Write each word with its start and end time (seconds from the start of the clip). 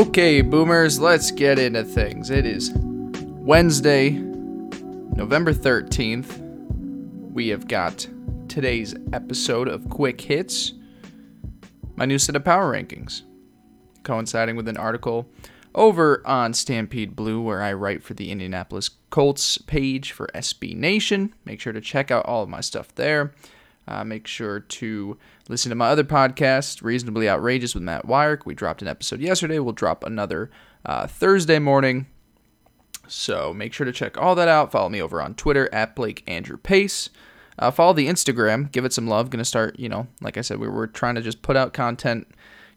Okay, 0.00 0.40
boomers, 0.40 0.98
let's 0.98 1.30
get 1.30 1.58
into 1.58 1.84
things. 1.84 2.30
It 2.30 2.46
is 2.46 2.72
Wednesday, 2.74 4.08
November 4.08 5.52
13th. 5.52 6.38
We 7.34 7.48
have 7.48 7.68
got 7.68 8.08
today's 8.48 8.94
episode 9.12 9.68
of 9.68 9.90
Quick 9.90 10.18
Hits, 10.22 10.72
my 11.96 12.06
new 12.06 12.18
set 12.18 12.34
of 12.34 12.46
power 12.46 12.72
rankings, 12.72 13.24
coinciding 14.02 14.56
with 14.56 14.68
an 14.68 14.78
article 14.78 15.28
over 15.74 16.26
on 16.26 16.54
Stampede 16.54 17.14
Blue 17.14 17.42
where 17.42 17.62
I 17.62 17.74
write 17.74 18.02
for 18.02 18.14
the 18.14 18.30
Indianapolis 18.30 18.88
Colts 19.10 19.58
page 19.58 20.12
for 20.12 20.28
SB 20.34 20.74
Nation. 20.74 21.34
Make 21.44 21.60
sure 21.60 21.74
to 21.74 21.80
check 21.82 22.10
out 22.10 22.24
all 22.24 22.42
of 22.42 22.48
my 22.48 22.62
stuff 22.62 22.94
there. 22.94 23.34
Uh, 23.90 24.04
make 24.04 24.28
sure 24.28 24.60
to 24.60 25.18
listen 25.48 25.70
to 25.70 25.74
my 25.74 25.88
other 25.88 26.04
podcast, 26.04 26.80
Reasonably 26.80 27.28
Outrageous 27.28 27.74
with 27.74 27.82
Matt 27.82 28.06
Wyrick. 28.06 28.46
We 28.46 28.54
dropped 28.54 28.82
an 28.82 28.88
episode 28.88 29.20
yesterday. 29.20 29.58
We'll 29.58 29.72
drop 29.72 30.04
another 30.04 30.48
uh, 30.86 31.08
Thursday 31.08 31.58
morning. 31.58 32.06
So 33.08 33.52
make 33.52 33.72
sure 33.72 33.84
to 33.84 33.92
check 33.92 34.16
all 34.16 34.36
that 34.36 34.46
out. 34.46 34.70
Follow 34.70 34.88
me 34.88 35.02
over 35.02 35.20
on 35.20 35.34
Twitter 35.34 35.68
at 35.74 35.96
Blake 35.96 36.22
Andrew 36.28 36.56
Pace. 36.56 37.10
Uh, 37.58 37.72
follow 37.72 37.92
the 37.92 38.06
Instagram. 38.06 38.70
Give 38.70 38.84
it 38.84 38.92
some 38.92 39.08
love. 39.08 39.28
Gonna 39.28 39.44
start, 39.44 39.76
you 39.78 39.88
know, 39.88 40.06
like 40.20 40.38
I 40.38 40.42
said, 40.42 40.60
we 40.60 40.68
were 40.68 40.86
trying 40.86 41.16
to 41.16 41.20
just 41.20 41.42
put 41.42 41.56
out 41.56 41.72
content, 41.72 42.28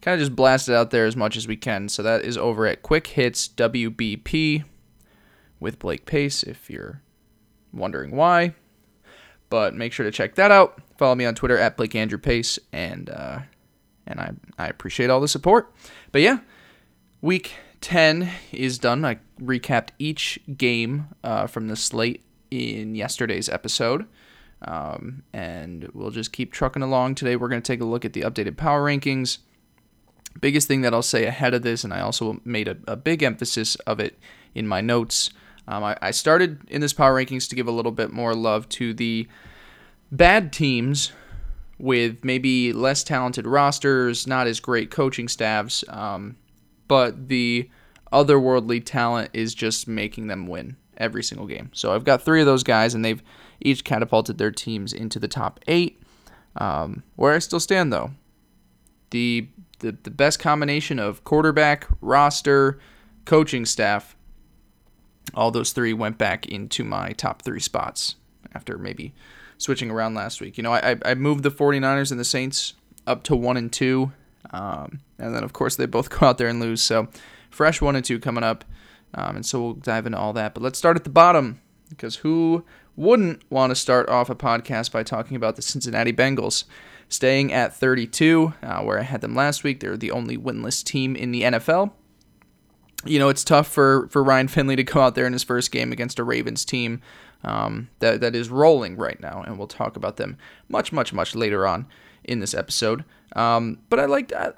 kind 0.01 0.15
of 0.15 0.19
just 0.19 0.35
blast 0.35 0.67
it 0.67 0.73
out 0.73 0.89
there 0.89 1.05
as 1.05 1.15
much 1.15 1.37
as 1.37 1.47
we 1.47 1.55
can. 1.55 1.89
So 1.89 2.01
that 2.01 2.25
is 2.25 2.39
over 2.39 2.65
at 2.65 2.81
Quick 2.81 3.05
Hits 3.07 3.47
WBP 3.47 4.63
with 5.59 5.77
Blake 5.77 6.07
Pace. 6.07 6.41
If 6.41 6.71
you're 6.71 7.03
wondering 7.71 8.15
why, 8.15 8.55
but 9.53 9.75
make 9.75 9.93
sure 9.93 10.03
to 10.03 10.11
check 10.11 10.33
that 10.33 10.49
out. 10.49 10.81
Follow 10.97 11.13
me 11.13 11.25
on 11.25 11.35
Twitter 11.35 11.59
at 11.59 11.77
Blake 11.77 11.93
Andrew 11.93 12.17
Pace, 12.17 12.57
and 12.71 13.07
uh, 13.11 13.41
and 14.07 14.19
I 14.19 14.31
I 14.57 14.65
appreciate 14.65 15.11
all 15.11 15.21
the 15.21 15.27
support. 15.27 15.71
But 16.11 16.23
yeah, 16.23 16.39
week 17.21 17.53
ten 17.79 18.31
is 18.51 18.79
done. 18.79 19.05
I 19.05 19.19
recapped 19.39 19.89
each 19.99 20.39
game 20.57 21.05
uh, 21.23 21.45
from 21.45 21.67
the 21.67 21.75
slate 21.75 22.23
in 22.49 22.95
yesterday's 22.95 23.47
episode. 23.47 24.07
Um, 24.63 25.21
and 25.33 25.87
we'll 25.93 26.09
just 26.09 26.33
keep 26.33 26.51
trucking 26.51 26.81
along. 26.81 27.13
Today, 27.13 27.35
we're 27.35 27.47
going 27.47 27.61
to 27.61 27.71
take 27.71 27.81
a 27.81 27.85
look 27.85 28.05
at 28.05 28.13
the 28.13 28.21
updated 28.21 28.57
power 28.57 28.83
rankings. 28.83 29.37
Biggest 30.41 30.67
thing 30.67 30.81
that 30.81 30.95
I'll 30.95 31.03
say 31.03 31.25
ahead 31.25 31.53
of 31.53 31.61
this, 31.61 31.83
and 31.83 31.93
I 31.93 31.99
also 32.01 32.41
made 32.43 32.67
a, 32.67 32.77
a 32.87 32.95
big 32.95 33.21
emphasis 33.21 33.75
of 33.85 33.99
it 33.99 34.17
in 34.55 34.67
my 34.67 34.81
notes, 34.81 35.29
um, 35.67 35.83
I, 35.83 35.97
I 36.01 36.11
started 36.11 36.61
in 36.69 36.81
this 36.81 36.93
power 36.93 37.13
rankings 37.13 37.49
to 37.49 37.55
give 37.55 37.67
a 37.67 37.71
little 37.71 37.91
bit 37.91 38.11
more 38.11 38.35
love 38.35 38.67
to 38.69 38.93
the 38.93 39.27
bad 40.11 40.51
teams 40.51 41.11
with 41.79 42.23
maybe 42.23 42.73
less 42.73 43.03
talented 43.03 43.47
rosters, 43.47 44.27
not 44.27 44.47
as 44.47 44.59
great 44.59 44.91
coaching 44.91 45.27
staffs, 45.27 45.83
um, 45.89 46.35
but 46.87 47.29
the 47.29 47.69
otherworldly 48.11 48.83
talent 48.85 49.29
is 49.33 49.55
just 49.55 49.87
making 49.87 50.27
them 50.27 50.47
win 50.47 50.77
every 50.97 51.23
single 51.23 51.47
game. 51.47 51.71
So 51.73 51.93
I've 51.93 52.03
got 52.03 52.21
three 52.21 52.41
of 52.41 52.45
those 52.45 52.63
guys, 52.63 52.93
and 52.93 53.03
they've 53.03 53.23
each 53.59 53.83
catapulted 53.83 54.37
their 54.37 54.51
teams 54.51 54.93
into 54.93 55.19
the 55.19 55.27
top 55.27 55.59
eight. 55.67 55.99
Um, 56.55 57.03
where 57.15 57.33
I 57.33 57.39
still 57.39 57.59
stand, 57.59 57.91
though, 57.91 58.11
the, 59.09 59.47
the 59.79 59.97
the 60.03 60.11
best 60.11 60.37
combination 60.39 60.99
of 60.99 61.23
quarterback, 61.23 61.87
roster, 61.99 62.79
coaching 63.25 63.65
staff 63.65 64.15
all 65.33 65.51
those 65.51 65.71
three 65.71 65.93
went 65.93 66.17
back 66.17 66.45
into 66.47 66.83
my 66.83 67.11
top 67.11 67.41
three 67.41 67.59
spots 67.59 68.15
after 68.53 68.77
maybe 68.77 69.13
switching 69.57 69.89
around 69.89 70.13
last 70.13 70.41
week. 70.41 70.57
You 70.57 70.63
know, 70.63 70.73
I, 70.73 70.97
I 71.05 71.15
moved 71.15 71.43
the 71.43 71.51
49ers 71.51 72.11
and 72.11 72.19
the 72.19 72.25
Saints 72.25 72.73
up 73.07 73.23
to 73.23 73.35
one 73.35 73.57
and 73.57 73.71
two. 73.71 74.11
Um, 74.51 74.99
and 75.17 75.33
then, 75.33 75.43
of 75.43 75.53
course, 75.53 75.75
they 75.75 75.85
both 75.85 76.09
go 76.19 76.27
out 76.27 76.37
there 76.37 76.47
and 76.47 76.59
lose. 76.59 76.81
So, 76.81 77.07
fresh 77.49 77.81
one 77.81 77.95
and 77.95 78.05
two 78.05 78.19
coming 78.19 78.43
up. 78.43 78.65
Um, 79.15 79.37
and 79.37 79.45
so 79.45 79.61
we'll 79.61 79.73
dive 79.73 80.05
into 80.05 80.17
all 80.17 80.33
that. 80.33 80.53
But 80.53 80.63
let's 80.63 80.79
start 80.79 80.97
at 80.97 81.03
the 81.03 81.09
bottom 81.09 81.61
because 81.89 82.17
who 82.17 82.65
wouldn't 82.95 83.41
want 83.51 83.71
to 83.71 83.75
start 83.75 84.09
off 84.09 84.29
a 84.29 84.35
podcast 84.35 84.91
by 84.91 85.03
talking 85.03 85.37
about 85.37 85.55
the 85.55 85.61
Cincinnati 85.61 86.13
Bengals? 86.13 86.65
Staying 87.09 87.53
at 87.53 87.75
32, 87.75 88.53
uh, 88.63 88.81
where 88.81 88.99
I 88.99 89.03
had 89.03 89.21
them 89.21 89.35
last 89.35 89.63
week. 89.63 89.79
They're 89.79 89.97
the 89.97 90.09
only 90.09 90.35
winless 90.35 90.83
team 90.83 91.15
in 91.15 91.31
the 91.31 91.43
NFL 91.43 91.91
you 93.05 93.19
know, 93.19 93.29
it's 93.29 93.43
tough 93.43 93.67
for, 93.67 94.07
for 94.09 94.23
Ryan 94.23 94.47
Finley 94.47 94.75
to 94.75 94.83
go 94.83 95.01
out 95.01 95.15
there 95.15 95.25
in 95.25 95.33
his 95.33 95.43
first 95.43 95.71
game 95.71 95.91
against 95.91 96.19
a 96.19 96.23
Ravens 96.23 96.65
team 96.65 97.01
um, 97.43 97.89
that, 97.99 98.21
that 98.21 98.35
is 98.35 98.49
rolling 98.49 98.95
right 98.95 99.19
now, 99.19 99.43
and 99.45 99.57
we'll 99.57 99.67
talk 99.67 99.95
about 99.95 100.17
them 100.17 100.37
much, 100.69 100.91
much, 100.91 101.13
much 101.13 101.35
later 101.35 101.67
on 101.67 101.85
in 102.23 102.39
this 102.39 102.53
episode. 102.53 103.03
Um, 103.35 103.79
but 103.89 103.99
I 103.99 104.05
liked, 104.05 104.31
I, 104.33 104.53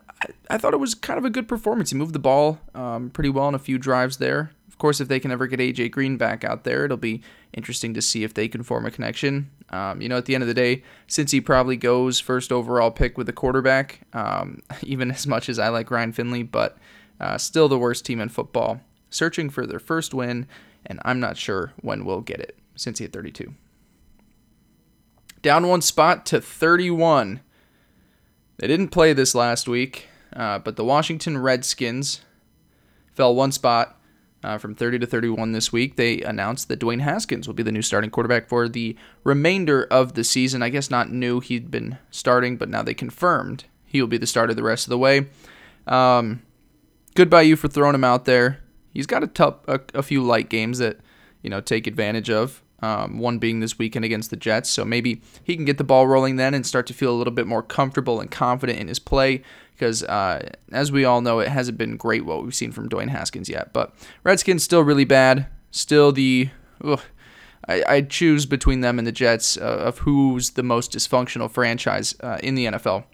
I 0.49 0.57
thought 0.57 0.73
it 0.73 0.79
was 0.79 0.93
kind 0.93 1.17
of 1.17 1.25
a 1.25 1.29
good 1.29 1.47
performance. 1.47 1.91
He 1.91 1.97
moved 1.97 2.13
the 2.13 2.19
ball 2.19 2.59
um, 2.73 3.09
pretty 3.09 3.29
well 3.29 3.47
in 3.47 3.55
a 3.55 3.59
few 3.59 3.77
drives 3.77 4.17
there. 4.17 4.51
Of 4.67 4.77
course, 4.77 4.99
if 4.99 5.07
they 5.07 5.21
can 5.21 5.31
ever 5.31 5.47
get 5.47 5.61
AJ 5.61 5.91
Green 5.91 6.17
back 6.17 6.43
out 6.43 6.65
there, 6.65 6.83
it'll 6.83 6.97
be 6.97 7.21
interesting 7.53 7.93
to 7.93 8.01
see 8.01 8.25
if 8.25 8.33
they 8.33 8.49
can 8.49 8.61
form 8.61 8.85
a 8.85 8.91
connection. 8.91 9.49
Um, 9.69 10.01
you 10.01 10.09
know, 10.09 10.17
at 10.17 10.25
the 10.25 10.35
end 10.35 10.43
of 10.43 10.49
the 10.49 10.53
day, 10.53 10.83
since 11.07 11.31
he 11.31 11.39
probably 11.39 11.77
goes 11.77 12.19
first 12.19 12.51
overall 12.51 12.91
pick 12.91 13.17
with 13.17 13.27
the 13.27 13.33
quarterback, 13.33 14.01
um, 14.13 14.61
even 14.83 15.11
as 15.11 15.25
much 15.25 15.47
as 15.47 15.59
I 15.59 15.69
like 15.69 15.91
Ryan 15.91 16.11
Finley, 16.11 16.43
but 16.43 16.77
uh, 17.19 17.37
still 17.37 17.67
the 17.67 17.77
worst 17.77 18.05
team 18.05 18.19
in 18.19 18.29
football, 18.29 18.81
searching 19.09 19.49
for 19.49 19.65
their 19.65 19.79
first 19.79 20.13
win, 20.13 20.47
and 20.85 20.99
I'm 21.03 21.19
not 21.19 21.37
sure 21.37 21.73
when 21.81 22.05
we'll 22.05 22.21
get 22.21 22.39
it 22.39 22.57
since 22.75 22.99
he 22.99 23.05
had 23.05 23.13
32. 23.13 23.53
Down 25.41 25.67
one 25.67 25.81
spot 25.81 26.25
to 26.27 26.41
31. 26.41 27.39
They 28.57 28.67
didn't 28.67 28.89
play 28.89 29.13
this 29.13 29.35
last 29.35 29.67
week, 29.67 30.07
uh, 30.33 30.59
but 30.59 30.75
the 30.75 30.83
Washington 30.83 31.37
Redskins 31.37 32.21
fell 33.13 33.35
one 33.35 33.51
spot 33.51 33.99
uh, 34.43 34.57
from 34.57 34.75
30 34.75 34.99
to 34.99 35.07
31 35.07 35.53
this 35.53 35.71
week. 35.71 35.95
They 35.95 36.21
announced 36.21 36.67
that 36.67 36.79
Dwayne 36.79 37.01
Haskins 37.01 37.47
will 37.47 37.55
be 37.55 37.63
the 37.63 37.71
new 37.71 37.81
starting 37.81 38.11
quarterback 38.11 38.47
for 38.47 38.69
the 38.69 38.95
remainder 39.23 39.83
of 39.85 40.13
the 40.13 40.23
season. 40.23 40.61
I 40.61 40.69
guess 40.69 40.91
not 40.91 41.11
new, 41.11 41.39
he'd 41.39 41.71
been 41.71 41.97
starting, 42.11 42.57
but 42.57 42.69
now 42.69 42.83
they 42.83 42.93
confirmed 42.93 43.65
he 43.85 44.01
will 44.01 44.07
be 44.07 44.17
the 44.17 44.27
starter 44.27 44.53
the 44.53 44.63
rest 44.63 44.85
of 44.85 44.89
the 44.89 44.97
way. 44.97 45.27
Um, 45.87 46.43
good 47.15 47.29
by 47.29 47.41
you 47.41 47.55
for 47.55 47.67
throwing 47.67 47.95
him 47.95 48.03
out 48.03 48.25
there. 48.25 48.59
He's 48.93 49.07
got 49.07 49.23
a, 49.23 49.27
tough, 49.27 49.55
a, 49.67 49.81
a 49.93 50.03
few 50.03 50.23
light 50.23 50.49
games 50.49 50.77
that 50.77 50.99
you 51.41 51.49
know 51.49 51.61
take 51.61 51.87
advantage 51.87 52.29
of. 52.29 52.61
Um, 52.81 53.19
one 53.19 53.39
being 53.39 53.61
this 53.61 53.79
weekend 53.79 54.05
against 54.05 54.29
the 54.29 54.35
Jets, 54.35 54.69
so 54.69 54.85
maybe 54.85 55.21
he 55.43 55.55
can 55.55 55.65
get 55.65 55.77
the 55.77 55.83
ball 55.83 56.07
rolling 56.07 56.35
then 56.35 56.53
and 56.53 56.67
start 56.67 56.85
to 56.87 56.93
feel 56.93 57.11
a 57.11 57.15
little 57.15 57.33
bit 57.33 57.47
more 57.47 57.63
comfortable 57.63 58.19
and 58.19 58.29
confident 58.29 58.77
in 58.77 58.89
his 58.89 58.99
play. 58.99 59.41
Because 59.71 60.03
uh, 60.03 60.49
as 60.71 60.91
we 60.91 61.03
all 61.03 61.21
know, 61.21 61.39
it 61.39 61.47
hasn't 61.47 61.77
been 61.77 61.97
great 61.97 62.25
what 62.25 62.43
we've 62.43 62.53
seen 62.53 62.71
from 62.71 62.89
Dwayne 62.89 63.09
Haskins 63.09 63.49
yet. 63.49 63.73
But 63.73 63.93
Redskins 64.23 64.63
still 64.63 64.81
really 64.81 65.05
bad. 65.05 65.47
Still 65.71 66.11
the 66.11 66.49
ugh, 66.83 67.01
I, 67.67 67.83
I 67.87 68.01
choose 68.01 68.45
between 68.45 68.81
them 68.81 68.99
and 68.99 69.07
the 69.07 69.11
Jets 69.11 69.57
uh, 69.57 69.61
of 69.61 69.99
who's 69.99 70.51
the 70.51 70.63
most 70.63 70.91
dysfunctional 70.91 71.49
franchise 71.49 72.15
uh, 72.21 72.37
in 72.43 72.55
the 72.55 72.65
NFL. 72.65 73.05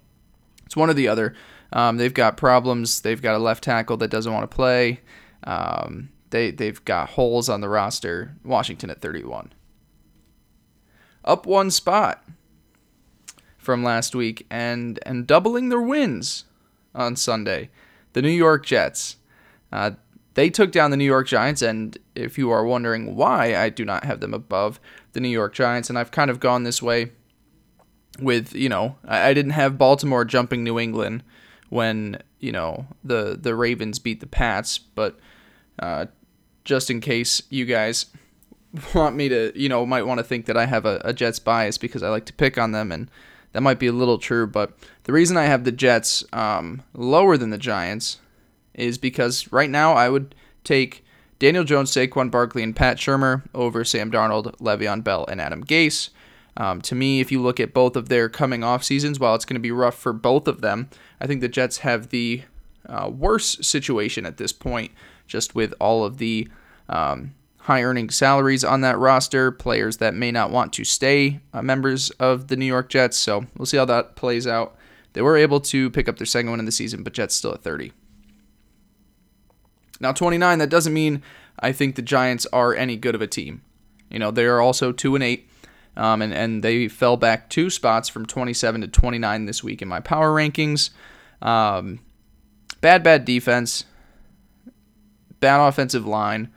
It's 0.65 0.75
one 0.75 0.89
or 0.89 0.93
the 0.93 1.07
other. 1.07 1.33
Um, 1.73 1.97
they've 1.97 2.13
got 2.13 2.37
problems. 2.37 3.01
They've 3.01 3.21
got 3.21 3.35
a 3.35 3.39
left 3.39 3.63
tackle 3.63 3.97
that 3.97 4.09
doesn't 4.09 4.33
want 4.33 4.49
to 4.49 4.55
play. 4.55 4.99
Um, 5.43 6.09
they 6.29 6.51
they've 6.51 6.83
got 6.85 7.09
holes 7.09 7.49
on 7.49 7.61
the 7.61 7.69
roster. 7.69 8.35
Washington 8.43 8.89
at 8.89 9.01
31, 9.01 9.53
up 11.23 11.45
one 11.45 11.71
spot 11.71 12.23
from 13.57 13.83
last 13.83 14.15
week, 14.15 14.45
and 14.49 14.99
and 15.05 15.27
doubling 15.27 15.69
their 15.69 15.81
wins 15.81 16.45
on 16.93 17.15
Sunday. 17.15 17.69
The 18.13 18.21
New 18.21 18.29
York 18.29 18.65
Jets. 18.65 19.17
Uh, 19.71 19.91
they 20.33 20.49
took 20.49 20.71
down 20.71 20.91
the 20.91 20.97
New 20.97 21.05
York 21.05 21.27
Giants, 21.27 21.61
and 21.61 21.97
if 22.15 22.37
you 22.37 22.49
are 22.51 22.65
wondering 22.65 23.15
why 23.15 23.55
I 23.55 23.69
do 23.69 23.83
not 23.83 24.05
have 24.05 24.21
them 24.21 24.33
above 24.33 24.79
the 25.11 25.19
New 25.19 25.29
York 25.29 25.53
Giants, 25.53 25.89
and 25.89 25.97
I've 25.97 26.11
kind 26.11 26.31
of 26.31 26.39
gone 26.39 26.63
this 26.63 26.81
way 26.81 27.11
with 28.19 28.53
you 28.53 28.69
know 28.69 28.97
I, 29.05 29.29
I 29.29 29.33
didn't 29.33 29.51
have 29.51 29.77
Baltimore 29.77 30.25
jumping 30.25 30.63
New 30.63 30.77
England 30.79 31.23
when 31.71 32.21
you 32.39 32.51
know 32.51 32.85
the 33.03 33.39
the 33.41 33.55
Ravens 33.55 33.97
beat 33.97 34.19
the 34.19 34.27
Pats, 34.27 34.77
but 34.77 35.17
uh, 35.79 36.05
just 36.65 36.91
in 36.91 36.99
case 36.99 37.41
you 37.49 37.65
guys 37.65 38.07
want 38.93 39.15
me 39.15 39.29
to, 39.29 39.51
you 39.55 39.69
know, 39.69 39.85
might 39.85 40.05
want 40.05 40.19
to 40.19 40.23
think 40.23 40.45
that 40.45 40.57
I 40.57 40.65
have 40.65 40.85
a, 40.85 41.01
a, 41.03 41.13
Jets 41.13 41.39
bias 41.39 41.77
because 41.77 42.03
I 42.03 42.09
like 42.09 42.25
to 42.25 42.33
pick 42.33 42.57
on 42.57 42.73
them, 42.73 42.91
and 42.91 43.09
that 43.53 43.61
might 43.61 43.79
be 43.79 43.87
a 43.87 43.93
little 43.93 44.17
true. 44.17 44.45
But 44.45 44.73
the 45.03 45.13
reason 45.13 45.37
I 45.37 45.45
have 45.45 45.63
the 45.63 45.71
Jets 45.71 46.25
um, 46.33 46.83
lower 46.93 47.37
than 47.37 47.51
the 47.51 47.57
Giants 47.57 48.19
is 48.73 48.97
because 48.97 49.51
right 49.51 49.69
now 49.69 49.93
I 49.93 50.09
would 50.09 50.35
take 50.65 51.05
Daniel 51.39 51.63
Jones, 51.63 51.91
Saquon 51.91 52.29
Barkley, 52.29 52.63
and 52.63 52.75
Pat 52.75 52.97
Shurmur 52.97 53.43
over 53.55 53.85
Sam 53.85 54.11
Darnold, 54.11 54.57
Le'Veon 54.57 55.05
Bell, 55.05 55.25
and 55.29 55.39
Adam 55.39 55.63
Gase. 55.63 56.09
Um, 56.57 56.81
to 56.81 56.95
me, 56.95 57.21
if 57.21 57.31
you 57.31 57.41
look 57.41 57.59
at 57.59 57.73
both 57.73 57.95
of 57.95 58.09
their 58.09 58.29
coming 58.29 58.63
off 58.63 58.83
seasons, 58.83 59.19
while 59.19 59.35
it's 59.35 59.45
going 59.45 59.55
to 59.55 59.61
be 59.61 59.71
rough 59.71 59.95
for 59.95 60.13
both 60.13 60.47
of 60.47 60.61
them, 60.61 60.89
I 61.19 61.27
think 61.27 61.41
the 61.41 61.47
Jets 61.47 61.79
have 61.79 62.09
the 62.09 62.43
uh, 62.87 63.09
worse 63.09 63.57
situation 63.65 64.25
at 64.25 64.37
this 64.37 64.51
point, 64.51 64.91
just 65.27 65.55
with 65.55 65.73
all 65.79 66.03
of 66.03 66.17
the 66.17 66.47
um, 66.89 67.33
high 67.59 67.83
earning 67.83 68.09
salaries 68.09 68.63
on 68.63 68.81
that 68.81 68.97
roster, 68.97 69.51
players 69.51 69.97
that 69.97 70.13
may 70.13 70.31
not 70.31 70.51
want 70.51 70.73
to 70.73 70.83
stay 70.83 71.39
uh, 71.53 71.61
members 71.61 72.09
of 72.11 72.47
the 72.47 72.55
New 72.55 72.65
York 72.65 72.89
Jets. 72.89 73.17
So 73.17 73.45
we'll 73.55 73.65
see 73.65 73.77
how 73.77 73.85
that 73.85 74.15
plays 74.15 74.45
out. 74.45 74.75
They 75.13 75.21
were 75.21 75.37
able 75.37 75.59
to 75.61 75.89
pick 75.89 76.09
up 76.09 76.17
their 76.17 76.25
second 76.25 76.51
win 76.51 76.59
of 76.59 76.65
the 76.65 76.71
season, 76.71 77.03
but 77.03 77.13
Jets 77.13 77.35
still 77.35 77.53
at 77.53 77.63
30. 77.63 77.91
Now, 79.99 80.11
29, 80.11 80.57
that 80.59 80.69
doesn't 80.69 80.93
mean 80.93 81.21
I 81.59 81.71
think 81.71 81.95
the 81.95 82.01
Giants 82.01 82.47
are 82.51 82.73
any 82.73 82.97
good 82.97 83.13
of 83.13 83.21
a 83.21 83.27
team. 83.27 83.61
You 84.09 84.19
know, 84.19 84.31
they 84.31 84.45
are 84.45 84.59
also 84.59 84.91
2 84.91 85.15
and 85.15 85.23
8. 85.23 85.47
Um, 85.97 86.21
and, 86.21 86.33
and 86.33 86.63
they 86.63 86.87
fell 86.87 87.17
back 87.17 87.49
two 87.49 87.69
spots 87.69 88.07
from 88.07 88.25
27 88.25 88.81
to 88.81 88.87
29 88.87 89.45
this 89.45 89.63
week 89.63 89.81
in 89.81 89.87
my 89.87 89.99
power 89.99 90.33
rankings. 90.33 90.89
Um, 91.41 91.99
bad, 92.79 93.03
bad 93.03 93.25
defense, 93.25 93.85
bad 95.39 95.65
offensive 95.65 96.05
line. 96.05 96.51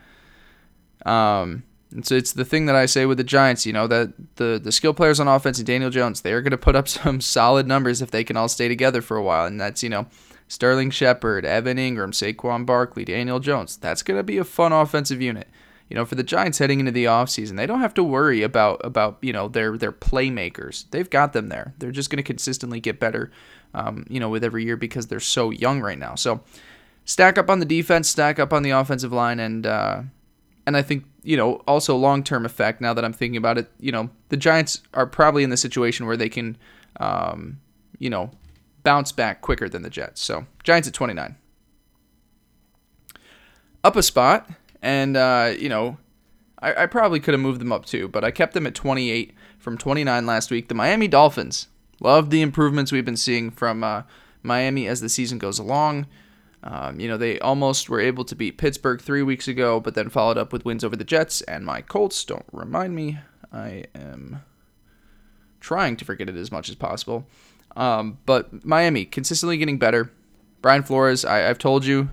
Um, 1.04 1.64
and 1.90 2.06
so 2.06 2.14
it's 2.14 2.32
the 2.32 2.44
thing 2.44 2.66
that 2.66 2.76
I 2.76 2.86
say 2.86 3.06
with 3.06 3.19
the 3.19 3.25
Giants, 3.25 3.66
you 3.66 3.72
know, 3.72 3.86
that 3.86 4.12
the, 4.36 4.60
the 4.62 4.72
skill 4.72 4.94
players 4.94 5.20
on 5.20 5.28
offense 5.28 5.58
and 5.58 5.66
Daniel 5.66 5.90
Jones, 5.90 6.20
they're 6.20 6.42
going 6.42 6.50
to 6.52 6.58
put 6.58 6.76
up 6.76 6.88
some 6.88 7.20
solid 7.20 7.66
numbers 7.66 8.02
if 8.02 8.10
they 8.10 8.25
can 8.25 8.36
all 8.36 8.48
stay 8.48 8.69
together 8.69 9.02
for 9.02 9.16
a 9.16 9.22
while. 9.22 9.46
And 9.46 9.60
that's, 9.60 9.82
you 9.82 9.88
know, 9.88 10.06
Sterling 10.46 10.90
Shepard, 10.90 11.44
Evan 11.44 11.78
Engram, 11.78 12.12
Saquon 12.12 12.66
Barkley, 12.66 13.04
Daniel 13.04 13.40
Jones. 13.40 13.76
That's 13.76 14.02
going 14.02 14.19
to 14.19 14.22
be 14.22 14.38
a 14.38 14.44
fun 14.44 14.72
offensive 14.72 15.20
unit 15.20 15.48
you 15.88 15.96
know, 15.96 16.04
for 16.04 16.14
the 16.14 16.22
Giants 16.22 16.58
heading 16.58 16.81
into 16.81 16.92
the 16.92 17.04
offseason, 17.04 17.56
they 17.56 17.66
don't 17.66 17.81
have 17.81 17.94
to 17.94 18.04
worry 18.04 18.42
about 18.42 18.81
about 18.84 19.19
you 19.20 19.32
know 19.32 19.48
their 19.48 19.76
their 19.76 19.92
playmakers. 19.92 20.86
They've 20.90 21.08
got 21.08 21.32
them 21.32 21.48
there. 21.48 21.75
They're 21.78 21.90
just 21.90 22.10
going 22.10 22.16
to 22.16 22.22
consistently 22.22 22.81
get 22.81 22.98
better, 22.98 23.31
um, 23.75 24.06
you 24.08 24.19
know, 24.19 24.31
with 24.31 24.44
every 24.44 24.64
year 24.64 24.76
because 24.76 25.06
they're 25.06 25.20
so 25.20 25.50
young 25.50 25.81
right 25.81 25.98
now. 25.98 26.14
So 26.14 26.40
stack 27.04 27.36
up 27.36 27.50
on 27.50 27.58
the 27.58 27.66
defense, 27.66 28.08
stack 28.08 28.38
up 28.38 28.52
on 28.52 28.62
the 28.62 28.70
offensive 28.70 29.12
line, 29.12 29.38
and 29.38 29.66
uh, 29.66 30.02
and 30.66 30.76
I 30.76 30.82
think 30.82 31.04
you 31.22 31.36
know 31.36 31.56
also 31.69 31.96
long 31.96 32.25
term 32.25 32.46
effect. 32.46 32.81
Now 32.81 32.94
that 32.94 33.04
I'm 33.04 33.12
thinking 33.12 33.36
about 33.36 33.58
it, 33.58 33.70
you 33.78 33.92
know, 33.92 34.08
the 34.31 34.38
Giants 34.38 34.82
are 34.94 35.06
probably 35.06 35.44
in 35.44 35.50
the 35.50 35.56
situation 35.56 36.06
where 36.06 36.16
they 36.16 36.31
can, 36.31 36.56
um, 36.98 37.60
you 37.98 38.08
know, 38.08 38.31
bounce 38.84 39.12
back 39.12 39.42
quicker 39.42 39.69
than 39.69 39.82
the 39.82 39.90
Jets. 39.90 40.22
So 40.22 40.46
Giants 40.62 40.88
at 40.88 40.94
29. 40.94 41.36
Up 43.84 43.96
a 43.96 44.02
spot 44.02 44.48
and, 44.84 45.16
uh, 45.16 45.54
you 45.58 45.70
know, 45.70 45.96
I, 46.60 46.82
I 46.82 46.86
probably 46.86 47.19
could 47.19 47.32
have 47.32 47.40
moved 47.40 47.60
them 47.60 47.72
up 47.72 47.86
too, 47.86 48.06
but 48.06 48.22
I 48.22 48.31
kept 48.31 48.52
them 48.52 48.66
at 48.66 48.75
28 48.75 49.32
from 49.58 49.78
29 49.78 50.26
last 50.26 50.50
week. 50.50 50.69
The 50.69 50.75
Miami 50.75 51.08
Dolphins. 51.08 51.69
Love 52.00 52.28
the 52.28 52.42
improvements 52.42 52.92
we've 52.92 53.04
been 53.04 53.16
seeing 53.16 53.50
from 53.50 53.82
uh, 53.82 54.02
Miami 54.42 54.86
as 54.86 55.00
the 55.00 55.08
season 55.08 55.38
goes 55.38 55.58
along. 55.58 56.06
Um, 56.62 57.00
you 57.00 57.08
know, 57.08 57.16
they 57.16 57.38
almost 57.38 57.88
were 57.88 58.00
able 58.00 58.26
to 58.26 58.36
beat 58.36 58.58
Pittsburgh 58.58 59.00
three 59.00 59.22
weeks 59.22 59.48
ago, 59.48 59.81
but 59.81 59.94
then 59.94 60.10
followed 60.10 60.36
up 60.36 60.52
with 60.52 60.66
wins 60.66 60.84
over 60.84 60.96
the 60.96 61.04
Jets 61.04 61.40
and 61.42 61.64
my 61.64 61.81
Colts. 61.81 62.22
Don't 62.22 62.44
remind 62.52 62.94
me. 62.94 63.19
I 63.50 63.84
am 63.94 64.42
trying 65.60 65.96
to 65.96 66.04
forget 66.04 66.28
it 66.28 66.36
as 66.36 66.52
much 66.52 66.69
as 66.69 66.75
possible. 66.75 67.26
Um, 67.75 68.19
but 68.26 68.66
Miami 68.66 69.06
consistently 69.06 69.56
getting 69.56 69.78
better. 69.78 70.12
Brian 70.60 70.82
Flores, 70.82 71.25
I, 71.25 71.38
have 71.38 71.58
told 71.58 71.86
you 71.86 72.10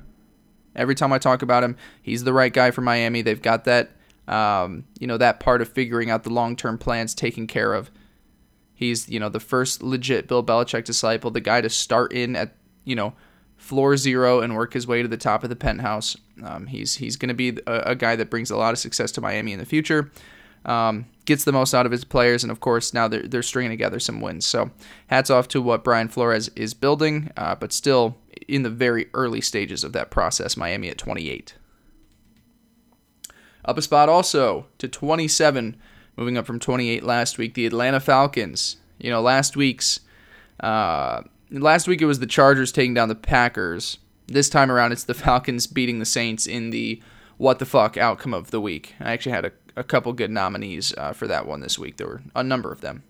Every 0.76 0.96
time 0.96 1.12
I 1.12 1.18
talk 1.18 1.42
about 1.42 1.64
him, 1.64 1.76
he's 2.02 2.24
the 2.24 2.34
right 2.34 2.52
guy 2.52 2.72
for 2.72 2.82
Miami. 2.82 3.22
They've 3.22 3.42
got 3.42 3.66
that, 3.66 3.92
um, 4.28 4.86
you 5.00 5.08
know, 5.08 5.18
that 5.18 5.40
part 5.40 5.62
of 5.62 5.70
figuring 5.70 6.10
out 6.10 6.24
the 6.24 6.30
long-term 6.30 6.78
plans 6.78 7.14
taken 7.14 7.48
care 7.48 7.74
of. 7.74 7.92
He's, 8.74 9.10
you 9.10 9.20
know, 9.20 9.30
the 9.30 9.40
first 9.40 9.84
legit 9.84 10.28
Bill 10.28 10.44
Belichick 10.44 10.86
disciple, 10.86 11.30
the 11.30 11.42
guy 11.42 11.62
to 11.62 11.70
start 11.70 12.14
in 12.14 12.36
at, 12.36 12.56
you 12.84 12.96
know, 12.96 13.14
floor 13.62 13.96
zero 13.96 14.42
and 14.42 14.56
work 14.56 14.74
his 14.74 14.88
way 14.88 15.04
to 15.04 15.08
the 15.08 15.18
top 15.18 15.44
of 15.44 15.50
the 15.50 15.56
penthouse. 15.56 16.18
Um, 16.44 16.66
he's 16.66 16.96
he's 16.96 17.16
going 17.16 17.30
to 17.30 17.36
be 17.36 17.50
a, 17.68 17.92
a, 17.92 17.96
guy 17.96 18.16
that 18.16 18.32
brings 18.32 18.50
a 18.50 18.58
lot 18.58 18.74
of 18.74 18.80
success 18.80 19.12
to 19.14 19.22
Miami 19.22 19.54
in 19.54 19.60
the 19.60 19.66
future. 19.66 20.12
Um, 20.66 21.06
gets 21.26 21.44
the 21.44 21.52
most 21.52 21.74
out 21.74 21.86
of 21.86 21.92
his 21.92 22.04
players, 22.04 22.44
and 22.44 22.52
of 22.52 22.60
course 22.60 22.94
now 22.94 23.08
they're 23.08 23.22
they're 23.22 23.44
stringing 23.44 23.72
together 23.72 24.00
some 24.00 24.20
wins. 24.20 24.48
So 24.48 24.72
hats 25.08 25.30
off 25.30 25.48
to 25.50 25.62
what 25.62 25.84
Brian 25.84 26.08
Flores 26.08 26.50
is 26.50 26.74
building, 26.74 27.30
uh, 27.38 27.54
but 27.54 27.72
still 27.72 28.18
in 28.48 28.64
the 28.64 28.70
very 28.70 29.08
early 29.14 29.42
stages 29.42 29.84
of 29.84 29.94
that 29.94 30.12
process. 30.12 30.58
Miami 30.58 30.90
at 30.90 30.98
28. 30.98 31.56
Up 33.64 33.78
a 33.78 33.82
spot 33.82 34.10
also 34.10 34.66
to 34.80 34.88
27, 34.88 35.78
moving 36.18 36.38
up 36.38 36.46
from 36.46 36.60
28 36.60 37.04
last 37.04 37.38
week. 37.38 37.54
The 37.54 37.66
Atlanta 37.66 38.00
Falcons. 38.00 38.78
You 39.00 39.10
know, 39.10 39.22
last 39.22 39.56
week's 39.56 40.02
uh, 40.60 41.24
last 41.50 41.88
week 41.88 42.02
it 42.02 42.06
was 42.06 42.20
the 42.20 42.28
Chargers 42.28 42.72
taking 42.72 42.94
down 42.94 43.10
the 43.10 43.16
Packers. 43.16 43.98
This 44.28 44.50
time 44.50 44.72
around, 44.72 44.92
it's 44.92 45.04
the 45.04 45.14
Falcons 45.14 45.68
beating 45.68 46.00
the 46.00 46.06
Saints 46.06 46.48
in 46.48 46.70
the 46.70 47.02
what 47.38 47.60
the 47.60 47.66
fuck 47.66 47.98
outcome 47.98 48.34
of 48.34 48.52
the 48.52 48.62
week. 48.62 48.94
I 49.00 49.12
actually 49.12 49.34
had 49.34 49.46
a, 49.46 49.52
a 49.76 49.84
couple 49.84 50.14
good 50.14 50.32
nominees 50.32 50.94
uh, 50.98 51.14
for 51.14 51.28
that 51.28 51.48
one 51.48 51.60
this 51.60 51.80
week. 51.80 51.98
There 51.98 52.08
were 52.08 52.22
a 52.36 52.44
number 52.44 52.72
of 52.72 52.82
them. 52.82 53.04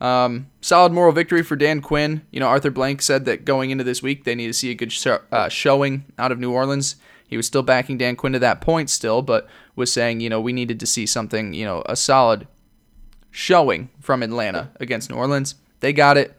Um, 0.00 0.46
solid 0.60 0.92
moral 0.92 1.12
victory 1.12 1.42
for 1.42 1.56
Dan 1.56 1.82
Quinn. 1.82 2.22
You 2.30 2.40
know, 2.40 2.46
Arthur 2.46 2.70
Blank 2.70 3.02
said 3.02 3.26
that 3.26 3.44
going 3.44 3.70
into 3.70 3.84
this 3.84 4.02
week, 4.02 4.24
they 4.24 4.34
need 4.34 4.46
to 4.46 4.54
see 4.54 4.70
a 4.70 4.74
good 4.74 4.92
uh, 5.30 5.48
showing 5.48 6.04
out 6.18 6.32
of 6.32 6.38
New 6.38 6.52
Orleans. 6.52 6.96
He 7.28 7.36
was 7.36 7.46
still 7.46 7.62
backing 7.62 7.98
Dan 7.98 8.16
Quinn 8.16 8.32
to 8.32 8.38
that 8.40 8.60
point 8.60 8.90
still, 8.90 9.22
but 9.22 9.46
was 9.76 9.92
saying, 9.92 10.20
you 10.20 10.28
know, 10.28 10.40
we 10.40 10.52
needed 10.52 10.80
to 10.80 10.86
see 10.86 11.06
something, 11.06 11.54
you 11.54 11.64
know, 11.64 11.82
a 11.86 11.94
solid 11.94 12.48
showing 13.30 13.90
from 14.00 14.22
Atlanta 14.22 14.70
against 14.80 15.10
New 15.10 15.16
Orleans. 15.16 15.54
They 15.80 15.92
got 15.92 16.16
it. 16.16 16.36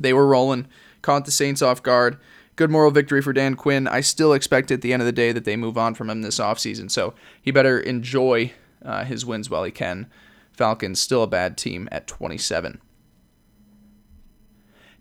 They 0.00 0.12
were 0.12 0.26
rolling, 0.26 0.68
caught 1.02 1.24
the 1.24 1.30
Saints 1.30 1.62
off 1.62 1.82
guard. 1.82 2.18
Good 2.56 2.70
moral 2.70 2.90
victory 2.90 3.20
for 3.20 3.34
Dan 3.34 3.54
Quinn. 3.54 3.86
I 3.86 4.00
still 4.00 4.32
expect 4.32 4.70
at 4.70 4.80
the 4.80 4.92
end 4.92 5.02
of 5.02 5.06
the 5.06 5.12
day 5.12 5.32
that 5.32 5.44
they 5.44 5.56
move 5.56 5.76
on 5.76 5.94
from 5.94 6.08
him 6.08 6.22
this 6.22 6.38
offseason, 6.38 6.90
so 6.90 7.12
he 7.40 7.50
better 7.50 7.78
enjoy 7.78 8.52
uh, 8.82 9.04
his 9.04 9.26
wins 9.26 9.50
while 9.50 9.64
he 9.64 9.70
can. 9.70 10.06
Falcons 10.56 11.00
still 11.00 11.22
a 11.22 11.26
bad 11.26 11.56
team 11.56 11.88
at 11.92 12.06
27. 12.06 12.80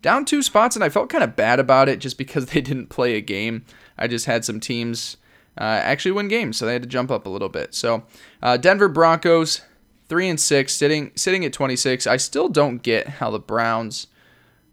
Down 0.02 0.26
two 0.26 0.44
spots, 0.44 0.76
and 0.76 0.84
I 0.84 0.90
felt 0.90 1.10
kind 1.10 1.24
of 1.24 1.36
bad 1.36 1.60
about 1.60 1.90
it 1.90 2.00
just 2.00 2.18
because 2.18 2.46
they 2.52 2.62
didn't 2.62 2.88
play 2.88 3.16
a 3.16 3.22
game. 3.22 3.66
I 3.98 4.08
just 4.08 4.26
had 4.26 4.46
some 4.46 4.60
teams 4.60 5.18
uh, 5.58 5.64
actually 5.64 6.12
win 6.12 6.28
games, 6.28 6.58
so 6.58 6.66
they 6.66 6.74
had 6.74 6.84
to 6.84 6.88
jump 6.90 7.10
up 7.10 7.26
a 7.26 7.30
little 7.30 7.50
bit. 7.50 7.74
So 7.74 8.04
uh, 8.44 8.58
Denver 8.58 8.90
Broncos, 8.90 9.62
three 10.08 10.30
and 10.30 10.40
six, 10.40 10.76
sitting 10.76 11.12
sitting 11.16 11.46
at 11.46 11.54
26. 11.54 12.06
I 12.06 12.18
still 12.18 12.50
don't 12.50 12.84
get 12.84 13.08
how 13.08 13.32
the 13.32 13.40
Browns 13.40 14.08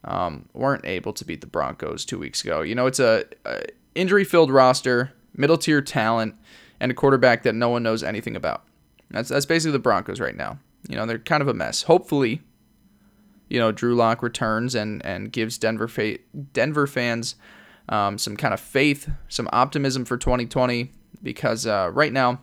um, 0.04 0.48
weren't 0.52 0.84
able 0.84 1.12
to 1.12 1.24
beat 1.24 1.40
the 1.40 1.46
Broncos 1.46 2.04
two 2.04 2.18
weeks 2.18 2.42
ago. 2.42 2.62
You 2.62 2.74
know, 2.74 2.86
it's 2.86 3.00
a, 3.00 3.24
a 3.44 3.62
injury 3.94 4.24
filled 4.24 4.50
roster, 4.50 5.12
middle 5.36 5.56
tier 5.56 5.80
talent, 5.80 6.34
and 6.80 6.90
a 6.90 6.94
quarterback 6.94 7.44
that 7.44 7.54
no 7.54 7.68
one 7.68 7.82
knows 7.82 8.02
anything 8.02 8.34
about. 8.34 8.64
That's 9.10 9.28
that's 9.28 9.46
basically 9.46 9.72
the 9.72 9.78
Broncos 9.78 10.20
right 10.20 10.36
now. 10.36 10.58
You 10.88 10.96
know, 10.96 11.06
they're 11.06 11.18
kind 11.18 11.42
of 11.42 11.48
a 11.48 11.54
mess. 11.54 11.82
Hopefully, 11.82 12.42
you 13.48 13.58
know, 13.58 13.72
Drew 13.72 13.94
Lock 13.94 14.22
returns 14.22 14.74
and 14.74 15.04
and 15.04 15.32
gives 15.32 15.58
Denver 15.58 15.88
fa- 15.88 16.18
Denver 16.52 16.86
fans 16.86 17.36
um, 17.88 18.18
some 18.18 18.36
kind 18.36 18.54
of 18.54 18.60
faith, 18.60 19.10
some 19.28 19.48
optimism 19.52 20.04
for 20.04 20.16
2020 20.16 20.90
because 21.22 21.66
uh, 21.66 21.90
right 21.92 22.12
now, 22.12 22.40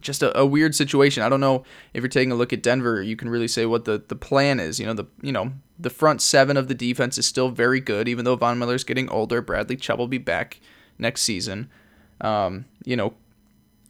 just 0.00 0.22
a, 0.22 0.36
a, 0.38 0.44
weird 0.44 0.74
situation. 0.74 1.22
I 1.22 1.28
don't 1.28 1.40
know 1.40 1.64
if 1.94 2.02
you're 2.02 2.08
taking 2.08 2.32
a 2.32 2.34
look 2.34 2.52
at 2.52 2.62
Denver, 2.62 3.02
you 3.02 3.16
can 3.16 3.28
really 3.28 3.48
say 3.48 3.64
what 3.64 3.86
the, 3.86 4.02
the 4.06 4.16
plan 4.16 4.60
is. 4.60 4.78
You 4.78 4.86
know, 4.86 4.92
the 4.92 5.06
you 5.22 5.32
know 5.32 5.52
the 5.78 5.90
front 5.90 6.20
seven 6.20 6.56
of 6.56 6.68
the 6.68 6.74
defense 6.74 7.16
is 7.16 7.26
still 7.26 7.48
very 7.48 7.80
good, 7.80 8.08
even 8.08 8.24
though 8.24 8.36
Von 8.36 8.58
Miller's 8.58 8.84
getting 8.84 9.08
older. 9.08 9.40
Bradley 9.40 9.76
Chubb 9.76 9.98
will 9.98 10.08
be 10.08 10.18
back 10.18 10.60
next 10.98 11.22
season. 11.22 11.70
Um, 12.20 12.66
you 12.84 12.96
know, 12.96 13.14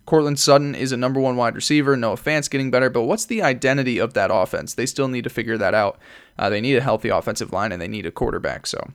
Courtland 0.07 0.39
Sutton 0.39 0.75
is 0.75 0.93
a 0.93 0.97
number 0.97 1.19
one 1.19 1.37
wide 1.37 1.55
receiver. 1.55 1.97
Noah 1.97 2.17
Fant's 2.17 2.49
getting 2.49 2.71
better, 2.71 2.91
but 2.91 3.05
what's 3.05 3.25
the 3.25 3.43
identity 3.43 3.99
of 3.99 4.13
that 4.15 4.31
offense? 4.33 4.75
They 4.75 4.87
still 4.87 5.09
need 5.09 5.25
to 5.25 5.31
figure 5.31 5.57
that 5.57 5.75
out. 5.75 5.99
Uh, 6.39 6.51
they 6.51 6.61
need 6.61 6.77
a 6.77 6.83
healthy 6.83 7.09
offensive 7.09 7.53
line 7.53 7.73
and 7.73 7.81
they 7.81 7.89
need 7.89 8.05
a 8.05 8.11
quarterback. 8.11 8.67
So, 8.67 8.91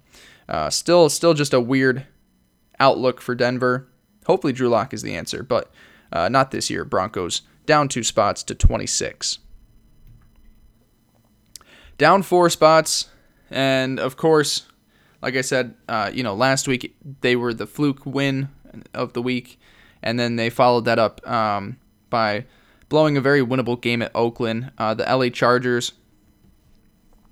uh, 0.48 0.70
still, 0.70 1.10
still 1.10 1.34
just 1.34 1.54
a 1.54 1.60
weird 1.60 2.06
outlook 2.80 3.22
for 3.22 3.34
Denver. 3.34 3.88
Hopefully, 4.28 4.54
Drew 4.54 4.70
Lock 4.70 4.94
is 4.94 5.02
the 5.02 5.16
answer, 5.16 5.42
but 5.42 5.72
uh, 6.14 6.30
not 6.30 6.52
this 6.52 6.70
year. 6.70 6.86
Broncos 6.86 7.42
down 7.66 7.88
two 7.88 8.04
spots 8.04 8.44
to 8.44 8.56
26. 8.56 9.40
Down 11.98 12.22
four 12.24 12.50
spots, 12.50 13.10
and 13.50 14.00
of 14.00 14.16
course, 14.16 14.68
like 15.22 15.36
I 15.36 15.42
said, 15.42 15.76
uh, 15.88 16.12
you 16.14 16.24
know, 16.24 16.34
last 16.34 16.68
week 16.68 16.96
they 17.22 17.36
were 17.36 17.54
the 17.54 17.68
fluke 17.68 18.06
win 18.06 18.50
of 18.94 19.14
the 19.14 19.22
week 19.22 19.59
and 20.02 20.20
then 20.20 20.36
they 20.36 20.50
followed 20.50 20.86
that 20.86 21.00
up 21.00 21.28
um, 21.28 21.78
by 22.10 22.46
blowing 22.90 23.18
a 23.18 23.22
very 23.22 23.42
winnable 23.42 23.80
game 23.80 24.02
at 24.02 24.12
Oakland. 24.16 24.72
Uh, 24.78 24.94
the 24.94 25.04
LA 25.04 25.30
Chargers. 25.30 25.94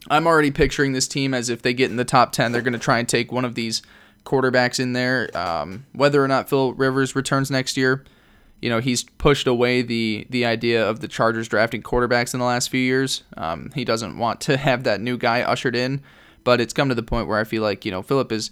I'm 0.10 0.26
already 0.26 0.52
picturing 0.52 0.94
this 0.94 1.08
team 1.08 1.34
as 1.34 1.50
if 1.50 1.62
they 1.62 1.74
get 1.74 1.92
in 1.92 1.98
the 1.98 2.06
top 2.06 2.32
10, 2.32 2.52
they're 2.52 2.62
going 2.62 2.74
to 2.74 2.80
try 2.80 3.00
and 3.00 3.10
take 3.10 3.32
one 3.32 3.44
of 3.44 3.56
these 3.56 3.82
quarterbacks 4.24 4.80
in 4.80 4.94
there. 4.94 5.36
Um, 5.38 5.86
whether 5.94 6.24
or 6.24 6.28
not 6.28 6.50
Phil 6.50 6.74
Rivers 6.74 7.16
returns 7.16 7.52
next 7.52 7.76
year, 7.76 8.06
you 8.62 8.70
know, 8.70 8.80
he's 8.80 9.04
pushed 9.04 9.48
away 9.48 9.82
the 9.82 10.26
the 10.30 10.46
idea 10.46 10.88
of 10.88 11.00
the 11.00 11.08
Chargers 11.08 11.48
drafting 11.48 11.84
quarterbacks 11.84 12.34
in 12.34 12.40
the 12.40 12.46
last 12.46 12.70
few 12.70 12.80
years. 12.80 13.24
Um, 13.36 13.72
he 13.76 13.86
doesn't 13.86 14.18
want 14.18 14.42
to 14.42 14.58
have 14.58 14.84
that 14.84 15.02
new 15.02 15.18
guy 15.18 15.42
ushered 15.42 15.76
in, 15.76 16.02
but 16.44 16.60
it's 16.60 16.74
come 16.74 16.90
to 16.90 16.96
the 16.96 17.04
point 17.04 17.28
where 17.28 17.40
I 17.40 17.44
feel 17.44 17.62
like 17.62 17.86
you 17.86 17.92
know 17.92 18.02
Philip 18.02 18.32
is 18.32 18.50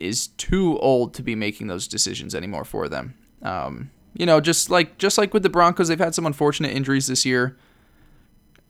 is 0.00 0.28
too 0.28 0.78
old 0.78 1.14
to 1.14 1.22
be 1.22 1.34
making 1.34 1.68
those 1.68 1.88
decisions 1.88 2.34
anymore 2.34 2.64
for 2.64 2.88
them. 2.88 3.14
Um, 3.42 3.90
you 4.14 4.26
know, 4.26 4.40
just 4.40 4.70
like 4.70 4.98
just 4.98 5.18
like 5.18 5.32
with 5.32 5.42
the 5.42 5.48
Broncos, 5.48 5.88
they've 5.88 5.98
had 5.98 6.14
some 6.14 6.26
unfortunate 6.26 6.72
injuries 6.72 7.06
this 7.06 7.24
year. 7.24 7.56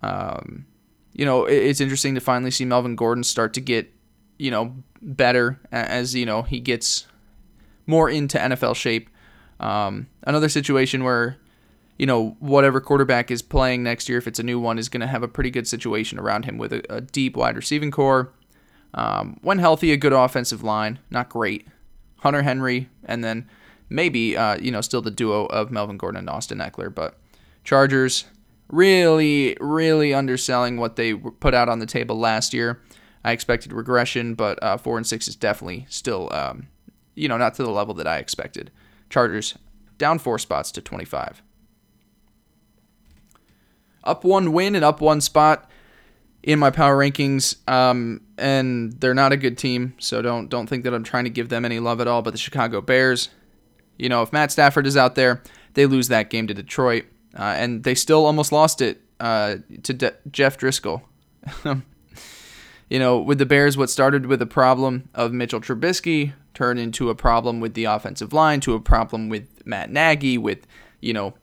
Um, 0.03 0.67
you 1.12 1.25
know, 1.25 1.45
it, 1.45 1.57
it's 1.57 1.81
interesting 1.81 2.15
to 2.15 2.21
finally 2.21 2.50
see 2.50 2.65
Melvin 2.65 2.97
Gordon 2.97 3.25
start 3.25 3.55
to 3.55 3.61
get, 3.61 3.93
you 4.39 4.50
know, 4.50 4.75
better 5.03 5.61
as 5.73 6.15
you 6.15 6.27
know 6.27 6.43
he 6.43 6.61
gets 6.61 7.07
more 7.87 8.09
into 8.09 8.39
NFL 8.39 8.77
shape. 8.77 9.11
Um, 9.59 10.09
another 10.23 10.49
situation 10.49 11.05
where, 11.05 11.37
you 11.99 12.07
know, 12.07 12.37
whatever 12.39 12.81
quarterback 12.81 13.31
is 13.31 13.43
playing 13.43 13.83
next 13.83 14.09
year, 14.09 14.17
if 14.17 14.27
it's 14.27 14.39
a 14.39 14.43
new 14.43 14.59
one, 14.59 14.79
is 14.79 14.89
going 14.89 15.03
to 15.03 15.07
have 15.07 15.23
a 15.23 15.29
pretty 15.29 15.50
good 15.50 15.69
situation 15.69 16.19
around 16.19 16.47
him 16.47 16.57
with 16.57 16.73
a, 16.73 16.83
a 16.89 17.00
deep 17.03 17.37
wide 17.37 17.57
receiving 17.57 17.91
core. 17.91 18.33
Um, 18.95 19.39
when 19.43 19.59
healthy, 19.59 19.93
a 19.93 19.97
good 19.97 20.12
offensive 20.12 20.62
line, 20.62 20.99
not 21.11 21.29
great. 21.29 21.67
Hunter 22.21 22.43
Henry, 22.43 22.89
and 23.05 23.23
then 23.23 23.49
maybe, 23.90 24.37
uh, 24.37 24.56
you 24.59 24.70
know, 24.70 24.80
still 24.80 25.02
the 25.02 25.11
duo 25.11 25.47
of 25.47 25.70
Melvin 25.70 25.99
Gordon 25.99 26.20
and 26.20 26.30
Austin 26.30 26.59
Ekeler, 26.59 26.94
But 26.94 27.18
Chargers 27.64 28.25
really, 28.68 29.56
really 29.61 30.14
underselling 30.14 30.76
what 30.76 30.97
they 30.97 31.14
put 31.14 31.54
out 31.54 31.68
on 31.68 31.80
the 31.80 31.87
table 31.87 32.18
last 32.18 32.54
year. 32.54 32.80
I 33.25 33.32
expected 33.32 33.73
regression, 33.73 34.35
but 34.35 34.62
uh, 34.62 34.78
four 34.78 34.97
and 34.97 35.06
six 35.06 35.28
is 35.28 35.37
definitely 35.37 35.87
still, 35.90 36.32
um, 36.32 36.68
you 37.14 37.28
know, 37.28 37.37
not 37.37 37.54
to 37.56 37.62
the 37.62 37.70
level 37.70 37.92
that 37.94 38.06
I 38.06 38.16
expected. 38.16 38.70
Chargers 39.11 39.59
down 39.99 40.18
four 40.18 40.38
spots 40.38 40.73
to 40.73 40.80
25. 40.80 41.42
Up 44.02 44.25
one 44.25 44.52
win 44.52 44.75
and 44.75 44.85
up 44.85 45.02
one 45.02 45.20
spot 45.20 45.70
in 46.42 46.59
my 46.59 46.70
power 46.70 46.97
rankings, 46.97 47.56
um, 47.70 48.23
and 48.38 48.99
they're 49.00 49.14
not 49.14 49.32
a 49.32 49.37
good 49.37 49.59
team, 49.59 49.94
so 49.99 50.23
don't 50.23 50.49
don't 50.49 50.66
think 50.66 50.85
that 50.85 50.94
I'm 50.94 51.04
trying 51.04 51.25
to 51.25 51.30
give 51.30 51.50
them 51.50 51.66
any 51.66 51.78
love 51.80 52.00
at 52.00 52.09
all. 52.09 52.23
But 52.23 52.30
the 52.30 52.38
Chicago 52.38 52.80
Bears, 52.80 53.28
you 54.00 54.09
know, 54.09 54.23
if 54.23 54.33
Matt 54.33 54.50
Stafford 54.50 54.87
is 54.87 54.97
out 54.97 55.14
there, 55.14 55.42
they 55.75 55.87
lose 55.87 56.09
that 56.09 56.30
game 56.30 56.47
to 56.47 56.54
Detroit, 56.54 57.04
uh, 57.38 57.42
and 57.42 57.85
they 57.85 57.95
still 57.95 58.25
almost 58.25 58.50
lost 58.50 58.80
it 58.80 59.00
uh, 59.21 59.57
to 59.83 59.92
De- 59.92 60.14
Jeff 60.30 60.59
Driskel. 60.59 61.02
you 62.90 62.99
know, 62.99 63.19
with 63.19 63.38
the 63.38 63.47
Bears, 63.47 63.76
what 63.76 63.90
started 63.90 64.26
with 64.26 64.40
a 64.40 64.47
problem 64.47 65.09
of 65.14 65.33
Mitchell 65.33 65.61
Trubisky 65.61 66.33
turned 66.54 66.80
into 66.80 67.11
a 67.11 67.14
problem 67.14 67.61
with 67.61 67.75
the 67.75 67.85
offensive 67.85 68.33
line, 68.33 68.61
to 68.61 68.75
a 68.75 68.80
problem 68.80 69.28
with 69.28 69.47
Matt 69.66 69.90
Nagy, 69.90 70.38
with 70.38 70.66
you 71.00 71.12
know 71.12 71.35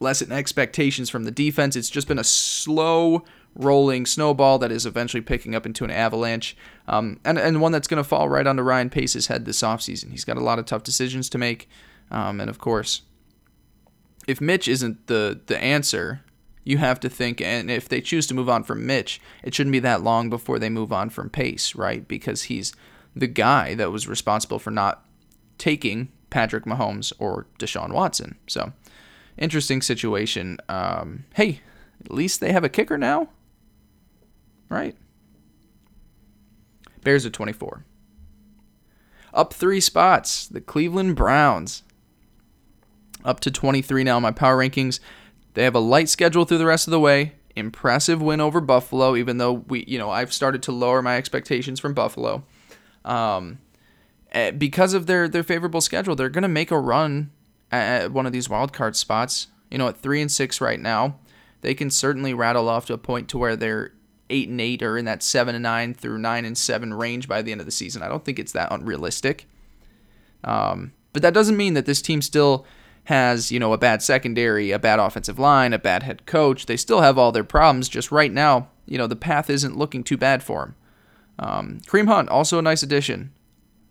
lessen 0.00 0.30
expectations 0.30 1.10
from 1.10 1.24
the 1.24 1.30
defense. 1.32 1.74
It's 1.74 1.90
just 1.90 2.06
been 2.06 2.18
a 2.18 2.24
slow 2.24 3.24
rolling 3.56 4.06
snowball 4.06 4.58
that 4.60 4.70
is 4.70 4.86
eventually 4.86 5.20
picking 5.20 5.54
up 5.54 5.66
into 5.66 5.84
an 5.84 5.90
avalanche, 5.90 6.56
um, 6.86 7.18
and, 7.24 7.38
and 7.38 7.60
one 7.60 7.72
that's 7.72 7.88
going 7.88 8.02
to 8.02 8.08
fall 8.08 8.28
right 8.28 8.46
onto 8.46 8.62
Ryan 8.62 8.88
Pace's 8.88 9.26
head 9.26 9.44
this 9.44 9.62
offseason. 9.62 10.12
He's 10.12 10.24
got 10.24 10.36
a 10.36 10.44
lot 10.44 10.60
of 10.60 10.64
tough 10.64 10.84
decisions 10.84 11.28
to 11.30 11.38
make, 11.38 11.68
um, 12.10 12.40
and 12.40 12.50
of 12.50 12.58
course, 12.58 13.02
if 14.26 14.40
Mitch 14.40 14.68
isn't 14.68 15.06
the, 15.06 15.40
the 15.46 15.58
answer, 15.62 16.22
you 16.64 16.78
have 16.78 17.00
to 17.00 17.08
think, 17.08 17.40
and 17.40 17.70
if 17.70 17.88
they 17.88 18.00
choose 18.00 18.26
to 18.26 18.34
move 18.34 18.48
on 18.48 18.62
from 18.62 18.86
Mitch, 18.86 19.20
it 19.42 19.54
shouldn't 19.54 19.72
be 19.72 19.78
that 19.80 20.02
long 20.02 20.28
before 20.28 20.58
they 20.58 20.68
move 20.68 20.92
on 20.92 21.08
from 21.08 21.30
Pace, 21.30 21.74
right? 21.74 22.06
Because 22.06 22.44
he's 22.44 22.74
the 23.16 23.26
guy 23.26 23.74
that 23.74 23.90
was 23.90 24.06
responsible 24.06 24.58
for 24.58 24.70
not 24.70 25.04
taking 25.56 26.10
Patrick 26.30 26.64
Mahomes 26.64 27.12
or 27.18 27.46
Deshaun 27.58 27.92
Watson. 27.92 28.36
So, 28.46 28.72
interesting 29.38 29.80
situation. 29.80 30.58
Um, 30.68 31.24
hey, 31.34 31.60
at 32.04 32.10
least 32.10 32.40
they 32.40 32.52
have 32.52 32.64
a 32.64 32.68
kicker 32.68 32.98
now 32.98 33.28
right? 34.68 34.96
Bears 37.02 37.24
are 37.24 37.30
24. 37.30 37.84
Up 39.32 39.52
three 39.52 39.80
spots, 39.80 40.46
the 40.46 40.60
Cleveland 40.60 41.16
Browns. 41.16 41.82
Up 43.28 43.40
to 43.40 43.50
23 43.50 44.04
now 44.04 44.16
in 44.16 44.22
my 44.22 44.30
power 44.30 44.56
rankings. 44.56 45.00
They 45.52 45.64
have 45.64 45.74
a 45.74 45.80
light 45.80 46.08
schedule 46.08 46.46
through 46.46 46.56
the 46.56 46.64
rest 46.64 46.86
of 46.86 46.92
the 46.92 46.98
way. 46.98 47.34
Impressive 47.54 48.22
win 48.22 48.40
over 48.40 48.58
Buffalo, 48.58 49.16
even 49.16 49.36
though 49.36 49.52
we, 49.52 49.84
you 49.86 49.98
know, 49.98 50.08
I've 50.08 50.32
started 50.32 50.62
to 50.62 50.72
lower 50.72 51.02
my 51.02 51.18
expectations 51.18 51.78
from 51.78 51.92
Buffalo. 51.92 52.44
Um, 53.04 53.58
eh, 54.32 54.52
because 54.52 54.94
of 54.94 55.04
their 55.04 55.28
their 55.28 55.42
favorable 55.42 55.82
schedule, 55.82 56.16
they're 56.16 56.30
gonna 56.30 56.48
make 56.48 56.70
a 56.70 56.78
run 56.78 57.30
at 57.70 58.12
one 58.12 58.24
of 58.24 58.32
these 58.32 58.48
wild 58.48 58.72
card 58.72 58.96
spots. 58.96 59.48
You 59.70 59.76
know, 59.76 59.88
at 59.88 59.98
three 59.98 60.22
and 60.22 60.32
six 60.32 60.62
right 60.62 60.80
now, 60.80 61.18
they 61.60 61.74
can 61.74 61.90
certainly 61.90 62.32
rattle 62.32 62.66
off 62.66 62.86
to 62.86 62.94
a 62.94 62.98
point 62.98 63.28
to 63.28 63.36
where 63.36 63.56
they're 63.56 63.92
eight 64.30 64.48
and 64.48 64.58
eight 64.58 64.82
or 64.82 64.96
in 64.96 65.04
that 65.04 65.22
seven 65.22 65.54
and 65.54 65.64
nine 65.64 65.92
through 65.92 66.16
nine 66.16 66.46
and 66.46 66.56
seven 66.56 66.94
range 66.94 67.28
by 67.28 67.42
the 67.42 67.52
end 67.52 67.60
of 67.60 67.66
the 67.66 67.72
season. 67.72 68.02
I 68.02 68.08
don't 68.08 68.24
think 68.24 68.38
it's 68.38 68.52
that 68.52 68.72
unrealistic. 68.72 69.46
Um, 70.44 70.92
but 71.12 71.20
that 71.20 71.34
doesn't 71.34 71.58
mean 71.58 71.74
that 71.74 71.84
this 71.84 72.00
team 72.00 72.22
still 72.22 72.64
has, 73.08 73.50
you 73.50 73.58
know, 73.58 73.72
a 73.72 73.78
bad 73.78 74.02
secondary, 74.02 74.70
a 74.70 74.78
bad 74.78 74.98
offensive 74.98 75.38
line, 75.38 75.72
a 75.72 75.78
bad 75.78 76.02
head 76.02 76.26
coach. 76.26 76.66
They 76.66 76.76
still 76.76 77.00
have 77.00 77.16
all 77.16 77.32
their 77.32 77.42
problems. 77.42 77.88
Just 77.88 78.12
right 78.12 78.30
now, 78.30 78.68
you 78.84 78.98
know, 78.98 79.06
the 79.06 79.16
path 79.16 79.48
isn't 79.48 79.78
looking 79.78 80.04
too 80.04 80.18
bad 80.18 80.42
for 80.42 80.60
them. 80.66 80.74
Um, 81.38 81.80
Kareem 81.86 82.06
Hunt, 82.06 82.28
also 82.28 82.58
a 82.58 82.62
nice 82.62 82.82
addition. 82.82 83.32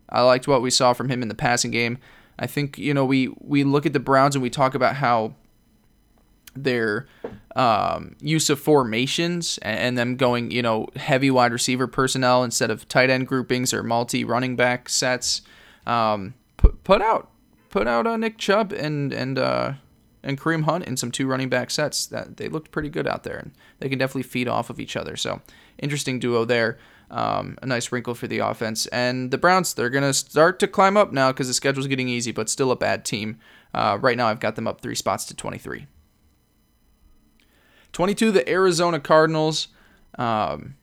I 0.07 0.21
liked 0.21 0.47
what 0.47 0.61
we 0.61 0.69
saw 0.69 0.93
from 0.93 1.09
him 1.09 1.23
in 1.23 1.29
the 1.29 1.33
passing 1.35 1.71
game. 1.71 1.97
I 2.37 2.45
think, 2.45 2.77
you 2.77 2.93
know, 2.93 3.05
we, 3.05 3.29
we 3.39 3.63
look 3.63 3.87
at 3.87 3.93
the 3.93 3.99
Browns 3.99 4.35
and 4.35 4.43
we 4.43 4.51
talk 4.51 4.75
about 4.75 4.97
how 4.97 5.33
their 6.55 7.07
um, 7.55 8.17
use 8.21 8.51
of 8.51 8.59
formations 8.59 9.57
and 9.63 9.97
them 9.97 10.15
going, 10.15 10.51
you 10.51 10.61
know, 10.61 10.89
heavy 10.95 11.31
wide 11.31 11.53
receiver 11.53 11.87
personnel 11.87 12.43
instead 12.43 12.69
of 12.69 12.87
tight 12.87 13.09
end 13.09 13.27
groupings 13.27 13.73
or 13.73 13.81
multi 13.81 14.23
running 14.23 14.55
back 14.55 14.89
sets. 14.89 15.41
Um, 15.87 16.35
put 16.57 16.83
put 16.83 17.01
out 17.01 17.31
put 17.77 17.87
out 17.87 18.07
uh, 18.07 18.17
Nick 18.17 18.39
Chubb 18.39 18.73
and 18.73 19.13
and 19.13 19.37
uh, 19.37 19.73
and 20.23 20.39
Kareem 20.39 20.63
Hunt 20.63 20.85
in 20.85 20.97
some 20.97 21.11
two 21.11 21.27
running 21.27 21.47
back 21.47 21.69
sets 21.69 22.07
that 22.07 22.37
they 22.37 22.49
looked 22.49 22.71
pretty 22.71 22.89
good 22.89 23.07
out 23.07 23.23
there, 23.23 23.37
and 23.37 23.51
they 23.79 23.87
can 23.87 23.99
definitely 23.99 24.23
feed 24.23 24.47
off 24.47 24.71
of 24.71 24.79
each 24.79 24.95
other. 24.95 25.15
So 25.15 25.41
interesting 25.77 26.19
duo 26.19 26.43
there. 26.43 26.79
Um, 27.09 27.57
a 27.61 27.65
nice 27.65 27.91
wrinkle 27.91 28.15
for 28.15 28.27
the 28.27 28.39
offense. 28.39 28.85
And 28.87 29.31
the 29.31 29.37
Browns, 29.37 29.73
they're 29.73 29.89
to 29.89 30.13
start 30.13 30.59
to 30.59 30.67
climb 30.67 30.97
up 30.97 31.13
now 31.13 31.31
because 31.31 31.47
the 31.47 31.53
schedule's 31.53 31.87
getting 31.87 32.09
easy, 32.09 32.33
but 32.33 32.49
still 32.49 32.69
a 32.69 32.75
bad 32.75 33.05
team. 33.05 33.37
Uh, 33.73 33.97
right 34.01 34.17
now, 34.17 34.27
I've 34.27 34.41
got 34.41 34.57
them 34.57 34.67
up 34.67 34.81
three 34.81 34.95
spots 34.95 35.23
to 35.25 35.33
23. 35.33 35.87
22, 37.93 38.31
the 38.31 38.49
Arizona 38.49 38.99
Cardinals. 38.99 39.69
Um, 40.17 40.75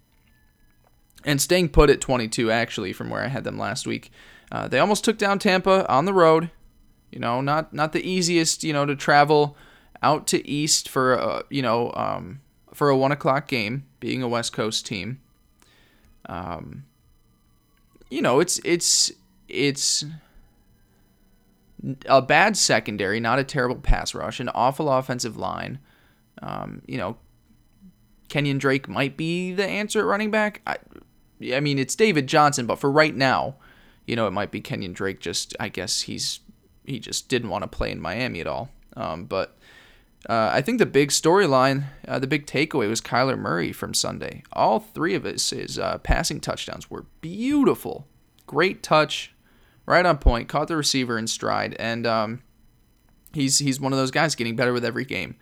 and 1.27 1.43
staying 1.43 1.69
put 1.69 1.91
at 1.91 2.01
22, 2.01 2.51
actually, 2.51 2.95
from 2.95 3.11
where 3.11 3.23
I 3.23 3.29
had 3.29 3.45
them 3.45 3.59
last 3.59 3.87
week. 3.87 4.11
Uh, 4.51 4.67
they 4.67 4.79
almost 4.79 5.05
took 5.05 5.19
down 5.19 5.39
Tampa 5.39 5.87
on 5.93 6.07
the 6.07 6.15
road. 6.15 6.51
You 7.15 7.21
know, 7.21 7.41
not 7.41 7.73
not 7.73 7.93
the 7.93 8.05
easiest, 8.05 8.65
you 8.65 8.73
know, 8.73 8.85
to 8.87 8.97
travel 8.97 9.57
out 10.03 10.27
to 10.27 10.45
East 10.49 10.89
for 10.89 11.15
a, 11.15 11.45
you 11.49 11.63
know, 11.63 11.93
um, 11.95 12.41
for 12.73 12.91
a 12.91 12.97
one 12.97 13.13
o'clock 13.13 13.47
game, 13.47 13.85
being 14.01 14.21
a 14.21 14.27
West 14.27 14.53
Coast 14.53 14.85
team. 14.85 15.21
Um, 16.29 16.87
you 18.11 18.21
know, 18.21 18.41
it's 18.41 18.59
it's 18.65 19.13
it's 19.49 20.05
a 22.07 22.21
bad 22.21 22.57
secondary, 22.57 23.21
not 23.21 23.39
a 23.39 23.45
terrible 23.45 23.77
pass 23.77 24.13
rush, 24.13 24.41
an 24.41 24.49
awful 24.49 24.91
offensive 24.91 25.37
line. 25.37 25.79
Um, 26.43 26.83
you 26.85 26.99
know, 26.99 27.17
Kenyan 28.29 28.59
Drake 28.59 28.89
might 28.89 29.17
be 29.17 29.53
the 29.53 29.65
answer 29.65 30.01
at 30.01 30.07
running 30.07 30.33
back. 30.33 30.63
I, 30.67 30.79
I 31.53 31.61
mean, 31.61 31.79
it's 31.79 31.95
David 31.95 32.27
Johnson, 32.27 32.67
but 32.67 32.81
for 32.81 32.91
right 32.91 33.15
now, 33.15 33.55
you 34.05 34.17
know, 34.17 34.27
it 34.27 34.33
might 34.33 34.51
be 34.51 34.61
Kenyan 34.61 34.95
Drake. 34.95 35.21
Just, 35.21 35.55
I 35.61 35.69
guess 35.69 36.03
he's 36.03 36.41
he 36.85 36.99
just 36.99 37.29
didn't 37.29 37.51
want 37.51 37.63
to 37.63 37.69
play 37.69 37.91
in 37.91 38.01
Miami 38.01 38.41
at 38.41 38.47
all. 38.47 38.71
Um, 38.97 39.25
but 39.25 39.57
uh, 40.29 40.51
I 40.53 40.63
think 40.63 40.79
the 40.79 40.87
big 40.87 41.11
storyline, 41.11 41.85
uh, 42.09 42.19
the 42.19 42.27
big 42.27 42.47
takeaway 42.47 42.89
was 42.89 43.01
Kyler 43.01 43.39
Murray 43.39 43.73
from 43.73 43.93
Sunday. 43.93 44.43
All 44.53 44.81
three 44.81 45.15
of 45.15 45.25
his 45.25 45.51
his 45.51 45.79
uh, 45.79 45.99
passing 45.99 46.41
touchdowns 46.41 46.91
were 46.91 47.07
beautiful, 47.21 48.07
great 48.47 48.83
touch, 48.83 49.35
right 49.87 50.07
on 50.07 50.19
point, 50.19 50.49
caught 50.49 50.69
the 50.69 50.77
receiver 50.77 51.19
in 51.19 51.27
stride, 51.27 51.75
and 51.79 52.07
um, 52.07 52.43
he's 53.33 53.59
he's 53.59 53.81
one 53.81 53.93
of 53.93 53.99
those 53.99 54.11
guys 54.11 54.35
getting 54.35 54.57
better 54.57 54.73
with 54.73 54.85
every 54.85 55.05
game. 55.05 55.37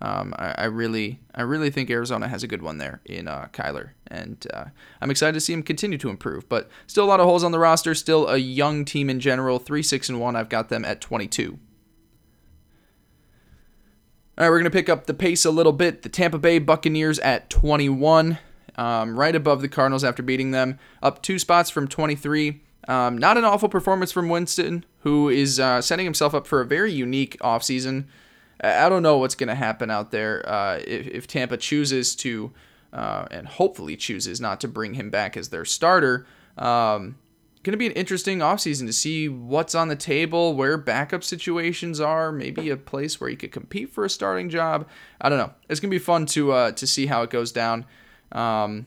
Um, 0.00 0.34
I, 0.38 0.54
I, 0.58 0.64
really, 0.66 1.20
I 1.34 1.42
really 1.42 1.70
think 1.70 1.88
Arizona 1.90 2.28
has 2.28 2.42
a 2.42 2.46
good 2.46 2.60
one 2.60 2.76
there 2.76 3.00
in 3.06 3.28
uh, 3.28 3.48
Kyler, 3.52 3.90
and 4.08 4.46
uh, 4.52 4.66
I'm 5.00 5.10
excited 5.10 5.32
to 5.32 5.40
see 5.40 5.54
him 5.54 5.62
continue 5.62 5.96
to 5.98 6.10
improve. 6.10 6.48
But 6.48 6.68
still 6.86 7.04
a 7.04 7.08
lot 7.08 7.20
of 7.20 7.26
holes 7.26 7.42
on 7.42 7.52
the 7.52 7.58
roster. 7.58 7.94
Still 7.94 8.28
a 8.28 8.36
young 8.36 8.84
team 8.84 9.08
in 9.08 9.20
general. 9.20 9.58
Three, 9.58 9.82
six, 9.82 10.08
and 10.08 10.20
one. 10.20 10.36
I've 10.36 10.50
got 10.50 10.68
them 10.68 10.84
at 10.84 11.00
22. 11.00 11.58
All 14.38 14.44
right, 14.44 14.50
we're 14.50 14.58
gonna 14.58 14.70
pick 14.70 14.90
up 14.90 15.06
the 15.06 15.14
pace 15.14 15.46
a 15.46 15.50
little 15.50 15.72
bit. 15.72 16.02
The 16.02 16.10
Tampa 16.10 16.38
Bay 16.38 16.58
Buccaneers 16.58 17.18
at 17.20 17.48
21, 17.48 18.36
um, 18.76 19.18
right 19.18 19.34
above 19.34 19.62
the 19.62 19.68
Cardinals 19.68 20.04
after 20.04 20.22
beating 20.22 20.50
them, 20.50 20.78
up 21.02 21.22
two 21.22 21.38
spots 21.38 21.70
from 21.70 21.88
23. 21.88 22.60
Um, 22.86 23.16
not 23.16 23.38
an 23.38 23.44
awful 23.44 23.70
performance 23.70 24.12
from 24.12 24.28
Winston, 24.28 24.84
who 25.00 25.30
is 25.30 25.58
uh, 25.58 25.80
setting 25.80 26.04
himself 26.04 26.34
up 26.34 26.46
for 26.46 26.60
a 26.60 26.66
very 26.66 26.92
unique 26.92 27.38
offseason. 27.40 28.04
I 28.60 28.88
don't 28.88 29.02
know 29.02 29.18
what's 29.18 29.34
going 29.34 29.48
to 29.48 29.54
happen 29.54 29.90
out 29.90 30.10
there 30.10 30.48
uh, 30.48 30.80
if, 30.86 31.06
if, 31.08 31.26
Tampa 31.26 31.56
chooses 31.56 32.16
to, 32.16 32.52
uh, 32.92 33.26
and 33.30 33.46
hopefully 33.46 33.96
chooses 33.96 34.40
not 34.40 34.60
to 34.62 34.68
bring 34.68 34.94
him 34.94 35.10
back 35.10 35.36
as 35.36 35.50
their 35.50 35.64
starter. 35.64 36.26
Um, 36.56 37.16
going 37.66 37.72
to 37.72 37.78
be 37.78 37.86
an 37.86 37.92
interesting 37.92 38.38
offseason 38.38 38.86
to 38.86 38.92
see 38.92 39.28
what's 39.28 39.74
on 39.74 39.88
the 39.88 39.96
table, 39.96 40.54
where 40.54 40.78
backup 40.78 41.24
situations 41.24 42.00
are, 42.00 42.30
maybe 42.30 42.70
a 42.70 42.76
place 42.76 43.20
where 43.20 43.28
he 43.28 43.34
could 43.34 43.50
compete 43.50 43.92
for 43.92 44.04
a 44.04 44.10
starting 44.10 44.48
job. 44.48 44.88
I 45.20 45.28
don't 45.28 45.38
know. 45.38 45.52
It's 45.68 45.80
going 45.80 45.90
to 45.90 45.94
be 45.94 45.98
fun 45.98 46.26
to 46.26 46.52
uh, 46.52 46.72
to 46.72 46.86
see 46.86 47.06
how 47.06 47.22
it 47.22 47.30
goes 47.30 47.50
down. 47.50 47.84
Um, 48.30 48.86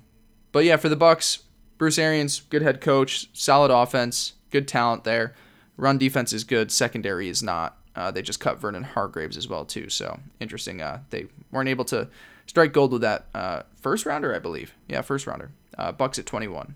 but 0.53 0.63
yeah, 0.63 0.77
for 0.77 0.87
the 0.87 0.95
Bucks, 0.95 1.43
Bruce 1.77 1.99
Arians, 1.99 2.39
good 2.49 2.61
head 2.61 2.79
coach, 2.79 3.29
solid 3.33 3.69
offense, 3.69 4.33
good 4.49 4.67
talent 4.67 5.03
there. 5.03 5.35
Run 5.75 5.97
defense 5.97 6.31
is 6.31 6.45
good, 6.45 6.71
secondary 6.71 7.27
is 7.27 7.43
not. 7.43 7.77
Uh, 7.99 8.09
they 8.11 8.21
just 8.21 8.39
cut 8.39 8.57
Vernon 8.59 8.83
Hargreaves 8.83 9.35
as 9.35 9.49
well 9.49 9.65
too. 9.65 9.89
So 9.89 10.21
interesting. 10.39 10.81
Uh, 10.81 11.01
they 11.09 11.25
weren't 11.51 11.67
able 11.67 11.83
to 11.85 12.07
strike 12.47 12.71
gold 12.71 12.93
with 12.93 13.01
that 13.01 13.25
uh, 13.35 13.63
first 13.75 14.05
rounder, 14.05 14.33
I 14.33 14.39
believe. 14.39 14.73
Yeah, 14.87 15.01
first 15.01 15.27
rounder. 15.27 15.51
Uh, 15.77 15.91
Bucks 15.91 16.17
at 16.17 16.25
21. 16.25 16.75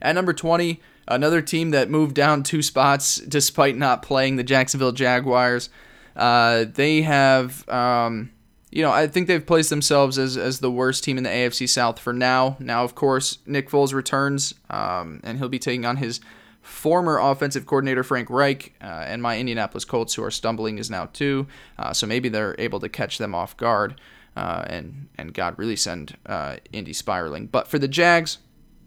At 0.00 0.14
number 0.14 0.32
20, 0.32 0.80
another 1.06 1.42
team 1.42 1.70
that 1.70 1.90
moved 1.90 2.14
down 2.14 2.44
two 2.44 2.62
spots 2.62 3.16
despite 3.16 3.76
not 3.76 4.00
playing 4.00 4.36
the 4.36 4.42
Jacksonville 4.42 4.92
Jaguars. 4.92 5.68
Uh, 6.16 6.64
they 6.72 7.02
have, 7.02 7.68
um, 7.68 8.30
you 8.70 8.82
know, 8.82 8.90
I 8.90 9.06
think 9.06 9.26
they've 9.26 9.44
placed 9.44 9.68
themselves 9.68 10.18
as, 10.18 10.38
as 10.38 10.60
the 10.60 10.70
worst 10.70 11.04
team 11.04 11.18
in 11.18 11.24
the 11.24 11.30
AFC 11.30 11.68
South 11.68 11.98
for 11.98 12.14
now. 12.14 12.56
Now, 12.58 12.84
of 12.84 12.94
course, 12.94 13.38
Nick 13.44 13.68
Foles 13.68 13.92
returns, 13.92 14.54
um, 14.70 15.20
and 15.24 15.36
he'll 15.36 15.50
be 15.50 15.58
taking 15.58 15.84
on 15.84 15.98
his 15.98 16.20
former 16.68 17.18
offensive 17.18 17.66
coordinator 17.66 18.04
Frank 18.04 18.28
Reich 18.30 18.74
uh, 18.80 19.04
and 19.06 19.22
my 19.22 19.38
Indianapolis 19.38 19.84
Colts, 19.84 20.14
who 20.14 20.22
are 20.22 20.30
stumbling, 20.30 20.78
is 20.78 20.90
now 20.90 21.06
too. 21.06 21.46
Uh, 21.78 21.92
so 21.92 22.06
maybe 22.06 22.28
they're 22.28 22.54
able 22.58 22.78
to 22.80 22.88
catch 22.88 23.18
them 23.18 23.34
off 23.34 23.56
guard, 23.56 24.00
uh, 24.36 24.64
and 24.66 25.08
and 25.16 25.34
God 25.34 25.58
really 25.58 25.76
send 25.76 26.16
uh, 26.26 26.56
Indy 26.72 26.92
spiraling. 26.92 27.46
But 27.46 27.68
for 27.68 27.78
the 27.78 27.88
Jags, 27.88 28.38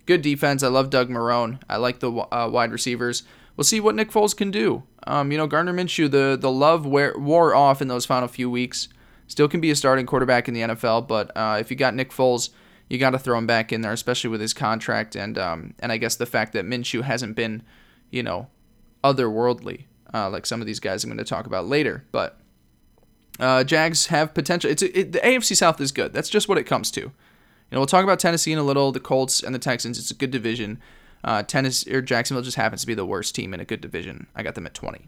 good 0.06 0.22
defense. 0.22 0.64
I 0.64 0.68
love 0.68 0.90
Doug 0.90 1.10
Marrone. 1.10 1.60
I 1.70 1.78
like 1.78 2.00
the 2.00 2.12
uh, 2.12 2.50
wide 2.52 2.72
receivers. 2.72 3.24
We'll 3.58 3.66
see 3.66 3.80
what 3.80 3.96
Nick 3.96 4.12
Foles 4.12 4.36
can 4.36 4.52
do. 4.52 4.84
Um, 5.06 5.32
you 5.32 5.38
know, 5.38 5.48
Gardner 5.48 5.74
Minshew, 5.74 6.10
the 6.10 6.38
the 6.40 6.52
love 6.52 6.86
wear, 6.86 7.14
wore 7.18 7.56
off 7.56 7.82
in 7.82 7.88
those 7.88 8.06
final 8.06 8.28
few 8.28 8.50
weeks. 8.50 8.88
Still 9.28 9.48
can 9.48 9.62
be 9.62 9.72
a 9.72 9.76
starting 9.76 10.06
quarterback 10.06 10.48
in 10.48 10.54
the 10.54 10.62
NFL, 10.62 11.08
but 11.08 11.36
uh, 11.36 11.58
if 11.60 11.72
you 11.72 11.78
got 11.78 11.96
Nick 11.96 12.12
Foles, 12.12 12.50
you 12.92 12.98
got 12.98 13.12
to 13.12 13.20
throw 13.20 13.38
him 13.38 13.48
back 13.48 13.72
in 13.72 13.80
there, 13.82 13.94
especially 13.94 14.30
with 14.30 14.42
his 14.42 14.54
contract 14.54 15.16
and 15.16 15.38
um, 15.38 15.74
and 15.80 15.92
I 15.92 15.98
guess 15.98 16.18
the 16.18 16.26
fact 16.26 16.52
that 16.54 16.66
Minshew 16.66 17.04
hasn't 17.04 17.36
been, 17.38 17.64
you 18.10 18.22
know, 18.22 18.48
otherworldly 19.02 19.86
uh, 20.14 20.30
like 20.30 20.46
some 20.46 20.62
of 20.62 20.68
these 20.68 20.80
guys 20.80 21.04
I'm 21.04 21.10
going 21.10 21.18
to 21.18 21.24
talk 21.24 21.46
about 21.46 21.68
later. 21.68 22.04
But 22.12 22.38
uh, 23.40 23.64
Jags 23.64 24.08
have 24.08 24.34
potential. 24.34 24.70
It's 24.70 24.84
it, 24.84 25.14
the 25.14 25.20
AFC 25.20 25.56
South 25.56 25.80
is 25.80 25.94
good. 25.94 26.12
That's 26.12 26.30
just 26.30 26.50
what 26.50 26.58
it 26.58 26.64
comes 26.64 26.92
to. 26.92 27.02
You 27.02 27.12
know, 27.72 27.80
we'll 27.80 27.88
talk 27.88 28.04
about 28.04 28.20
Tennessee 28.20 28.52
in 28.52 28.60
a 28.60 28.64
little, 28.64 28.92
the 28.92 29.00
Colts 29.00 29.42
and 29.42 29.56
the 29.56 29.60
Texans. 29.60 29.98
It's 29.98 30.12
a 30.12 30.16
good 30.16 30.32
division. 30.32 30.82
Uh, 31.24 31.44
Tennessee 31.44 31.94
or 31.94 32.02
Jacksonville 32.02 32.44
just 32.44 32.58
happens 32.58 32.82
to 32.82 32.88
be 32.88 32.94
the 32.94 33.06
worst 33.06 33.34
team 33.34 33.54
in 33.54 33.62
a 33.62 33.66
good 33.66 33.80
division. 33.80 34.28
I 34.36 34.44
got 34.44 34.56
them 34.56 34.66
at 34.66 34.74
20. 34.74 35.08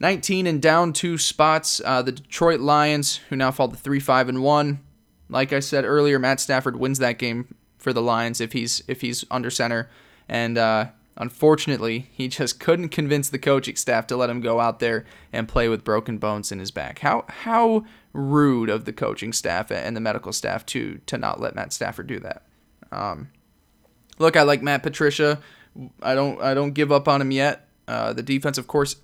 19 0.00 0.46
and 0.46 0.62
down 0.62 0.92
two 0.94 1.18
spots. 1.18 1.82
Uh, 1.84 2.00
the 2.00 2.12
Detroit 2.12 2.60
Lions, 2.60 3.16
who 3.28 3.36
now 3.36 3.50
fall 3.50 3.68
to 3.68 3.76
3 3.76 4.00
5 4.00 4.30
and 4.30 4.42
1. 4.42 4.85
Like 5.28 5.52
I 5.52 5.60
said 5.60 5.84
earlier, 5.84 6.18
Matt 6.18 6.40
Stafford 6.40 6.76
wins 6.76 6.98
that 6.98 7.18
game 7.18 7.54
for 7.78 7.92
the 7.92 8.02
Lions 8.02 8.40
if 8.40 8.52
he's 8.52 8.82
if 8.88 9.00
he's 9.00 9.24
under 9.30 9.50
center. 9.50 9.88
And 10.28 10.58
uh, 10.58 10.86
unfortunately, 11.16 12.08
he 12.12 12.28
just 12.28 12.60
couldn't 12.60 12.90
convince 12.90 13.28
the 13.28 13.38
coaching 13.38 13.76
staff 13.76 14.06
to 14.08 14.16
let 14.16 14.30
him 14.30 14.40
go 14.40 14.60
out 14.60 14.78
there 14.80 15.04
and 15.32 15.48
play 15.48 15.68
with 15.68 15.84
broken 15.84 16.18
bones 16.18 16.52
in 16.52 16.58
his 16.58 16.70
back. 16.70 17.00
How 17.00 17.24
how 17.28 17.84
rude 18.16 18.70
of 18.70 18.86
the 18.86 18.92
coaching 18.92 19.32
staff 19.32 19.70
and 19.70 19.94
the 19.94 20.00
medical 20.00 20.32
staff 20.32 20.64
to 20.66 21.00
to 21.06 21.18
not 21.18 21.40
let 21.40 21.54
Matt 21.54 21.72
Stafford 21.72 22.06
do 22.06 22.18
that. 22.20 22.42
Um, 22.90 23.28
look, 24.18 24.36
I 24.36 24.42
like 24.42 24.62
Matt 24.62 24.82
Patricia. 24.82 25.40
I 26.02 26.14
don't 26.14 26.40
I 26.40 26.54
don't 26.54 26.72
give 26.72 26.90
up 26.90 27.08
on 27.08 27.20
him 27.20 27.30
yet. 27.30 27.68
Uh, 27.86 28.12
the 28.12 28.22
defense, 28.22 28.58
of 28.58 28.66
course, 28.66 28.96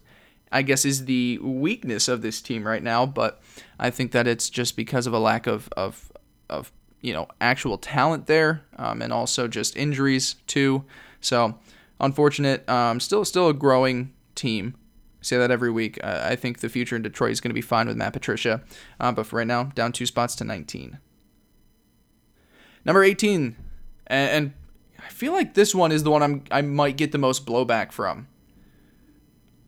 I 0.51 0.63
guess 0.63 0.85
is 0.85 1.05
the 1.05 1.39
weakness 1.39 2.09
of 2.09 2.23
this 2.23 2.41
team 2.41 2.67
right 2.67 2.83
now, 2.83 3.07
but 3.07 3.41
I 3.79 3.91
think 3.91 4.13
that 4.13 4.27
it's 4.27 4.51
just 4.51 4.77
because 4.77 5.07
of 5.07 5.13
a 5.13 5.19
lack 5.19 5.47
of 5.47 5.69
of 5.77 6.12
of 6.53 6.73
you 7.01 7.13
know 7.13 7.27
actual 7.41 7.79
talent 7.79 8.27
there, 8.27 8.63
um, 8.77 9.03
and 9.03 9.13
also 9.13 9.49
just 9.49 9.77
injuries 9.77 10.37
too. 10.47 10.85
So 11.21 11.59
unfortunate. 12.01 12.69
Um, 12.69 13.01
still 13.01 13.25
still 13.25 13.49
a 13.49 13.55
growing 13.55 14.13
team. 14.35 14.75
I 15.21 15.25
say 15.25 15.39
that 15.39 15.51
every 15.51 15.71
week. 15.71 15.99
Uh, 16.03 16.23
I 16.25 16.37
think 16.37 16.59
the 16.59 16.69
future 16.69 16.97
in 16.97 17.03
Detroit 17.03 17.33
is 17.33 17.41
going 17.41 17.51
to 17.51 17.55
be 17.55 17.63
fine 17.63 17.87
with 17.87 17.97
Matt 17.97 18.13
Patricia, 18.13 18.63
uh, 19.01 19.13
but 19.13 19.27
for 19.27 19.37
right 19.37 19.47
now, 19.47 19.65
down 19.65 19.93
two 19.93 20.07
spots 20.07 20.35
to 20.37 20.45
19. 20.45 20.99
Number 22.85 23.05
18, 23.05 23.57
and, 24.09 24.31
and 24.31 24.53
I 24.99 25.09
feel 25.11 25.33
like 25.33 25.55
this 25.55 25.75
one 25.75 25.93
is 25.93 26.03
the 26.03 26.11
one 26.11 26.23
I'm 26.23 26.45
I 26.51 26.63
might 26.63 26.97
get 26.97 27.13
the 27.13 27.19
most 27.19 27.47
blowback 27.47 27.93
from. 27.93 28.29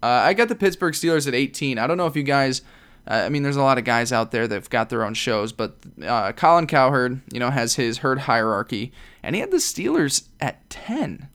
Uh, 0.02 0.06
I 0.06 0.34
got 0.34 0.48
the 0.48 0.54
Pittsburgh 0.54 0.92
Steelers 0.92 1.26
at 1.26 1.34
18. 1.34 1.78
I 1.78 1.86
don't 1.86 1.96
know 1.96 2.06
if 2.06 2.16
you 2.16 2.24
guys. 2.24 2.60
Uh, 3.06 3.22
I 3.26 3.28
mean, 3.28 3.42
there's 3.42 3.56
a 3.56 3.62
lot 3.62 3.78
of 3.78 3.84
guys 3.84 4.12
out 4.12 4.30
there 4.30 4.48
that've 4.48 4.70
got 4.70 4.88
their 4.88 5.04
own 5.04 5.14
shows, 5.14 5.52
but 5.52 5.76
uh, 6.02 6.32
Colin 6.32 6.66
Cowherd, 6.66 7.20
you 7.32 7.38
know, 7.38 7.50
has 7.50 7.74
his 7.74 7.98
herd 7.98 8.20
hierarchy, 8.20 8.92
and 9.22 9.34
he 9.34 9.40
had 9.40 9.50
the 9.50 9.58
Steelers 9.58 10.28
at 10.40 10.68
10. 10.70 11.28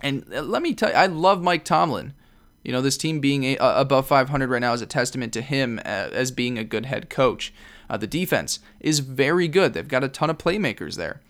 And 0.00 0.24
uh, 0.34 0.42
let 0.42 0.62
me 0.62 0.74
tell 0.74 0.90
you, 0.90 0.96
I 0.96 1.06
love 1.06 1.42
Mike 1.42 1.64
Tomlin. 1.64 2.14
You 2.62 2.72
know, 2.72 2.80
this 2.80 2.96
team 2.96 3.20
being 3.20 3.44
a, 3.44 3.56
above 3.56 4.06
500 4.06 4.48
right 4.48 4.60
now 4.60 4.72
is 4.72 4.80
a 4.80 4.86
testament 4.86 5.34
to 5.34 5.42
him 5.42 5.78
uh, 5.84 6.08
as 6.12 6.30
being 6.30 6.56
a 6.56 6.64
good 6.64 6.86
head 6.86 7.10
coach. 7.10 7.52
Uh, 7.90 7.98
the 7.98 8.06
defense 8.06 8.58
is 8.80 9.00
very 9.00 9.48
good. 9.48 9.74
They've 9.74 9.86
got 9.86 10.02
a 10.02 10.08
ton 10.08 10.30
of 10.30 10.38
playmakers 10.38 10.96
there. 10.96 11.20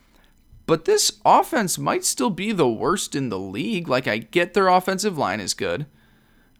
But 0.67 0.85
this 0.85 1.21
offense 1.25 1.77
might 1.77 2.05
still 2.05 2.31
be 2.31 2.53
the 2.53 2.69
worst 2.69 3.15
in 3.15 3.29
the 3.29 3.39
league. 3.39 3.89
Like, 3.89 4.07
I 4.07 4.19
get 4.19 4.55
their 4.55 4.69
offensive 4.69 5.19
line 5.19 5.41
is 5.41 5.55
good. 5.55 5.87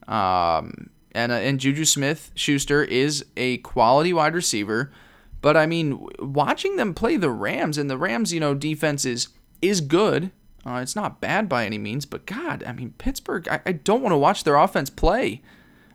Um, 0.07 0.91
and, 1.15 1.33
uh, 1.33 1.37
and 1.37 1.61
Juju 1.61 1.85
Smith 1.85 2.33
Schuster 2.35 2.83
is 2.83 3.25
a 3.37 3.59
quality 3.59 4.13
wide 4.13 4.35
receiver. 4.35 4.93
But 5.41 5.57
I 5.57 5.67
mean, 5.67 6.07
watching 6.19 6.77
them 6.77 6.95
play 6.95 7.17
the 7.17 7.31
Rams, 7.31 7.79
and 7.79 7.89
the 7.89 7.99
Rams, 7.99 8.33
you 8.33 8.41
know, 8.41 8.55
defense 8.55 9.05
is, 9.05 9.29
is 9.63 9.81
good. 9.81 10.31
Uh, 10.67 10.77
it's 10.77 10.97
not 10.97 11.21
bad 11.21 11.49
by 11.49 11.67
any 11.67 11.77
means, 11.77 12.07
but 12.07 12.25
God, 12.25 12.65
I 12.67 12.73
mean, 12.73 12.95
Pittsburgh, 12.97 13.47
I, 13.49 13.61
I 13.67 13.73
don't 13.73 14.03
want 14.03 14.13
to 14.13 14.19
watch 14.19 14.45
their 14.45 14.57
offense 14.57 14.89
play. 14.89 15.43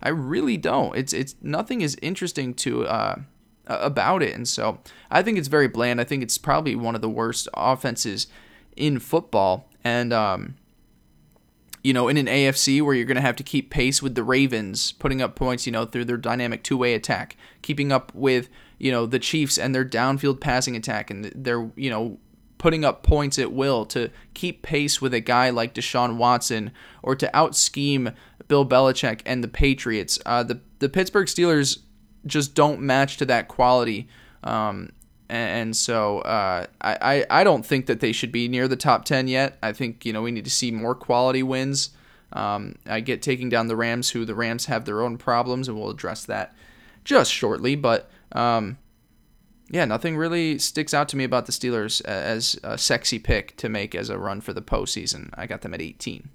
I 0.01 0.10
really 0.10 0.58
don't. 0.58 0.95
It's 0.95 1.12
it's 1.12 1.36
nothing 1.41 1.82
is 1.82 1.97
interesting 2.01 2.53
to 2.55 2.86
uh, 2.86 3.15
about 3.67 4.23
it, 4.23 4.34
and 4.34 4.47
so 4.47 4.79
I 5.12 5.21
think 5.21 5.38
it's 5.38 5.47
very 5.47 5.67
bland. 5.67 5.99
I 5.99 6.03
think 6.03 6.23
it's 6.23 6.38
probably 6.38 6.75
one 6.75 6.95
of 6.95 7.01
the 7.01 7.10
worst 7.10 7.49
offenses 7.53 8.27
in 8.75 8.99
football, 8.99 9.67
and 9.84 10.13
um, 10.13 10.55
you 11.89 11.93
know, 11.93 12.08
in 12.08 12.17
an 12.17 12.28
AFC 12.28 12.84
where 12.84 12.93
you're 12.93 13.04
going 13.04 13.15
to 13.15 13.21
have 13.21 13.36
to 13.38 13.43
keep 13.43 13.71
pace 13.71 13.99
with 13.99 14.13
the 14.13 14.21
Ravens, 14.23 14.91
putting 14.91 15.23
up 15.23 15.34
points, 15.34 15.65
you 15.65 15.71
know, 15.71 15.86
through 15.86 16.06
their 16.06 16.17
dynamic 16.17 16.62
two-way 16.62 16.93
attack, 16.93 17.36
keeping 17.63 17.91
up 17.91 18.13
with 18.13 18.47
you 18.78 18.91
know 18.91 19.08
the 19.08 19.17
Chiefs 19.17 19.58
and 19.58 19.73
their 19.73 19.84
downfield 19.84 20.39
passing 20.39 20.75
attack, 20.75 21.10
and 21.10 21.25
their 21.34 21.71
you 21.75 21.89
know 21.89 22.19
putting 22.60 22.86
up 22.86 23.02
points 23.02 23.39
at 23.39 23.52
will 23.52 23.88
to 23.88 24.12
keep 24.36 24.62
pace 24.62 25.02
with 25.02 25.15
a 25.15 25.19
guy 25.19 25.49
like 25.49 25.73
Deshaun 25.73 26.17
Watson 26.17 26.69
or 27.02 27.15
to 27.15 27.36
out 27.36 27.56
scheme 27.56 28.12
Bill 28.47 28.67
Belichick 28.67 29.21
and 29.25 29.43
the 29.43 29.47
Patriots. 29.47 30.19
Uh, 30.28 30.43
the 30.43 30.60
the 30.78 30.89
Pittsburgh 30.89 31.25
Steelers 31.25 31.80
just 32.28 32.54
don't 32.54 32.82
match 32.82 33.17
to 33.17 33.25
that 33.25 33.47
quality. 33.47 34.08
Um, 34.43 34.91
and, 35.29 35.75
so 35.75 36.19
uh, 36.19 36.65
I, 36.81 37.25
I 37.29 37.43
don't 37.43 37.65
think 37.65 37.85
that 37.85 37.99
they 37.99 38.11
should 38.11 38.31
be 38.31 38.47
near 38.47 38.67
the 38.67 38.75
top 38.75 39.05
10 39.05 39.27
yet. 39.27 39.57
I 39.61 39.73
think, 39.73 40.05
you 40.05 40.11
know, 40.11 40.21
we 40.21 40.31
need 40.31 40.45
to 40.45 40.51
see 40.51 40.71
more 40.71 40.95
quality 40.95 41.43
wins. 41.43 41.91
Um, 42.33 42.75
I 42.85 42.99
get 42.99 43.21
taking 43.21 43.49
down 43.49 43.67
the 43.67 43.75
Rams, 43.75 44.11
who 44.11 44.25
the 44.25 44.35
Rams 44.35 44.65
have 44.65 44.85
their 44.85 45.01
own 45.01 45.17
problems, 45.17 45.67
and 45.67 45.77
we'll 45.77 45.89
address 45.89 46.25
that 46.25 46.55
just 47.03 47.31
shortly. 47.33 47.75
But 47.75 48.09
um, 48.31 48.77
yeah, 49.69 49.85
nothing 49.85 50.17
really 50.17 50.57
sticks 50.59 50.93
out 50.93 51.09
to 51.09 51.17
me 51.17 51.23
about 51.23 51.45
the 51.45 51.51
Steelers 51.51 52.03
as 52.05 52.59
a 52.63 52.77
sexy 52.77 53.19
pick 53.19 53.55
to 53.57 53.69
make 53.69 53.93
as 53.95 54.09
a 54.09 54.17
run 54.17 54.41
for 54.41 54.53
the 54.53 54.61
postseason. 54.61 55.29
I 55.35 55.45
got 55.45 55.61
them 55.61 55.73
at 55.73 55.81
18. 55.81 56.29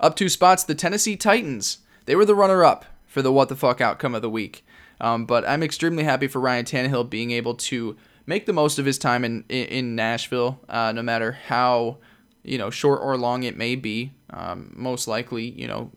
Up 0.00 0.16
two 0.16 0.28
spots, 0.28 0.64
the 0.64 0.74
Tennessee 0.74 1.16
Titans. 1.16 1.78
They 2.06 2.16
were 2.16 2.24
the 2.24 2.34
runner 2.34 2.64
up 2.64 2.86
for 3.06 3.22
the 3.22 3.32
what 3.32 3.48
the 3.48 3.56
fuck 3.56 3.80
outcome 3.80 4.14
of 4.14 4.22
the 4.22 4.30
week. 4.30 4.64
Um, 5.00 5.24
but 5.24 5.48
I'm 5.48 5.62
extremely 5.62 6.04
happy 6.04 6.26
for 6.26 6.40
Ryan 6.40 6.64
Tannehill 6.64 7.08
being 7.08 7.30
able 7.30 7.54
to 7.54 7.96
make 8.26 8.46
the 8.46 8.52
most 8.52 8.78
of 8.78 8.84
his 8.84 8.98
time 8.98 9.24
in 9.24 9.44
in, 9.48 9.94
Nashville, 9.94 10.60
uh, 10.68 10.92
no 10.92 11.02
matter 11.02 11.32
how 11.32 11.98
you 12.42 12.58
know 12.58 12.70
short 12.70 13.00
or 13.02 13.16
long 13.16 13.42
it 13.42 13.56
may 13.56 13.76
be. 13.76 14.12
Um, 14.30 14.72
most 14.76 15.08
likely, 15.08 15.50
you 15.50 15.66
know, 15.66 15.90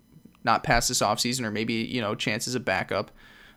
not 0.43 0.63
past 0.63 0.87
this 0.87 1.01
offseason 1.01 1.45
or 1.45 1.51
maybe 1.51 1.73
you 1.73 2.01
know 2.01 2.15
chances 2.15 2.55
of 2.55 2.65
backup 2.65 3.11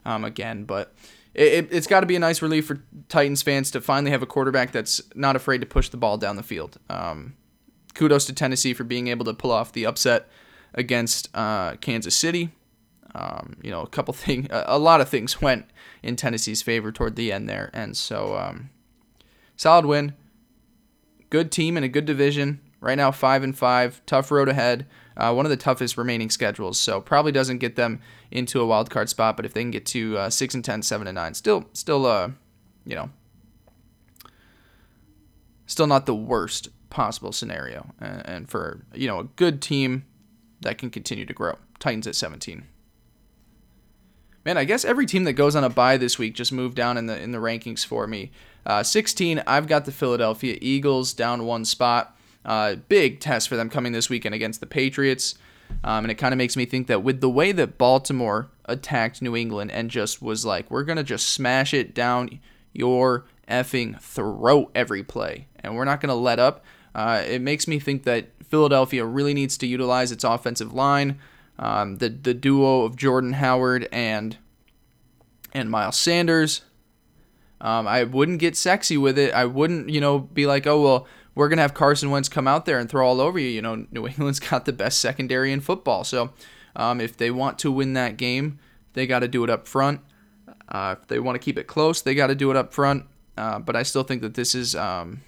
um, 0.05 0.25
again, 0.25 0.65
but 0.65 0.95
it, 1.35 1.73
has 1.73 1.87
got 1.87 2.01
to 2.01 2.07
be 2.07 2.17
a 2.17 2.21
nice 2.21 2.41
relief 2.41 2.67
for 2.67 2.83
Titans 3.09 3.43
fans 3.43 3.71
to 3.73 3.81
finally 3.81 4.11
have 4.11 4.23
a 4.23 4.27
quarterback 4.27 4.73
that's 4.73 5.03
not 5.15 5.37
afraid 5.37 5.61
to 5.61 5.67
push 5.67 5.91
the 5.91 5.97
ball 5.97 6.17
down 6.17 6.37
the 6.37 6.43
field. 6.43 6.79
Um, 6.89 7.37
kudos 7.95 8.25
to 8.27 8.33
Tennessee 8.33 8.73
for 8.73 8.85
being 8.85 9.09
able 9.09 9.25
to 9.27 9.35
pull 9.35 9.51
off 9.53 9.73
the 9.73 9.85
upset 9.85 10.29
against 10.75 11.29
uh, 11.35 11.77
Kansas 11.77 12.15
City. 12.15 12.53
Um, 13.17 13.57
you 13.63 13.71
know, 13.71 13.81
a 13.81 13.89
couple 13.89 14.13
things, 14.15 14.47
a 14.51 14.79
lot 14.79 15.01
of 15.01 15.09
things 15.09 15.41
went 15.41 15.67
in 16.03 16.17
Tennessee's 16.17 16.63
favor 16.63 16.93
toward 16.93 17.17
the 17.17 17.33
end 17.33 17.49
there, 17.49 17.71
and 17.73 17.97
so 17.97 18.37
um, 18.37 18.71
solid 19.57 19.87
win. 19.87 20.15
Good 21.31 21.51
team 21.51 21.77
in 21.77 21.83
a 21.83 21.89
good 21.89 22.05
division. 22.05 22.61
Right 22.79 22.95
now, 22.95 23.11
five 23.11 23.43
and 23.43 23.57
five. 23.57 24.01
Tough 24.07 24.31
road 24.31 24.49
ahead. 24.49 24.87
Uh, 25.17 25.33
one 25.33 25.47
of 25.47 25.51
the 25.51 25.57
toughest 25.57 25.97
remaining 25.97 26.29
schedules, 26.29 26.79
so 26.79 27.01
probably 27.01 27.33
doesn't 27.33 27.59
get 27.59 27.75
them 27.75 28.01
into 28.31 28.61
a 28.61 28.67
wild 28.67 28.91
card 28.91 29.09
spot. 29.09 29.37
But 29.37 29.47
if 29.47 29.55
they 29.55 29.63
can 29.63 29.71
get 29.71 29.87
to 29.87 30.19
uh, 30.19 30.31
six 30.31 30.55
and 30.55 30.63
10, 30.63 30.83
7 30.83 31.07
and 31.07 31.15
nine, 31.15 31.33
still, 31.33 31.65
still, 31.73 32.05
uh, 32.05 32.31
you 32.85 32.95
know, 32.95 33.11
still 35.65 35.87
not 35.87 36.07
the 36.07 36.15
worst 36.15 36.69
possible 36.91 37.33
scenario. 37.33 37.93
And, 37.99 38.27
and 38.27 38.49
for 38.49 38.85
you 38.95 39.09
know 39.09 39.21
a 39.21 39.25
good 39.25 39.61
team, 39.63 40.05
that 40.61 40.79
can 40.79 40.91
continue 40.91 41.27
to 41.27 41.35
grow. 41.35 41.55
Titans 41.79 42.07
at 42.07 42.15
17. 42.15 42.67
Man, 44.47 44.57
I 44.57 44.63
guess 44.63 44.85
every 44.85 45.07
team 45.07 45.25
that 45.25 45.33
goes 45.33 45.57
on 45.57 45.65
a 45.65 45.69
bye 45.69 45.97
this 45.97 46.21
week 46.21 46.35
just 46.35 46.53
moved 46.53 46.77
down 46.77 46.97
in 46.97 47.07
the 47.07 47.21
in 47.21 47.33
the 47.33 47.39
rankings 47.39 47.85
for 47.85 48.07
me. 48.07 48.31
Uh, 48.65 48.85
16, 48.85 49.43
I've 49.45 49.67
got 49.67 49.87
the 49.87 49.91
Philadelphia 49.91 50.57
Eagles 50.61 51.13
down 51.15 51.47
one 51.47 51.65
spot. 51.65 52.17
Uh, 52.45 52.77
big 52.89 53.19
test 53.19 53.49
for 53.49 53.57
them 53.57 53.69
coming 53.69 53.91
this 53.91 54.09
weekend 54.09 54.37
against 54.37 54.61
the 54.61 54.67
Patriots. 54.67 55.35
Um, 55.83 56.05
and 56.05 56.13
it 56.13 56.15
kind 56.15 56.33
of 56.33 56.39
makes 56.39 56.57
me 56.57 56.65
think 56.65 56.87
that 56.87 57.03
with 57.03 57.21
the 57.21 57.29
way 57.29 57.51
that 57.51 57.77
Baltimore 57.77 58.49
attacked 58.67 59.21
New 59.21 59.35
England 59.35 59.73
and 59.73 59.91
just 59.91 60.23
was 60.23 60.45
like, 60.45 60.71
we're 60.71 60.85
going 60.85 60.95
to 60.95 61.03
just 61.03 61.29
smash 61.31 61.75
it 61.75 61.93
down 61.93 62.39
your 62.73 63.25
effing 63.51 64.01
throat 64.01 64.71
every 64.77 65.03
play, 65.03 65.49
and 65.59 65.75
we're 65.75 65.85
not 65.85 66.01
going 66.01 66.11
to 66.11 66.15
let 66.15 66.39
up, 66.39 66.65
uh, 66.95 67.21
it 67.27 67.43
makes 67.43 67.67
me 67.67 67.81
think 67.81 68.05
that 68.05 68.29
Philadelphia 68.45 69.05
really 69.05 69.35
needs 69.35 69.59
to 69.59 69.67
utilize 69.67 70.13
its 70.13 70.23
offensive 70.23 70.73
line. 70.73 71.19
Um, 71.59 71.97
the 71.97 72.09
the 72.09 72.35
duo 72.35 72.83
of 72.83 72.97
Jordan 72.97 73.35
Howard 73.35 73.89
and 73.91 74.37
and 75.53 75.71
Miles 75.71 75.97
Sanders. 75.97 76.63
Um, 77.61 77.87
I 77.89 78.05
wouldn't 78.05 78.39
get 78.39 78.57
sexy 78.57 78.99
with 78.99 79.19
it. 79.19 79.33
I 79.33 79.47
wouldn't, 79.47 79.89
you 79.89 80.01
know, 80.01 80.19
be 80.19 80.47
like, 80.47 80.67
oh 80.67 80.83
well, 80.83 81.07
we're 81.35 81.49
gonna 81.49 81.63
have 81.63 81.75
Carson 81.75 82.11
Wentz 82.11 82.29
come 82.29 82.47
out 82.47 82.67
there 82.67 82.79
and 82.79 82.89
throw 82.89 83.07
all 83.07 83.21
over 83.21 83.39
you. 83.39 83.49
You 83.49 83.63
know, 83.63 83.87
New 83.91 84.07
England's 84.09 84.41
got 84.41 84.67
the 84.67 84.73
best 84.73 85.01
secondary 85.01 85.53
in 85.53 85.61
football, 85.61 86.05
so 86.05 86.31
um, 86.75 87.01
if 87.01 87.17
they 87.17 87.31
want 87.31 87.59
to 87.61 87.73
win 87.73 87.95
that 87.95 88.17
game, 88.17 88.59
they 88.93 89.07
got 89.07 89.21
to 89.21 89.29
do 89.29 89.43
it 89.45 89.51
up 89.51 89.67
front. 89.67 90.01
Uh, 90.69 90.97
if 91.01 91.09
they 91.09 91.19
want 91.19 91.37
to 91.37 91.39
keep 91.39 91.57
it 91.57 91.67
close, 91.67 92.03
they 92.03 92.15
got 92.15 92.27
to 92.27 92.35
do 92.35 92.51
it 92.51 92.57
up 92.57 92.73
front. 92.75 93.05
Uh, 93.39 93.59
but 93.59 93.77
I 93.77 93.83
still 93.83 94.03
think 94.03 94.23
that 94.23 94.35
this 94.35 94.55
is. 94.55 94.75
Um, 94.75 95.23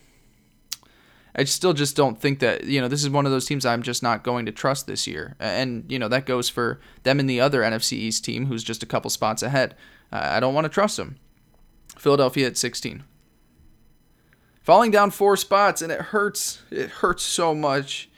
I 1.36 1.44
still 1.44 1.72
just 1.72 1.96
don't 1.96 2.20
think 2.20 2.40
that 2.40 2.64
you 2.64 2.80
know 2.80 2.88
this 2.88 3.02
is 3.02 3.10
one 3.10 3.26
of 3.26 3.32
those 3.32 3.46
teams 3.46 3.64
I'm 3.64 3.82
just 3.82 4.02
not 4.02 4.24
going 4.24 4.46
to 4.46 4.52
trust 4.52 4.86
this 4.86 5.06
year, 5.06 5.36
and 5.38 5.84
you 5.88 5.98
know 5.98 6.08
that 6.08 6.26
goes 6.26 6.48
for 6.48 6.80
them 7.02 7.20
and 7.20 7.28
the 7.28 7.40
other 7.40 7.62
NFC 7.62 7.92
East 7.92 8.24
team 8.24 8.46
who's 8.46 8.64
just 8.64 8.82
a 8.82 8.86
couple 8.86 9.10
spots 9.10 9.42
ahead. 9.42 9.76
I 10.10 10.40
don't 10.40 10.54
want 10.54 10.64
to 10.64 10.70
trust 10.70 10.96
them. 10.96 11.18
Philadelphia 11.96 12.46
at 12.46 12.56
16 12.56 13.04
falling 14.68 14.90
down 14.90 15.10
four 15.10 15.34
spots, 15.34 15.80
and 15.80 15.90
it 15.90 15.98
hurts. 15.98 16.60
It 16.70 16.90
hurts 16.90 17.22
so 17.22 17.54
much. 17.54 18.10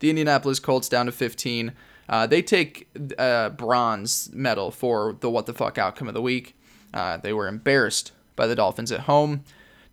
The 0.00 0.10
Indianapolis 0.10 0.58
Colts 0.58 0.88
down 0.88 1.06
to 1.06 1.12
15. 1.12 1.70
Uh, 2.08 2.26
they 2.26 2.42
take 2.42 2.88
a 3.16 3.22
uh, 3.22 3.48
bronze 3.50 4.28
medal 4.32 4.72
for 4.72 5.16
the 5.20 5.30
what 5.30 5.46
the 5.46 5.54
fuck 5.54 5.78
outcome 5.78 6.08
of 6.08 6.14
the 6.14 6.20
week. 6.20 6.56
Uh, 6.92 7.18
they 7.18 7.32
were 7.32 7.46
embarrassed 7.46 8.10
by 8.34 8.48
the 8.48 8.56
Dolphins 8.56 8.90
at 8.90 9.02
home. 9.02 9.44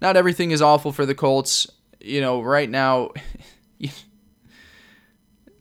Not 0.01 0.17
everything 0.17 0.49
is 0.49 0.63
awful 0.63 0.91
for 0.91 1.05
the 1.05 1.13
Colts. 1.13 1.67
You 1.99 2.21
know, 2.21 2.41
right 2.41 2.69
now, 2.69 3.11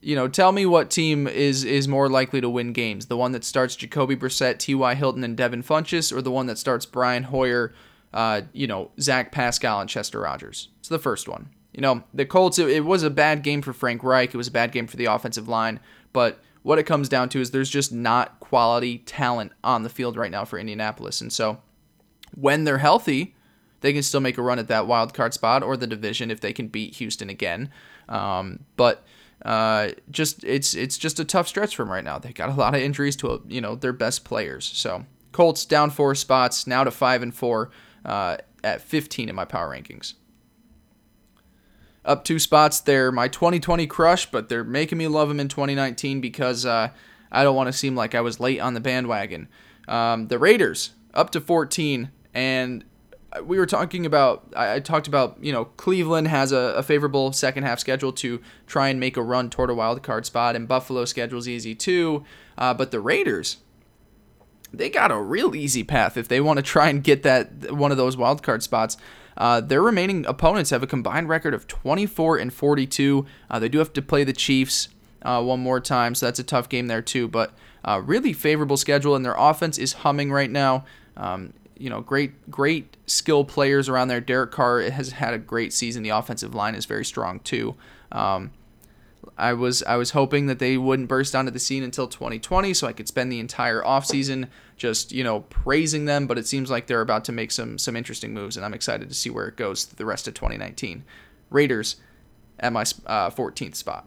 you 0.01 0.15
know, 0.17 0.29
tell 0.29 0.53
me 0.53 0.67
what 0.67 0.91
team 0.91 1.27
is 1.27 1.65
is 1.65 1.89
more 1.89 2.09
likely 2.09 2.41
to 2.41 2.49
win 2.49 2.73
games: 2.73 3.07
the 3.07 3.17
one 3.17 3.33
that 3.33 3.45
starts 3.45 3.77
Jacoby 3.77 4.17
Brissett, 4.17 4.59
T.Y. 4.59 4.95
Hilton, 4.95 5.25
and 5.25 5.37
Devin 5.37 5.63
Funchess, 5.63 6.13
or 6.13 6.23
the 6.23 6.31
one 6.31 6.47
that 6.47 6.59
starts 6.59 6.87
Brian 6.87 7.25
Hoyer, 7.25 7.75
uh, 8.13 8.43
you 8.53 8.67
know, 8.67 8.91
Zach 9.01 9.33
Pascal 9.33 9.81
and 9.81 9.91
Chester 9.91 10.21
Rogers. 10.21 10.69
It's 10.79 10.89
the 10.89 10.99
first 10.99 11.29
one. 11.29 11.51
You 11.73 11.83
know, 11.83 12.03
the 12.15 12.25
Colts, 12.25 12.59
it, 12.59 12.69
it, 12.69 12.85
was 12.85 13.03
a 13.03 13.11
bad 13.11 13.43
game 13.43 13.63
for 13.63 13.73
Frank 13.73 14.03
Reich. 14.03 14.35
It 14.35 14.37
was 14.37 14.49
a 14.49 14.53
bad 14.53 14.73
game 14.73 14.87
for 14.87 14.97
the 14.97 15.05
offensive 15.05 15.49
line. 15.49 15.81
But 16.13 16.41
what 16.63 16.79
it 16.79 16.85
comes 16.85 17.09
down 17.09 17.29
to 17.31 17.41
is 17.41 17.51
there's 17.51 17.71
just 17.71 17.93
not 17.93 18.41
quality 18.41 18.99
talent 18.99 19.53
on 19.63 19.83
the 19.83 19.89
field 19.89 20.17
right 20.17 20.31
now 20.31 20.45
for 20.45 20.59
Indianapolis. 20.59 21.21
And 21.21 21.33
so 21.33 21.61
when 22.35 22.65
they're 22.65 22.79
healthy, 22.79 23.37
they 23.81 23.93
can 23.93 24.03
still 24.03 24.21
make 24.21 24.39
a 24.39 24.43
run 24.43 24.59
at 24.59 24.69
that 24.69 24.87
wild 24.87 25.15
card 25.15 25.35
spot 25.35 25.63
or 25.63 25.77
the 25.77 25.87
division 25.87 26.31
if 26.31 26.41
they 26.41 26.53
can 26.53 26.69
beat 26.69 26.97
Houston 26.97 27.31
again. 27.31 27.71
Um, 28.09 28.65
but 28.77 29.05
uh, 29.45 29.91
just 30.11 30.43
it's 30.45 30.75
it's 30.75 30.99
just 30.99 31.21
a 31.21 31.25
tough 31.25 31.49
stretch 31.49 31.77
for 31.77 31.85
them 31.85 31.93
right 31.93 32.05
now. 32.05 32.19
They 32.19 32.33
got 32.33 32.49
a 32.49 32.55
lot 32.55 32.75
of 32.75 32.81
injuries 32.81 33.17
to 33.17 33.43
you 33.49 33.61
know 33.61 33.75
their 33.75 33.93
best 33.93 34.25
players. 34.25 34.65
So 34.65 35.05
Colts 35.33 35.65
down 35.65 35.91
four 35.91 36.15
spots 36.15 36.67
now 36.67 36.85
to 36.85 36.91
five 36.91 37.23
and 37.23 37.35
four 37.35 37.71
uh, 38.05 38.39
at 38.65 38.81
15 38.81 39.29
in 39.29 39.35
my 39.35 39.45
power 39.45 39.71
rankings. 39.71 40.15
Up 42.05 42.25
two 42.25 42.39
spots, 42.39 42.81
they're 42.81 43.13
my 43.13 43.29
2020 43.29 43.87
crush, 43.87 44.31
but 44.31 44.49
they're 44.49 44.65
making 44.65 44.99
me 44.99 45.09
love 45.09 45.29
them 45.29 45.41
in 45.41 45.49
2019 45.49 46.21
because 46.21 46.65
uh, 46.65 46.89
I 47.31 47.45
don't 47.45 47.55
want 47.55 47.67
to 47.69 47.73
seem 47.73 47.95
like 47.95 48.15
I 48.15 48.23
was 48.23 48.41
late 48.41 48.61
on 48.61 48.75
the 48.75 48.81
bandwagon. 48.81 49.49
Um, 49.87 50.29
the 50.29 50.39
Raiders 50.39 50.91
up 51.13 51.31
to 51.31 51.41
14, 51.41 52.11
and 52.33 52.85
we 53.45 53.59
were 53.59 53.67
talking 53.67 54.07
about 54.07 54.53
I, 54.57 54.81
talked 54.81 55.09
about 55.09 55.39
you 55.41 55.53
know 55.53 55.67
Cleveland 55.67 56.29
has 56.29 56.53
a, 56.53 56.75
a, 56.77 56.83
favorable 56.83 57.33
second 57.33 57.65
half 57.65 57.79
schedule 57.79 58.13
to 58.15 58.41
try 58.67 58.89
and 58.89 58.99
make 58.99 59.17
a 59.17 59.23
run 59.23 59.51
toward 59.51 59.71
a 59.71 59.75
wild 59.75 60.03
card 60.03 60.27
spot, 60.27 60.57
and 60.57 60.69
Buffalo 60.69 61.05
schedule's 61.05 61.49
easy 61.49 61.75
too. 61.75 62.25
Uh, 62.57 62.75
but 62.75 62.91
the 62.91 63.01
Raiders, 63.01 63.59
they 64.73 64.91
got 64.91 65.11
a 65.11 65.19
real 65.19 65.55
easy 65.55 65.85
path 65.85 66.17
if 66.17 66.29
they 66.29 66.41
want 66.41 66.59
to 66.59 66.63
try 66.63 66.89
and 66.89 67.03
get 67.03 67.23
that 67.23 67.73
one 67.73 67.91
of 67.91 67.97
those 67.97 68.17
wild 68.17 68.43
card 68.43 68.63
spots. 68.63 68.97
Uh, 69.37 69.61
their 69.61 69.81
remaining 69.81 70.27
opponents 70.27 70.71
have 70.71 70.83
a 70.83 70.87
combined 70.87 71.29
record 71.29 71.55
of 71.55 71.67
24 71.69 72.39
and 72.39 72.53
42. 72.53 73.25
Uh, 73.49 73.59
they 73.59 73.69
do 73.69 73.79
have 73.79 73.93
to 73.93 74.03
play 74.03 74.25
the 74.25 74.33
Chiefs 74.33 74.89
uh, 75.23 75.43
one 75.43 75.61
more 75.61 75.81
time, 75.81 76.15
so 76.15 76.27
that's 76.27 76.41
a 76.41 76.45
tough 76.45 76.69
game 76.69 76.89
there 76.89 77.03
too. 77.03 77.29
But 77.29 77.53
uh, 77.85 78.03
really 78.05 78.33
favorable 78.33 78.77
schedule, 78.77 79.15
and 79.15 79.25
their 79.25 79.37
offense 79.39 79.79
is 79.79 79.95
humming 79.95 80.33
right 80.33 80.51
now. 80.51 80.85
Um, 81.17 81.53
you 81.79 81.89
know, 81.89 82.01
great, 82.01 82.51
great 82.51 82.97
skill 83.07 83.45
players 83.45 83.89
around 83.89 84.09
there. 84.09 84.21
Derek 84.21 84.51
Carr 84.51 84.81
has 84.83 85.13
had 85.13 85.35
a 85.35 85.39
great 85.39 85.73
season. 85.73 86.03
The 86.03 86.11
offensive 86.11 86.55
line 86.55 86.75
is 86.75 86.87
very 86.87 87.05
strong 87.05 87.41
too. 87.41 87.77
Um, 88.13 88.53
I 89.37 89.53
was 89.53 89.83
I 89.85 89.97
was 89.97 90.11
hoping 90.11 90.47
that 90.47 90.59
they 90.59 90.77
wouldn't 90.77 91.09
burst 91.09 91.35
onto 91.35 91.51
the 91.51 91.59
scene 91.59 91.83
until 91.83 92.09
2020, 92.09 92.75
so 92.75 92.87
I 92.87 92.93
could 92.93 93.09
spend 93.09 93.31
the 93.31 93.41
entire 93.41 93.83
offseason 93.83 94.49
just 94.77 95.13
you 95.13 95.23
know 95.23 95.41
praising 95.41 96.07
them. 96.07 96.27
But 96.27 96.39
it 96.39 96.47
seems 96.47 96.71
like 96.71 96.87
they're 96.87 97.01
about 97.01 97.25
to 97.27 97.33
make 97.33 97.51
some 97.51 97.79
some 97.79 97.97
interesting 97.97 98.33
moves, 98.33 98.57
and 98.57 98.65
I'm 98.65 98.75
excited 98.75 99.09
to 99.09 99.15
see 99.15 99.31
where 99.31 99.47
it 99.47 99.57
goes 99.57 99.87
the 99.87 100.07
rest 100.07 100.27
of 100.29 100.35
2019. 100.35 101.05
Raiders 101.51 101.97
at 102.59 102.73
my 102.73 102.83
uh, 103.07 103.31
14th 103.31 103.77
spot. 103.77 104.07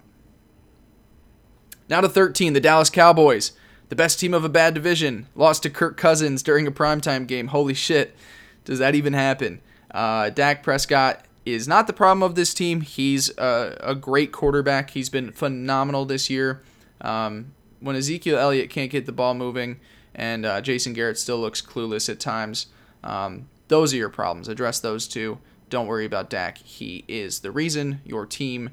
Now 1.90 2.02
to 2.02 2.10
13, 2.10 2.54
the 2.54 2.60
Dallas 2.60 2.90
Cowboys, 2.90 3.54
the 3.92 3.96
best 3.98 4.22
team 4.22 4.34
of 4.34 4.46
a 4.46 4.50
bad 4.50 4.74
division, 4.74 5.28
lost 5.36 5.64
to 5.64 5.70
Kirk 5.70 5.98
Cousins 5.98 6.42
during 6.42 6.66
a 6.66 6.72
primetime 6.72 7.28
game. 7.28 7.48
Holy 7.48 7.74
shit, 7.74 8.16
does 8.64 8.80
that 8.80 8.96
even 8.96 9.12
happen? 9.12 9.60
Uh, 9.94 10.30
Dak 10.30 10.64
Prescott 10.64 11.26
is 11.46 11.68
not 11.68 11.88
the 11.88 11.94
problem 11.94 12.24
of 12.24 12.36
this 12.36 12.54
team. 12.54 12.80
He's 12.80 13.38
a, 13.38 13.78
a 13.82 13.94
great 13.94 14.32
quarterback. 14.32 14.92
He's 14.92 15.10
been 15.10 15.34
phenomenal 15.34 16.06
this 16.06 16.30
year. 16.30 16.62
Um, 17.02 17.52
when 17.82 17.98
Ezekiel 17.98 18.38
Elliott 18.38 18.70
can't 18.70 18.90
get 18.90 19.08
the 19.08 19.12
ball 19.12 19.34
moving 19.34 19.78
and 20.16 20.46
uh, 20.46 20.62
Jason 20.62 20.94
Garrett 20.94 21.20
still 21.20 21.40
looks 21.40 21.62
clueless 21.62 22.08
at 22.08 22.22
times, 22.22 22.68
um, 23.04 23.50
those 23.68 23.94
are 23.94 23.98
your 23.98 24.08
problems. 24.08 24.48
Address 24.48 24.80
those 24.80 25.06
two. 25.06 25.40
Don't 25.70 25.88
worry 25.88 26.06
about 26.06 26.30
Dak. 26.30 26.60
He 26.60 27.04
is 27.10 27.42
the 27.42 27.52
reason 27.52 28.00
your 28.06 28.26
team 28.26 28.70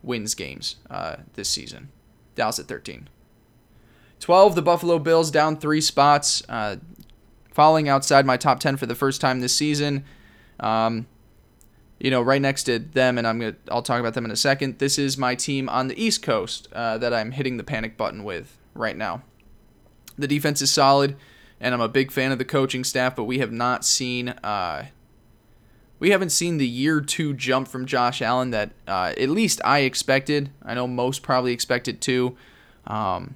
wins 0.00 0.36
games 0.36 0.76
uh, 0.88 1.16
this 1.34 1.48
season. 1.48 1.88
Dallas 2.36 2.60
at 2.60 2.66
13. 2.66 3.08
12, 4.20 4.54
the 4.54 4.62
Buffalo 4.62 4.98
Bills 4.98 5.30
down 5.30 5.56
three 5.56 5.80
spots, 5.80 6.42
uh, 6.48 6.76
falling 7.52 7.88
outside 7.88 8.24
my 8.24 8.36
top 8.36 8.60
10 8.60 8.76
for 8.76 8.86
the 8.86 8.94
first 8.94 9.20
time 9.20 9.40
this 9.40 9.54
season. 9.54 10.04
Um, 10.60 11.06
you 11.98 12.10
know, 12.10 12.22
right 12.22 12.40
next 12.40 12.64
to 12.64 12.78
them, 12.78 13.18
and 13.18 13.26
I'm 13.26 13.38
gonna 13.38 13.56
I'll 13.70 13.82
talk 13.82 14.00
about 14.00 14.14
them 14.14 14.24
in 14.24 14.30
a 14.30 14.36
second. 14.36 14.78
This 14.78 14.98
is 14.98 15.18
my 15.18 15.34
team 15.34 15.68
on 15.68 15.88
the 15.88 16.02
East 16.02 16.22
Coast 16.22 16.66
uh, 16.72 16.96
that 16.96 17.12
I'm 17.12 17.32
hitting 17.32 17.58
the 17.58 17.64
panic 17.64 17.98
button 17.98 18.24
with 18.24 18.56
right 18.74 18.96
now. 18.96 19.22
The 20.16 20.26
defense 20.26 20.62
is 20.62 20.70
solid, 20.70 21.16
and 21.60 21.74
I'm 21.74 21.80
a 21.80 21.88
big 21.88 22.10
fan 22.10 22.32
of 22.32 22.38
the 22.38 22.44
coaching 22.46 22.84
staff, 22.84 23.14
but 23.14 23.24
we 23.24 23.38
have 23.38 23.52
not 23.52 23.84
seen 23.84 24.30
uh, 24.30 24.86
we 25.98 26.10
haven't 26.10 26.30
seen 26.30 26.56
the 26.56 26.66
year 26.66 27.02
two 27.02 27.34
jump 27.34 27.68
from 27.68 27.84
Josh 27.84 28.22
Allen 28.22 28.50
that 28.50 28.70
uh, 28.88 29.12
at 29.18 29.28
least 29.28 29.60
I 29.62 29.80
expected. 29.80 30.50
I 30.64 30.72
know 30.74 30.86
most 30.86 31.22
probably 31.22 31.52
expected 31.52 32.00
too. 32.00 32.34
Um, 32.86 33.34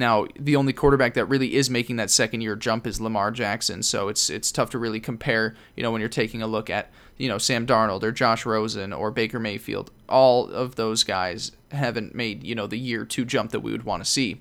now, 0.00 0.26
the 0.38 0.56
only 0.56 0.72
quarterback 0.72 1.14
that 1.14 1.26
really 1.26 1.54
is 1.54 1.70
making 1.70 1.96
that 1.96 2.10
second 2.10 2.40
year 2.40 2.56
jump 2.56 2.86
is 2.86 3.00
Lamar 3.00 3.30
Jackson, 3.30 3.82
so 3.82 4.08
it's 4.08 4.28
it's 4.28 4.50
tough 4.50 4.70
to 4.70 4.78
really 4.78 4.98
compare, 4.98 5.54
you 5.76 5.82
know, 5.82 5.92
when 5.92 6.00
you're 6.00 6.08
taking 6.08 6.42
a 6.42 6.46
look 6.46 6.68
at, 6.68 6.90
you 7.16 7.28
know, 7.28 7.38
Sam 7.38 7.66
Darnold 7.66 8.02
or 8.02 8.10
Josh 8.10 8.44
Rosen 8.44 8.92
or 8.92 9.10
Baker 9.10 9.38
Mayfield. 9.38 9.92
All 10.08 10.50
of 10.50 10.74
those 10.74 11.04
guys 11.04 11.52
haven't 11.70 12.14
made, 12.14 12.42
you 12.42 12.54
know, 12.54 12.66
the 12.66 12.78
year 12.78 13.04
2 13.04 13.24
jump 13.24 13.52
that 13.52 13.60
we 13.60 13.70
would 13.70 13.84
want 13.84 14.02
to 14.02 14.10
see. 14.10 14.40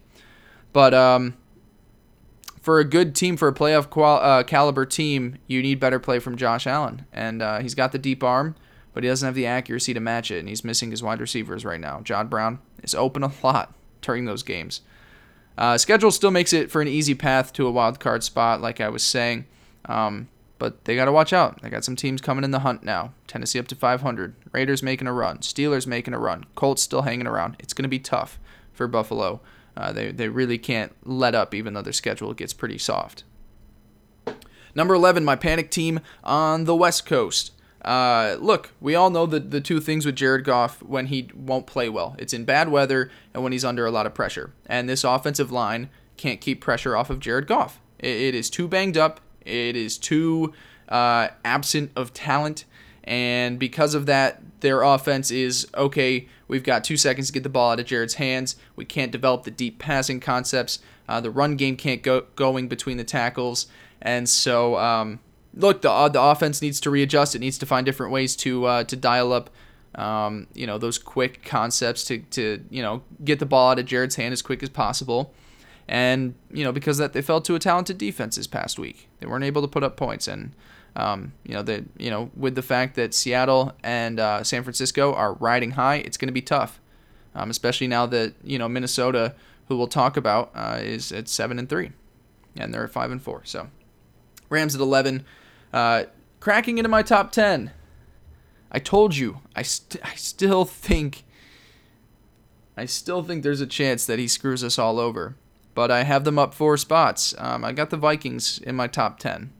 But 0.73 0.93
um 0.93 1.35
for 2.61 2.79
a 2.79 2.85
good 2.85 3.15
team, 3.15 3.37
for 3.37 3.47
a 3.47 3.53
playoff 3.53 3.89
qual- 3.89 4.21
uh, 4.21 4.43
caliber 4.43 4.85
team, 4.85 5.37
you 5.47 5.61
need 5.61 5.79
better 5.79 5.99
play 5.99 6.19
from 6.19 6.35
Josh 6.35 6.67
Allen, 6.67 7.05
and 7.13 7.41
uh, 7.41 7.59
he's 7.59 7.73
got 7.73 7.91
the 7.93 7.97
deep 7.97 8.23
arm, 8.23 8.53
but 8.93 9.03
he 9.03 9.09
doesn't 9.09 9.25
have 9.25 9.35
the 9.35 9.45
accuracy 9.45 9.93
to 9.93 9.99
match 9.99 10.29
it, 10.29 10.39
and 10.39 10.49
he's 10.49 10.63
missing 10.63 10.91
his 10.91 11.01
wide 11.01 11.21
receivers 11.21 11.63
right 11.63 11.79
now. 11.79 12.01
John 12.01 12.27
Brown 12.27 12.59
is 12.83 12.93
open 12.93 13.23
a 13.23 13.31
lot 13.43 13.73
during 14.01 14.25
those 14.25 14.43
games. 14.43 14.81
Uh, 15.59 15.77
schedule 15.77 16.09
still 16.09 16.31
makes 16.31 16.53
it 16.53 16.71
for 16.71 16.81
an 16.81 16.87
easy 16.87 17.13
path 17.13 17.51
to 17.51 17.67
a 17.67 17.71
wild 17.71 17.99
card 17.99 18.23
spot, 18.23 18.61
like 18.61 18.79
I 18.79 18.87
was 18.87 19.03
saying. 19.03 19.45
Um, 19.83 20.29
but 20.57 20.85
they 20.85 20.95
got 20.95 21.05
to 21.05 21.11
watch 21.11 21.33
out. 21.33 21.61
They 21.61 21.69
got 21.69 21.83
some 21.83 21.97
teams 21.97 22.21
coming 22.21 22.45
in 22.45 22.51
the 22.51 22.59
hunt 22.59 22.81
now. 22.81 23.13
Tennessee 23.27 23.59
up 23.59 23.67
to 23.67 23.75
500. 23.75 24.35
Raiders 24.53 24.81
making 24.81 25.07
a 25.07 25.13
run. 25.13 25.39
Steelers 25.39 25.85
making 25.85 26.13
a 26.13 26.19
run. 26.19 26.45
Colts 26.55 26.81
still 26.81 27.01
hanging 27.01 27.27
around. 27.27 27.57
It's 27.59 27.73
going 27.73 27.83
to 27.83 27.89
be 27.89 27.99
tough 27.99 28.39
for 28.71 28.87
Buffalo. 28.87 29.41
Uh, 29.75 29.91
they 29.91 30.11
they 30.11 30.29
really 30.29 30.57
can't 30.57 30.93
let 31.03 31.35
up, 31.35 31.53
even 31.53 31.73
though 31.73 31.81
their 31.81 31.93
schedule 31.93 32.33
gets 32.33 32.53
pretty 32.53 32.77
soft. 32.77 33.25
Number 34.73 34.93
11, 34.93 35.25
my 35.25 35.35
panic 35.35 35.71
team 35.71 35.99
on 36.23 36.63
the 36.63 36.75
West 36.75 37.05
Coast. 37.05 37.51
Uh, 37.83 38.35
look, 38.39 38.71
we 38.81 38.95
all 38.95 39.09
know 39.09 39.25
the, 39.25 39.39
the 39.39 39.61
two 39.61 39.79
things 39.79 40.05
with 40.05 40.15
Jared 40.15 40.43
Goff 40.43 40.83
when 40.83 41.07
he 41.07 41.29
won't 41.33 41.65
play 41.65 41.89
well. 41.89 42.15
It's 42.19 42.33
in 42.33 42.45
bad 42.45 42.69
weather 42.69 43.09
and 43.33 43.41
when 43.43 43.51
he's 43.51 43.65
under 43.65 43.85
a 43.85 43.91
lot 43.91 44.05
of 44.05 44.13
pressure. 44.13 44.53
And 44.65 44.89
this 44.89 45.03
offensive 45.03 45.51
line 45.51 45.89
can't 46.17 46.41
keep 46.41 46.59
pressure 46.61 46.95
off 46.95 47.09
of 47.09 47.19
Jared 47.19 47.47
Goff. 47.47 47.79
it, 47.99 48.15
it 48.15 48.35
is 48.35 48.49
too 48.49 48.67
banged 48.67 48.97
up. 48.97 49.21
It 49.45 49.75
is 49.75 49.97
too 49.97 50.53
uh, 50.89 51.29
absent 51.45 51.91
of 51.95 52.13
talent. 52.13 52.65
And 53.05 53.57
because 53.57 53.95
of 53.95 54.05
that, 54.07 54.41
their 54.59 54.81
offense 54.81 55.31
is 55.31 55.67
okay. 55.73 56.27
We've 56.47 56.63
got 56.63 56.83
two 56.83 56.97
seconds 56.97 57.27
to 57.27 57.33
get 57.33 57.43
the 57.43 57.49
ball 57.49 57.71
out 57.71 57.79
of 57.79 57.85
Jared's 57.85 58.15
hands. 58.15 58.55
We 58.75 58.85
can't 58.85 59.11
develop 59.11 59.43
the 59.43 59.51
deep 59.51 59.79
passing 59.79 60.19
concepts. 60.19 60.79
Uh, 61.07 61.21
the 61.21 61.31
run 61.31 61.55
game 61.55 61.75
can't 61.75 62.03
go 62.03 62.25
going 62.35 62.67
between 62.67 62.97
the 62.97 63.03
tackles. 63.03 63.67
And 64.01 64.27
so, 64.29 64.77
um, 64.77 65.19
look, 65.59 65.81
the 65.81 65.91
uh, 65.91 66.09
the 66.09 66.21
offense 66.21 66.61
needs 66.61 66.79
to 66.81 66.89
readjust. 66.89 67.35
It 67.35 67.39
needs 67.39 67.57
to 67.59 67.65
find 67.65 67.85
different 67.85 68.11
ways 68.11 68.35
to 68.37 68.65
uh, 68.65 68.83
to 68.85 68.95
dial 68.95 69.33
up, 69.33 69.49
um, 69.95 70.47
you 70.53 70.65
know, 70.65 70.77
those 70.77 70.97
quick 70.97 71.43
concepts 71.43 72.03
to 72.05 72.19
to 72.31 72.63
you 72.69 72.81
know 72.81 73.03
get 73.23 73.39
the 73.39 73.45
ball 73.45 73.71
out 73.71 73.79
of 73.79 73.85
Jared's 73.85 74.15
hand 74.15 74.33
as 74.33 74.41
quick 74.41 74.63
as 74.63 74.69
possible. 74.69 75.33
And 75.87 76.35
you 76.51 76.63
know, 76.63 76.71
because 76.71 76.97
that 76.97 77.13
they 77.13 77.21
fell 77.21 77.41
to 77.41 77.55
a 77.55 77.59
talented 77.59 77.97
defense 77.97 78.35
this 78.35 78.47
past 78.47 78.79
week, 78.79 79.09
they 79.19 79.27
weren't 79.27 79.43
able 79.43 79.61
to 79.61 79.67
put 79.67 79.83
up 79.83 79.97
points. 79.97 80.27
And 80.27 80.53
um, 80.95 81.33
you 81.43 81.53
know, 81.53 81.63
that 81.63 81.83
you 81.97 82.09
know, 82.09 82.31
with 82.35 82.55
the 82.55 82.61
fact 82.61 82.95
that 82.95 83.13
Seattle 83.13 83.73
and 83.83 84.19
uh, 84.19 84.43
San 84.43 84.63
Francisco 84.63 85.13
are 85.13 85.33
riding 85.33 85.71
high, 85.71 85.95
it's 85.95 86.17
going 86.17 86.27
to 86.27 86.33
be 86.33 86.41
tough, 86.41 86.79
um, 87.35 87.49
especially 87.49 87.87
now 87.87 88.05
that 88.07 88.33
you 88.43 88.57
know 88.57 88.69
Minnesota, 88.69 89.35
who 89.67 89.77
we'll 89.77 89.87
talk 89.87 90.15
about, 90.15 90.51
uh, 90.55 90.79
is 90.81 91.11
at 91.11 91.27
seven 91.27 91.59
and 91.59 91.67
three, 91.67 91.91
and 92.55 92.73
they're 92.73 92.85
at 92.85 92.91
five 92.91 93.11
and 93.11 93.21
four. 93.21 93.41
So. 93.43 93.69
Rams 94.49 94.75
at 94.75 94.81
11. 94.81 95.25
Uh, 95.73 96.05
cracking 96.39 96.77
into 96.77 96.89
my 96.89 97.01
top 97.01 97.31
10. 97.31 97.71
I 98.71 98.79
told 98.79 99.15
you, 99.15 99.39
I, 99.55 99.61
st- 99.61 100.03
I 100.05 100.15
still 100.15 100.65
think. 100.65 101.23
I 102.77 102.85
still 102.85 103.23
think 103.23 103.43
there's 103.43 103.61
a 103.61 103.67
chance 103.67 104.05
that 104.05 104.19
he 104.19 104.27
screws 104.27 104.63
us 104.63 104.79
all 104.79 104.99
over. 104.99 105.35
But 105.75 105.91
I 105.91 106.03
have 106.03 106.23
them 106.23 106.39
up 106.39 106.53
four 106.53 106.77
spots. 106.77 107.33
Um, 107.37 107.63
I 107.63 107.71
got 107.71 107.89
the 107.89 107.97
Vikings 107.97 108.59
in 108.59 108.75
my 108.75 108.87
top 108.87 109.19
10. 109.19 109.51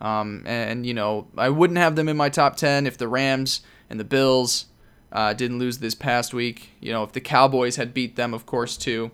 Um, 0.00 0.42
and, 0.46 0.86
you 0.86 0.94
know, 0.94 1.28
I 1.36 1.48
wouldn't 1.48 1.78
have 1.78 1.96
them 1.96 2.08
in 2.08 2.16
my 2.16 2.28
top 2.28 2.56
10 2.56 2.86
if 2.86 2.98
the 2.98 3.08
Rams 3.08 3.62
and 3.88 3.98
the 3.98 4.04
Bills 4.04 4.66
uh, 5.12 5.32
didn't 5.32 5.58
lose 5.58 5.78
this 5.78 5.94
past 5.94 6.34
week. 6.34 6.70
You 6.80 6.92
know, 6.92 7.02
if 7.02 7.12
the 7.12 7.20
Cowboys 7.20 7.76
had 7.76 7.94
beat 7.94 8.16
them, 8.16 8.34
of 8.34 8.46
course, 8.46 8.76
too. 8.76 9.10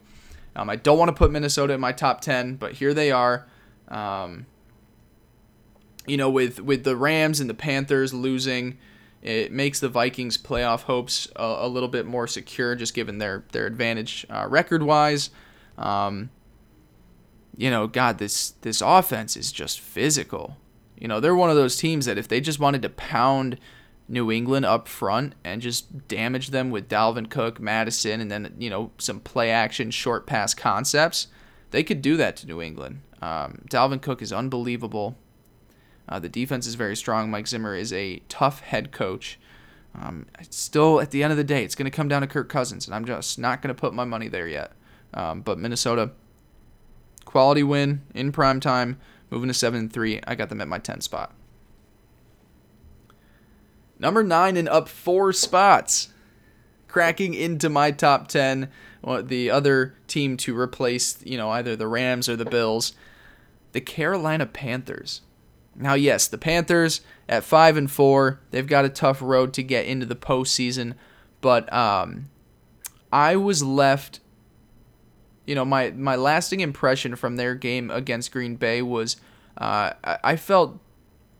Um, 0.54 0.68
I 0.68 0.76
don't 0.76 0.98
want 0.98 1.08
to 1.08 1.14
put 1.14 1.30
Minnesota 1.30 1.74
in 1.74 1.80
my 1.80 1.92
top 1.92 2.20
10, 2.20 2.56
but 2.56 2.74
here 2.74 2.92
they 2.92 3.10
are. 3.10 3.46
Um, 3.88 4.46
you 6.06 6.16
know, 6.16 6.30
with 6.30 6.60
with 6.60 6.84
the 6.84 6.96
Rams 6.96 7.40
and 7.40 7.48
the 7.48 7.54
Panthers 7.54 8.12
losing, 8.12 8.78
it 9.22 9.52
makes 9.52 9.80
the 9.80 9.88
Vikings 9.88 10.36
playoff 10.36 10.82
hopes 10.82 11.28
a, 11.36 11.56
a 11.60 11.68
little 11.68 11.88
bit 11.88 12.06
more 12.06 12.26
secure, 12.26 12.74
just 12.74 12.94
given 12.94 13.18
their 13.18 13.44
their 13.52 13.66
advantage 13.66 14.26
uh, 14.28 14.46
record 14.48 14.82
wise. 14.82 15.30
Um, 15.78 16.30
you 17.56 17.70
know, 17.70 17.86
God, 17.86 18.18
this 18.18 18.50
this 18.62 18.80
offense 18.80 19.36
is 19.36 19.52
just 19.52 19.80
physical. 19.80 20.56
You 20.98 21.08
know, 21.08 21.20
they're 21.20 21.34
one 21.34 21.50
of 21.50 21.56
those 21.56 21.76
teams 21.76 22.06
that 22.06 22.18
if 22.18 22.28
they 22.28 22.40
just 22.40 22.60
wanted 22.60 22.82
to 22.82 22.88
pound 22.88 23.58
New 24.08 24.30
England 24.30 24.64
up 24.64 24.88
front 24.88 25.34
and 25.44 25.62
just 25.62 26.06
damage 26.08 26.48
them 26.48 26.70
with 26.70 26.88
Dalvin 26.88 27.30
Cook, 27.30 27.60
Mattison, 27.60 28.20
and 28.20 28.30
then 28.30 28.54
you 28.58 28.70
know 28.70 28.90
some 28.98 29.20
play 29.20 29.50
action 29.50 29.90
short 29.90 30.26
pass 30.26 30.54
concepts, 30.54 31.28
they 31.70 31.82
could 31.82 32.02
do 32.02 32.16
that 32.16 32.36
to 32.38 32.46
New 32.46 32.60
England. 32.60 33.02
Um, 33.20 33.62
Dalvin 33.68 34.02
Cook 34.02 34.20
is 34.20 34.32
unbelievable. 34.32 35.16
Uh, 36.08 36.18
the 36.18 36.28
defense 36.28 36.66
is 36.66 36.74
very 36.74 36.96
strong. 36.96 37.30
Mike 37.30 37.46
Zimmer 37.46 37.74
is 37.74 37.92
a 37.92 38.20
tough 38.28 38.60
head 38.60 38.92
coach. 38.92 39.38
Um, 39.94 40.26
still, 40.50 41.00
at 41.00 41.10
the 41.10 41.22
end 41.22 41.32
of 41.32 41.36
the 41.36 41.44
day, 41.44 41.64
it's 41.64 41.74
going 41.74 41.90
to 41.90 41.96
come 41.96 42.08
down 42.08 42.22
to 42.22 42.26
Kirk 42.26 42.48
Cousins, 42.48 42.86
and 42.86 42.94
I'm 42.94 43.04
just 43.04 43.38
not 43.38 43.62
going 43.62 43.74
to 43.74 43.80
put 43.80 43.94
my 43.94 44.04
money 44.04 44.28
there 44.28 44.48
yet. 44.48 44.72
Um, 45.14 45.42
but 45.42 45.58
Minnesota, 45.58 46.12
quality 47.24 47.62
win 47.62 48.02
in 48.14 48.32
prime 48.32 48.58
time, 48.58 48.98
moving 49.30 49.48
to 49.48 49.54
seven 49.54 49.80
and 49.80 49.92
three. 49.92 50.20
I 50.26 50.34
got 50.34 50.48
them 50.48 50.60
at 50.60 50.68
my 50.68 50.78
ten 50.78 51.00
spot. 51.02 51.34
Number 53.98 54.22
nine 54.22 54.56
and 54.56 54.68
up 54.68 54.88
four 54.88 55.32
spots, 55.32 56.08
cracking 56.88 57.34
into 57.34 57.68
my 57.68 57.90
top 57.90 58.28
ten. 58.28 58.70
Well, 59.02 59.22
the 59.22 59.50
other 59.50 59.94
team 60.06 60.36
to 60.38 60.58
replace, 60.58 61.22
you 61.24 61.36
know, 61.36 61.50
either 61.50 61.76
the 61.76 61.86
Rams 61.86 62.28
or 62.28 62.36
the 62.36 62.44
Bills, 62.44 62.94
the 63.72 63.80
Carolina 63.80 64.46
Panthers. 64.46 65.20
Now, 65.74 65.94
yes, 65.94 66.28
the 66.28 66.38
Panthers 66.38 67.00
at 67.28 67.44
five 67.44 67.76
and 67.76 67.90
four, 67.90 68.40
they've 68.50 68.66
got 68.66 68.84
a 68.84 68.90
tough 68.90 69.22
road 69.22 69.54
to 69.54 69.62
get 69.62 69.86
into 69.86 70.06
the 70.06 70.16
postseason, 70.16 70.94
but 71.40 71.72
um, 71.72 72.28
I 73.12 73.36
was 73.36 73.62
left. 73.62 74.20
You 75.46 75.54
know, 75.54 75.64
my 75.64 75.90
my 75.90 76.14
lasting 76.14 76.60
impression 76.60 77.16
from 77.16 77.36
their 77.36 77.54
game 77.54 77.90
against 77.90 78.32
Green 78.32 78.56
Bay 78.56 78.80
was 78.82 79.16
uh, 79.56 79.92
I 80.04 80.36
felt 80.36 80.78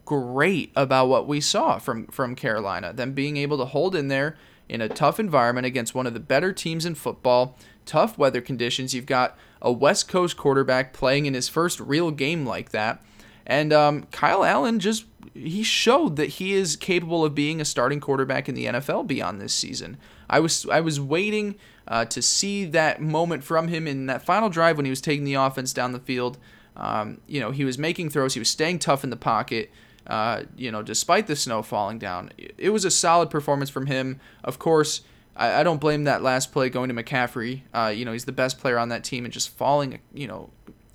great 0.05 0.73
about 0.75 1.09
what 1.09 1.29
we 1.29 1.41
saw 1.41 1.79
from 1.79 2.07
from 2.09 2.35
Carolina. 2.35 2.93
Them 2.93 3.13
being 3.13 3.37
able 3.37 3.59
to 3.59 3.65
hold 3.65 3.95
in 3.95 4.09
there 4.09 4.37
in 4.69 4.81
a 4.81 4.89
tough 4.89 5.21
environment 5.21 5.67
against 5.67 5.95
one 5.95 6.07
of 6.07 6.15
the 6.15 6.21
better 6.21 6.53
teams 6.53 6.87
in 6.87 6.95
football, 6.95 7.57
tough 7.85 8.19
weather 8.19 8.41
conditions. 8.41 8.95
You've 8.95 9.07
got 9.07 9.37
a 9.61 9.71
West 9.71 10.09
Coast 10.09 10.37
quarterback 10.37 10.93
playing 10.93 11.27
in 11.27 11.35
his 11.35 11.49
first 11.49 11.79
real 11.79 12.11
game 12.11 12.47
like 12.47 12.71
that. 12.71 13.05
And 13.47 13.73
um, 13.73 14.05
Kyle 14.13 14.45
Allen 14.45 14.81
just 14.81 15.07
he 15.35 15.63
showed 15.63 16.17
that 16.17 16.29
he 16.29 16.53
is 16.53 16.77
capable 16.77 17.25
of 17.25 17.35
being 17.35 17.61
a 17.61 17.65
starting 17.65 18.01
quarterback 18.01 18.49
in 18.49 18.55
the 18.55 18.67
NFL 18.67 19.07
beyond 19.07 19.41
this 19.41 19.55
season. 19.55 19.97
I 20.29 20.41
was 20.41 20.67
I 20.71 20.81
was 20.81 21.01
waiting 21.01 21.57
uh, 21.89 22.05
to 22.07 22.23
see 22.23 22.65
that 22.67 23.01
moment 23.01 23.43
from 23.45 23.69
him 23.69 23.87
in 23.87 24.07
that 24.07 24.25
final 24.25 24.49
drive 24.49 24.77
when 24.77 24.87
he 24.87 24.91
was 24.91 25.01
taking 25.01 25.25
the 25.25 25.35
offense 25.35 25.73
down 25.73 25.93
the 25.93 26.01
field. 26.01 26.39
Um, 26.77 27.21
you 27.27 27.41
know, 27.41 27.51
he 27.51 27.65
was 27.65 27.79
making 27.79 28.11
throws, 28.11 28.35
he 28.35 28.41
was 28.41 28.49
staying 28.49 28.79
tough 28.79 29.05
in 29.05 29.11
the 29.11 29.17
pocket. 29.17 29.71
Uh, 30.07 30.43
you 30.57 30.71
know, 30.71 30.83
despite 30.83 31.29
the 31.29 31.37
snow 31.37 31.63
falling 31.63 31.99
down, 31.99 32.31
it 32.37 32.71
was 32.71 32.85
a 32.85 32.91
solid 32.91 33.31
performance 33.31 33.71
from 33.71 33.87
him. 33.87 34.19
Of 34.43 34.59
course, 34.59 35.03
I, 35.37 35.61
I 35.61 35.63
don't 35.63 35.81
blame 35.81 36.05
that 36.05 36.23
last 36.23 36.53
play 36.53 36.71
going 36.71 36.89
to 36.89 36.95
McCaffrey. 36.95 37.63
Uh, 37.73 37.93
you 37.95 38.05
know, 38.05 38.13
he's 38.13 38.25
the 38.25 38.33
best 38.33 38.59
player 38.59 38.79
on 38.79 38.89
that 38.89 39.05
team 39.05 39.25
and 39.25 39.33
just 39.33 39.51
falling, 39.51 40.01
you 40.13 40.27
know, 40.27 40.51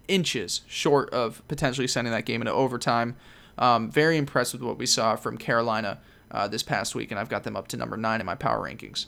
inches 0.08 0.62
short 0.68 1.10
of 1.12 1.46
potentially 1.48 1.88
sending 1.88 2.12
that 2.12 2.26
game 2.26 2.42
into 2.42 2.54
overtime. 2.54 3.16
Um, 3.58 3.90
very 3.90 4.18
impressed 4.18 4.54
with 4.54 4.62
what 4.62 4.78
we 4.78 4.86
saw 4.86 5.16
from 5.16 5.38
Carolina 5.38 6.00
uh, 6.30 6.48
this 6.48 6.64
past 6.64 6.96
week, 6.96 7.12
and 7.12 7.20
I've 7.20 7.30
got 7.30 7.44
them 7.44 7.56
up 7.56 7.68
to 7.70 7.78
number 7.78 7.98
nine 7.98 8.20
in 8.20 8.26
my 8.26 8.36
power 8.36 8.68
rankings. 8.68 9.08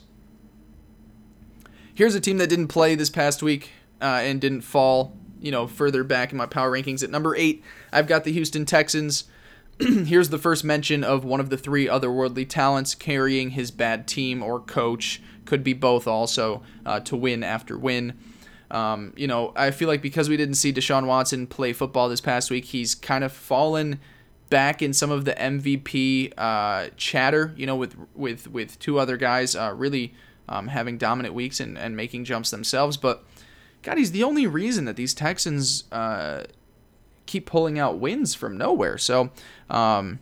Here's 1.94 2.14
a 2.14 2.20
team 2.20 2.38
that 2.38 2.48
didn't 2.48 2.68
play 2.68 2.94
this 2.94 3.10
past 3.10 3.42
week 3.42 3.70
uh, 4.00 4.20
and 4.22 4.40
didn't 4.40 4.62
fall, 4.62 5.16
you 5.40 5.50
know, 5.50 5.66
further 5.66 6.02
back 6.02 6.32
in 6.32 6.38
my 6.38 6.46
power 6.46 6.70
rankings. 6.70 7.04
At 7.04 7.10
number 7.10 7.36
eight, 7.36 7.62
I've 7.92 8.06
got 8.06 8.24
the 8.24 8.32
Houston 8.32 8.64
Texans. 8.64 9.24
Here's 9.80 10.30
the 10.30 10.38
first 10.38 10.64
mention 10.64 11.04
of 11.04 11.24
one 11.24 11.40
of 11.40 11.50
the 11.50 11.56
three 11.56 11.86
otherworldly 11.86 12.48
talents 12.48 12.94
carrying 12.94 13.50
his 13.50 13.70
bad 13.70 14.06
team 14.06 14.42
or 14.42 14.60
coach. 14.60 15.22
Could 15.44 15.64
be 15.64 15.72
both 15.72 16.06
also 16.06 16.62
uh, 16.86 17.00
to 17.00 17.16
win 17.16 17.42
after 17.42 17.76
win. 17.76 18.16
Um, 18.70 19.12
you 19.16 19.26
know, 19.26 19.52
I 19.56 19.70
feel 19.70 19.88
like 19.88 20.02
because 20.02 20.28
we 20.28 20.36
didn't 20.36 20.54
see 20.54 20.72
Deshaun 20.72 21.06
Watson 21.06 21.46
play 21.46 21.72
football 21.72 22.08
this 22.08 22.20
past 22.20 22.50
week, 22.50 22.66
he's 22.66 22.94
kind 22.94 23.24
of 23.24 23.32
fallen 23.32 24.00
back 24.48 24.82
in 24.82 24.92
some 24.92 25.10
of 25.10 25.24
the 25.24 25.32
MVP 25.32 26.32
uh, 26.38 26.90
chatter. 26.96 27.52
You 27.56 27.66
know, 27.66 27.76
with 27.76 27.96
with 28.14 28.48
with 28.48 28.78
two 28.78 28.98
other 28.98 29.16
guys 29.16 29.56
uh, 29.56 29.72
really 29.76 30.14
um, 30.48 30.68
having 30.68 30.98
dominant 30.98 31.34
weeks 31.34 31.60
and, 31.60 31.76
and 31.76 31.96
making 31.96 32.24
jumps 32.24 32.50
themselves. 32.50 32.96
But 32.96 33.24
God, 33.82 33.98
he's 33.98 34.12
the 34.12 34.22
only 34.22 34.46
reason 34.46 34.84
that 34.84 34.96
these 34.96 35.14
Texans 35.14 35.84
uh, 35.90 36.44
keep 37.26 37.46
pulling 37.46 37.78
out 37.78 37.98
wins 37.98 38.34
from 38.34 38.56
nowhere. 38.56 38.98
So. 38.98 39.30
Um, 39.68 40.20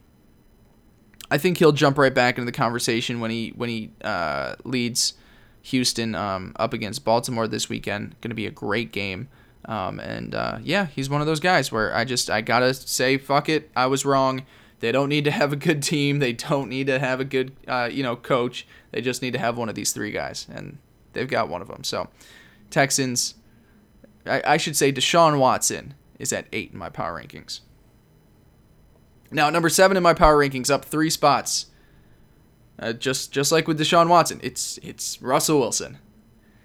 I 1.31 1.37
think 1.37 1.59
he'll 1.59 1.73
jump 1.73 1.99
right 1.99 2.15
back 2.15 2.39
into 2.39 2.47
the 2.47 2.57
conversation 2.57 3.21
when 3.21 3.31
he 3.31 3.53
when 3.55 3.69
he 3.69 3.91
uh, 4.03 4.55
leads 4.65 5.13
Houston 5.69 6.15
um, 6.15 6.53
up 6.57 6.73
against 6.73 7.05
Baltimore 7.05 7.47
this 7.47 7.69
weekend. 7.69 8.15
Going 8.21 8.31
to 8.31 8.35
be 8.35 8.47
a 8.47 8.51
great 8.51 8.91
game. 8.93 9.29
Um, 9.67 10.01
and 10.01 10.35
uh, 10.35 10.59
yeah, 10.63 10.87
he's 10.87 11.11
one 11.11 11.21
of 11.21 11.27
those 11.27 11.41
guys 11.41 11.71
where 11.71 11.95
I 11.95 12.05
just 12.05 12.31
I 12.31 12.41
gotta 12.41 12.73
say 12.73 13.19
fuck 13.19 13.49
it, 13.49 13.71
I 13.77 13.87
was 13.87 14.05
wrong. 14.05 14.47
They 14.81 14.93
don't 14.93 15.09
need 15.09 15.25
to 15.25 15.31
have 15.31 15.53
a 15.53 15.57
good 15.57 15.83
team. 15.83 16.21
They 16.21 16.33
don't 16.33 16.71
need 16.71 16.87
to 16.87 16.99
have 16.99 17.21
a 17.21 17.25
good 17.25 17.53
uh, 17.67 17.91
you 17.93 18.03
know 18.03 18.17
coach. 18.17 18.67
They 18.93 19.03
just 19.03 19.21
need 19.21 19.33
to 19.33 19.39
have 19.39 19.59
one 19.59 19.69
of 19.69 19.75
these 19.75 19.93
three 19.93 20.11
guys, 20.11 20.47
and 20.51 20.79
they've 21.13 21.29
got 21.29 21.49
one 21.49 21.61
of 21.61 21.69
them. 21.69 21.85
So 21.85 22.09
Texans, 22.71 23.35
I, 24.25 24.43
I 24.47 24.57
should 24.57 24.77
say 24.77 24.91
Deshaun 24.91 25.39
Watson 25.39 25.95
is 26.19 26.33
at 26.33 26.47
eight 26.53 26.73
in 26.73 26.79
my 26.79 26.89
power 26.89 27.21
rankings. 27.21 27.61
Now 29.31 29.51
number 29.51 29.69
seven 29.69 29.99
in 29.99 30.03
my 30.03 30.15
power 30.15 30.39
rankings, 30.39 30.71
up 30.71 30.87
three 30.87 31.11
spots. 31.11 31.67
Uh, 32.79 32.93
just 32.93 33.33
just 33.33 33.51
like 33.51 33.67
with 33.67 33.79
Deshaun 33.79 34.09
Watson, 34.09 34.41
it's 34.43 34.79
it's 34.79 35.21
Russell 35.21 35.59
Wilson. 35.59 35.99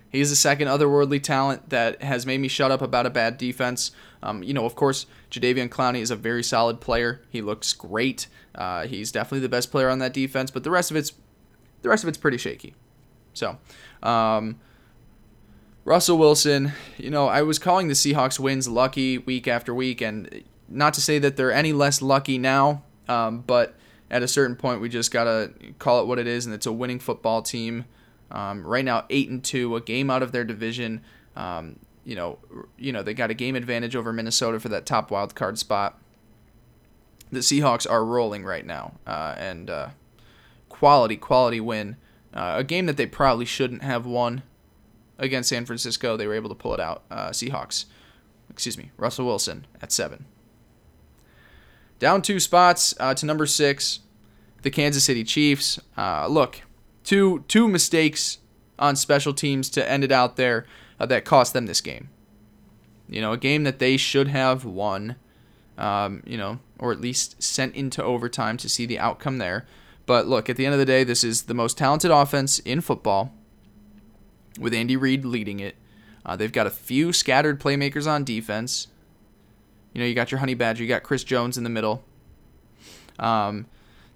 He's 0.09 0.29
the 0.29 0.35
second 0.35 0.67
otherworldly 0.67 1.23
talent 1.23 1.71
that 1.71 2.03
has 2.03 2.27
made 2.27 2.39
me 2.39 2.47
shut 2.47 2.69
up 2.69 2.83
about 2.83 3.07
a 3.07 3.09
bad 3.09 3.39
defense. 3.39 3.91
Um, 4.21 4.43
you 4.43 4.53
know, 4.53 4.63
of 4.63 4.75
course, 4.75 5.07
Jadeveon 5.31 5.69
Clowney 5.69 6.01
is 6.01 6.11
a 6.11 6.15
very 6.15 6.43
solid 6.43 6.79
player. 6.79 7.23
He 7.31 7.41
looks 7.41 7.73
great. 7.73 8.27
Uh, 8.53 8.85
he's 8.85 9.11
definitely 9.11 9.39
the 9.39 9.49
best 9.49 9.71
player 9.71 9.89
on 9.89 9.97
that 9.99 10.13
defense, 10.13 10.51
but 10.51 10.63
the 10.63 10.69
rest 10.69 10.91
of 10.91 10.97
it's 10.97 11.13
the 11.81 11.89
rest 11.89 12.03
of 12.03 12.09
it's 12.09 12.17
pretty 12.17 12.37
shaky. 12.37 12.75
So, 13.33 13.57
um, 14.03 14.59
Russell 15.83 16.19
Wilson, 16.19 16.73
you 16.97 17.09
know, 17.09 17.27
I 17.27 17.41
was 17.41 17.57
calling 17.57 17.87
the 17.87 17.95
Seahawks 17.95 18.39
wins 18.39 18.67
lucky 18.67 19.17
week 19.17 19.47
after 19.47 19.73
week, 19.73 19.99
and 19.99 20.43
not 20.69 20.93
to 20.93 21.01
say 21.01 21.17
that 21.19 21.37
they're 21.37 21.51
any 21.51 21.73
less 21.73 22.01
lucky 22.03 22.37
now, 22.37 22.83
um, 23.07 23.41
but 23.41 23.75
at 24.13 24.21
a 24.21 24.27
certain 24.27 24.55
point, 24.55 24.79
we 24.79 24.89
just 24.89 25.11
gotta 25.11 25.51
call 25.79 25.99
it 25.99 26.05
what 26.05 26.19
it 26.19 26.27
is, 26.27 26.45
and 26.45 26.53
it's 26.53 26.67
a 26.67 26.71
winning 26.71 26.99
football 26.99 27.41
team. 27.41 27.85
Um, 28.29 28.65
right 28.65 28.85
now, 28.85 29.05
eight 29.09 29.27
and 29.29 29.43
two, 29.43 29.75
a 29.75 29.81
game 29.81 30.11
out 30.11 30.21
of 30.21 30.31
their 30.31 30.43
division. 30.43 31.01
Um, 31.35 31.79
you 32.05 32.15
know, 32.15 32.37
you 32.77 32.91
know 32.91 33.01
they 33.01 33.15
got 33.15 33.31
a 33.31 33.33
game 33.33 33.55
advantage 33.55 33.95
over 33.95 34.13
Minnesota 34.13 34.59
for 34.59 34.69
that 34.69 34.85
top 34.85 35.09
wild 35.09 35.33
card 35.33 35.57
spot. 35.57 35.99
The 37.31 37.39
Seahawks 37.39 37.89
are 37.89 38.05
rolling 38.05 38.45
right 38.45 38.63
now, 38.63 38.93
uh, 39.07 39.33
and 39.35 39.71
uh, 39.71 39.89
quality, 40.69 41.17
quality 41.17 41.59
win. 41.59 41.97
Uh, 42.35 42.55
a 42.57 42.63
game 42.63 42.85
that 42.85 42.97
they 42.97 43.07
probably 43.07 43.45
shouldn't 43.45 43.81
have 43.81 44.05
won 44.05 44.43
against 45.17 45.49
San 45.49 45.65
Francisco. 45.65 46.17
They 46.17 46.27
were 46.27 46.35
able 46.35 46.49
to 46.49 46.55
pull 46.55 46.75
it 46.75 46.79
out. 46.79 47.01
Uh, 47.09 47.29
Seahawks, 47.29 47.85
excuse 48.51 48.77
me, 48.77 48.91
Russell 48.95 49.25
Wilson 49.25 49.65
at 49.81 49.91
seven. 49.91 50.25
Down 52.03 52.21
two 52.21 52.41
spots 52.41 52.93
uh, 52.99 53.13
to 53.13 53.25
number 53.25 53.45
six, 53.45 53.99
the 54.63 54.71
Kansas 54.71 55.03
City 55.03 55.23
Chiefs. 55.23 55.79
Uh, 55.95 56.27
look, 56.27 56.61
two 57.03 57.45
two 57.47 57.67
mistakes 57.67 58.39
on 58.79 58.95
special 58.95 59.33
teams 59.33 59.69
to 59.69 59.89
end 59.89 60.03
it 60.03 60.11
out 60.11 60.35
there 60.35 60.65
uh, 60.99 61.05
that 61.05 61.25
cost 61.25 61.53
them 61.53 61.67
this 61.67 61.81
game. 61.81 62.09
You 63.07 63.21
know, 63.21 63.33
a 63.33 63.37
game 63.37 63.63
that 63.63 63.79
they 63.79 63.97
should 63.97 64.29
have 64.29 64.65
won. 64.65 65.15
Um, 65.75 66.21
you 66.25 66.37
know, 66.37 66.59
or 66.77 66.91
at 66.91 67.01
least 67.01 67.41
sent 67.41 67.75
into 67.75 68.03
overtime 68.03 68.57
to 68.57 68.69
see 68.69 68.85
the 68.85 68.99
outcome 68.99 69.39
there. 69.39 69.65
But 70.05 70.27
look, 70.27 70.47
at 70.47 70.55
the 70.55 70.65
end 70.65 70.73
of 70.73 70.79
the 70.79 70.85
day, 70.85 71.03
this 71.03 71.23
is 71.23 71.43
the 71.43 71.55
most 71.55 71.79
talented 71.79 72.11
offense 72.11 72.59
in 72.59 72.81
football 72.81 73.33
with 74.59 74.73
Andy 74.73 74.95
Reid 74.95 75.25
leading 75.25 75.59
it. 75.59 75.75
Uh, 76.25 76.35
they've 76.35 76.51
got 76.51 76.67
a 76.67 76.71
few 76.71 77.11
scattered 77.11 77.59
playmakers 77.59 78.05
on 78.05 78.23
defense. 78.23 78.87
You 79.93 80.01
know, 80.01 80.07
you 80.07 80.13
got 80.13 80.31
your 80.31 80.39
Honey 80.39 80.53
Badger, 80.53 80.83
you 80.83 80.89
got 80.89 81.03
Chris 81.03 81.23
Jones 81.23 81.57
in 81.57 81.63
the 81.63 81.69
middle. 81.69 82.03
Um, 83.19 83.65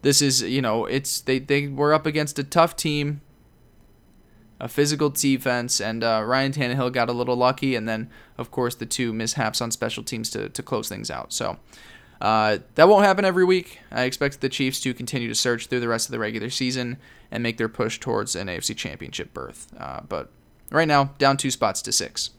this 0.08 0.22
is, 0.22 0.41
you 0.41 0.62
know, 0.62 0.86
it's 0.86 1.20
they 1.20 1.38
they 1.38 1.67
were 1.67 1.93
up 1.93 2.06
against 2.06 2.39
a 2.39 2.43
tough 2.43 2.78
team, 2.78 3.20
a 4.58 4.70
physical 4.70 5.10
defense, 5.10 5.82
and 5.82 6.02
uh, 6.02 6.24
Ryan 6.26 6.54
Tannehill 6.54 6.93
got 6.93 7.10
a 7.10 7.12
little 7.12 7.36
lucky, 7.36 7.76
and 7.76 7.89
then 7.89 8.10
of 8.38 8.50
course 8.50 8.74
the 8.74 8.86
two 8.86 9.12
mishaps 9.12 9.60
on 9.60 9.70
special 9.70 10.04
teams 10.04 10.30
to 10.30 10.48
to 10.48 10.63
close 10.63 10.88
things 10.88 11.12
out. 11.12 11.34
So. 11.34 11.58
Uh, 12.20 12.58
that 12.74 12.88
won't 12.88 13.06
happen 13.06 13.24
every 13.24 13.46
week. 13.46 13.80
I 13.91 14.06
expect 14.06 14.41
the 14.41 14.50
Chiefs 14.50 14.80
to 14.80 14.91
continue 14.91 15.28
to 15.28 15.36
surge 15.36 15.67
through 15.67 15.82
the 15.82 15.88
rest 15.88 16.08
of 16.08 16.12
the 16.12 16.17
regular 16.17 16.50
season 16.50 16.98
and 17.30 17.43
make 17.43 17.58
their 17.58 17.70
push 17.70 18.00
towards 18.00 18.36
an 18.36 18.48
AFC 18.48 18.76
Championship 18.76 19.36
berth. 19.36 19.67
Uh, 19.80 20.00
but 20.10 20.32
right 20.72 20.88
now, 20.88 21.12
down 21.20 21.38
two 21.38 21.52
spots 21.52 21.80
to 21.84 21.91
six. 21.91 22.32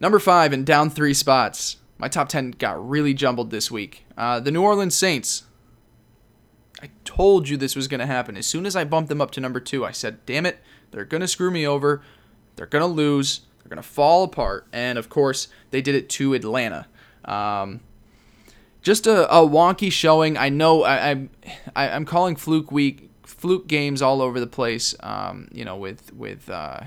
Number 0.00 0.18
five 0.18 0.52
and 0.52 0.66
down 0.66 0.90
three 0.90 1.14
spots. 1.14 1.76
My 1.98 2.08
top 2.08 2.28
10 2.28 2.52
got 2.52 2.88
really 2.88 3.14
jumbled 3.14 3.50
this 3.50 3.70
week. 3.70 4.04
Uh, 4.16 4.40
the 4.40 4.50
New 4.50 4.62
Orleans 4.62 4.94
Saints. 4.94 5.44
I 6.82 6.90
told 7.04 7.48
you 7.48 7.56
this 7.56 7.74
was 7.74 7.88
going 7.88 8.00
to 8.00 8.06
happen. 8.06 8.36
As 8.36 8.46
soon 8.46 8.66
as 8.66 8.76
I 8.76 8.84
bumped 8.84 9.08
them 9.08 9.20
up 9.20 9.30
to 9.32 9.40
number 9.40 9.60
two, 9.60 9.84
I 9.84 9.92
said, 9.92 10.24
damn 10.26 10.44
it, 10.44 10.58
they're 10.90 11.06
going 11.06 11.22
to 11.22 11.28
screw 11.28 11.50
me 11.50 11.66
over. 11.66 12.02
They're 12.56 12.66
going 12.66 12.82
to 12.82 12.86
lose. 12.86 13.40
They're 13.62 13.74
going 13.74 13.82
to 13.82 13.88
fall 13.88 14.24
apart. 14.24 14.66
And 14.72 14.98
of 14.98 15.08
course, 15.08 15.48
they 15.70 15.80
did 15.80 15.94
it 15.94 16.08
to 16.10 16.34
Atlanta. 16.34 16.86
Um, 17.24 17.80
just 18.82 19.06
a, 19.06 19.28
a, 19.34 19.40
wonky 19.40 19.90
showing. 19.90 20.36
I 20.36 20.48
know 20.48 20.84
I, 20.84 21.10
I, 21.10 21.28
I, 21.74 21.88
am 21.88 22.04
calling 22.04 22.36
fluke 22.36 22.70
week, 22.70 23.10
fluke 23.24 23.66
games 23.66 24.00
all 24.00 24.22
over 24.22 24.38
the 24.38 24.46
place. 24.46 24.94
Um, 25.00 25.48
you 25.50 25.64
know, 25.64 25.76
with 25.76 26.14
with 26.14 26.48
uh, 26.48 26.82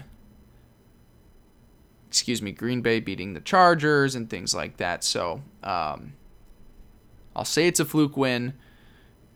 excuse 2.10 2.42
me, 2.42 2.52
Green 2.52 2.82
Bay 2.82 3.00
beating 3.00 3.34
the 3.34 3.40
Chargers 3.40 4.16
and 4.16 4.30
things 4.30 4.56
like 4.56 4.78
that. 4.78 5.04
So 5.04 5.44
um, 5.64 6.14
I'll 7.36 7.46
say 7.46 7.68
it's 7.68 7.80
a 7.80 7.86
fluke 7.86 8.18
win, 8.18 8.54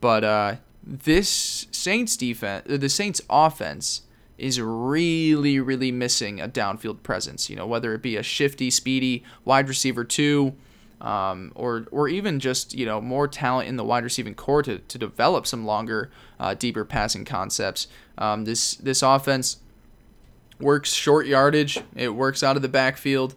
but 0.02 0.24
uh, 0.24 0.56
this 0.84 1.68
Saints 1.72 2.18
defense, 2.18 2.66
the 2.68 2.90
Saints 2.90 3.22
offense 3.30 4.02
is 4.40 4.60
really, 4.60 5.60
really 5.60 5.92
missing 5.92 6.42
a 6.42 6.50
downfield 6.50 7.04
presence. 7.04 7.48
You 7.48 7.56
know, 7.56 7.68
whether 7.68 7.94
it 7.94 8.02
be 8.02 8.18
a 8.18 8.24
shifty, 8.24 8.72
speedy 8.72 9.24
wide 9.46 9.70
receiver 9.70 10.04
two, 10.04 10.56
um, 11.00 11.52
or 11.54 11.86
or 11.92 12.08
even 12.08 12.40
just 12.40 12.74
you 12.74 12.86
know 12.88 13.00
more 13.00 13.28
talent 13.28 13.70
in 13.70 13.78
the 13.78 13.84
wide 13.84 14.04
receiving 14.04 14.34
core 14.34 14.64
to, 14.64 14.80
to 14.80 14.98
develop 14.98 15.46
some 15.46 15.66
longer, 15.66 16.10
uh, 16.40 16.56
deeper 16.56 16.84
passing 16.84 17.24
concepts. 17.24 17.88
Um, 18.18 18.46
this 18.46 18.76
this 18.76 19.04
offense 19.04 19.58
works 20.64 20.94
short 20.94 21.28
yardage. 21.28 21.80
It 21.96 22.10
works 22.10 22.42
out 22.44 22.56
of 22.56 22.62
the 22.62 22.70
backfield 22.70 23.36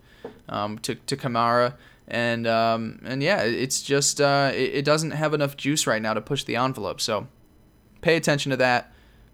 um, 0.48 0.78
to 0.80 0.94
to 0.94 1.16
Kamara, 1.16 1.74
and 2.08 2.46
um, 2.46 3.00
and 3.04 3.22
yeah, 3.22 3.42
it's 3.42 3.82
just 3.82 4.20
uh, 4.20 4.50
it, 4.54 4.76
it, 4.76 4.84
doesn't 4.84 5.10
have 5.10 5.34
enough 5.34 5.56
juice 5.56 5.86
right 5.86 6.00
now 6.00 6.14
to 6.14 6.20
push 6.20 6.44
the 6.44 6.56
envelope. 6.56 7.00
So 7.00 7.28
pay 8.00 8.16
attention 8.16 8.50
to 8.50 8.56
that. 8.58 8.92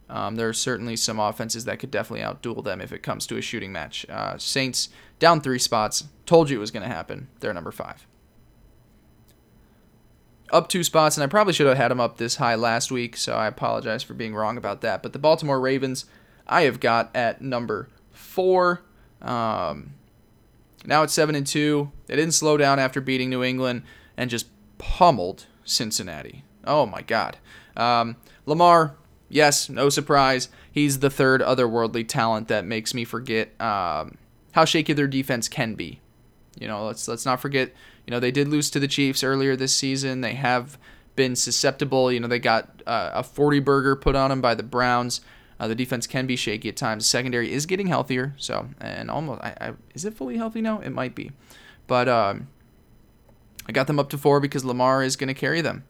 Um, 0.08 0.36
there 0.36 0.48
are 0.48 0.54
certainly 0.54 0.96
some 0.96 1.18
offenses 1.18 1.64
that 1.64 1.78
could 1.78 1.90
definitely 1.90 2.24
outduel 2.24 2.62
them 2.62 2.80
if 2.80 2.92
it 2.92 3.02
comes 3.02 3.26
to 3.28 3.38
a 3.38 3.42
shooting 3.42 3.72
match. 3.72 4.04
Uh, 4.10 4.36
Saints 4.36 4.90
down 5.18 5.40
three 5.40 5.58
spots. 5.58 6.04
Told 6.26 6.50
you 6.50 6.58
it 6.58 6.60
was 6.60 6.70
going 6.70 6.82
to 6.82 6.94
happen. 6.94 7.28
They're 7.40 7.54
number 7.54 7.72
five. 7.72 8.06
Up 10.50 10.68
two 10.68 10.84
spots, 10.84 11.16
and 11.16 11.24
I 11.24 11.28
probably 11.28 11.54
should 11.54 11.66
have 11.66 11.78
had 11.78 11.90
them 11.90 12.00
up 12.00 12.18
this 12.18 12.36
high 12.36 12.56
last 12.56 12.90
week, 12.90 13.16
so 13.16 13.34
I 13.34 13.46
apologize 13.46 14.02
for 14.02 14.12
being 14.12 14.34
wrong 14.34 14.58
about 14.58 14.82
that. 14.82 15.02
But 15.02 15.14
the 15.14 15.18
Baltimore 15.18 15.58
Ravens 15.58 16.04
I 16.46 16.62
have 16.62 16.80
got 16.80 17.14
at 17.14 17.40
number 17.40 17.88
four. 18.10 18.82
Um, 19.20 19.94
now 20.84 21.02
it's 21.02 21.12
seven 21.12 21.34
and 21.34 21.46
two. 21.46 21.92
They 22.06 22.16
didn't 22.16 22.34
slow 22.34 22.56
down 22.56 22.78
after 22.78 23.00
beating 23.00 23.30
New 23.30 23.42
England 23.42 23.82
and 24.16 24.30
just 24.30 24.46
pummeled 24.78 25.46
Cincinnati. 25.64 26.44
Oh 26.64 26.86
my 26.86 27.02
God. 27.02 27.38
Um, 27.76 28.16
Lamar, 28.46 28.96
yes, 29.28 29.68
no 29.68 29.88
surprise. 29.88 30.48
He's 30.70 30.98
the 30.98 31.10
third 31.10 31.40
otherworldly 31.40 32.06
talent 32.08 32.48
that 32.48 32.64
makes 32.64 32.94
me 32.94 33.04
forget 33.04 33.48
um, 33.60 34.18
how 34.52 34.64
shaky 34.64 34.92
their 34.92 35.06
defense 35.06 35.48
can 35.48 35.74
be. 35.74 36.00
You 36.58 36.68
know, 36.68 36.86
let's 36.86 37.08
let's 37.08 37.24
not 37.24 37.40
forget. 37.40 37.72
You 38.06 38.10
know, 38.10 38.20
they 38.20 38.30
did 38.30 38.48
lose 38.48 38.68
to 38.70 38.80
the 38.80 38.88
Chiefs 38.88 39.22
earlier 39.22 39.54
this 39.54 39.74
season. 39.74 40.20
They 40.20 40.34
have 40.34 40.76
been 41.14 41.36
susceptible. 41.36 42.10
You 42.10 42.20
know, 42.20 42.28
they 42.28 42.38
got 42.38 42.82
uh, 42.86 43.10
a 43.14 43.22
40 43.22 43.60
burger 43.60 43.96
put 43.96 44.16
on 44.16 44.30
them 44.30 44.40
by 44.40 44.54
the 44.54 44.62
Browns. 44.62 45.20
Uh, 45.62 45.68
the 45.68 45.76
defense 45.76 46.08
can 46.08 46.26
be 46.26 46.34
shaky 46.34 46.68
at 46.68 46.74
times. 46.74 47.06
Secondary 47.06 47.52
is 47.52 47.66
getting 47.66 47.86
healthier, 47.86 48.34
so 48.36 48.70
and 48.80 49.08
almost 49.08 49.40
I, 49.42 49.54
I, 49.60 49.72
is 49.94 50.04
it 50.04 50.12
fully 50.12 50.36
healthy 50.36 50.60
now? 50.60 50.80
It 50.80 50.90
might 50.90 51.14
be, 51.14 51.30
but 51.86 52.08
um, 52.08 52.48
I 53.68 53.70
got 53.70 53.86
them 53.86 54.00
up 54.00 54.10
to 54.10 54.18
four 54.18 54.40
because 54.40 54.64
Lamar 54.64 55.04
is 55.04 55.14
going 55.14 55.28
to 55.28 55.34
carry 55.34 55.60
them, 55.60 55.84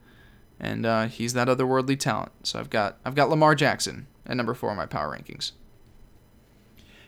and 0.61 0.85
uh, 0.85 1.07
he's 1.07 1.33
that 1.33 1.49
otherworldly 1.49 1.99
talent. 1.99 2.33
So 2.43 2.61
I've 2.61 2.69
got 2.69 2.99
I've 3.03 3.15
got 3.15 3.31
Lamar 3.31 3.55
Jackson 3.55 4.09
at 4.27 4.37
number 4.37 4.53
four 4.53 4.71
in 4.73 4.77
my 4.77 4.85
power 4.85 5.17
rankings. 5.17 5.53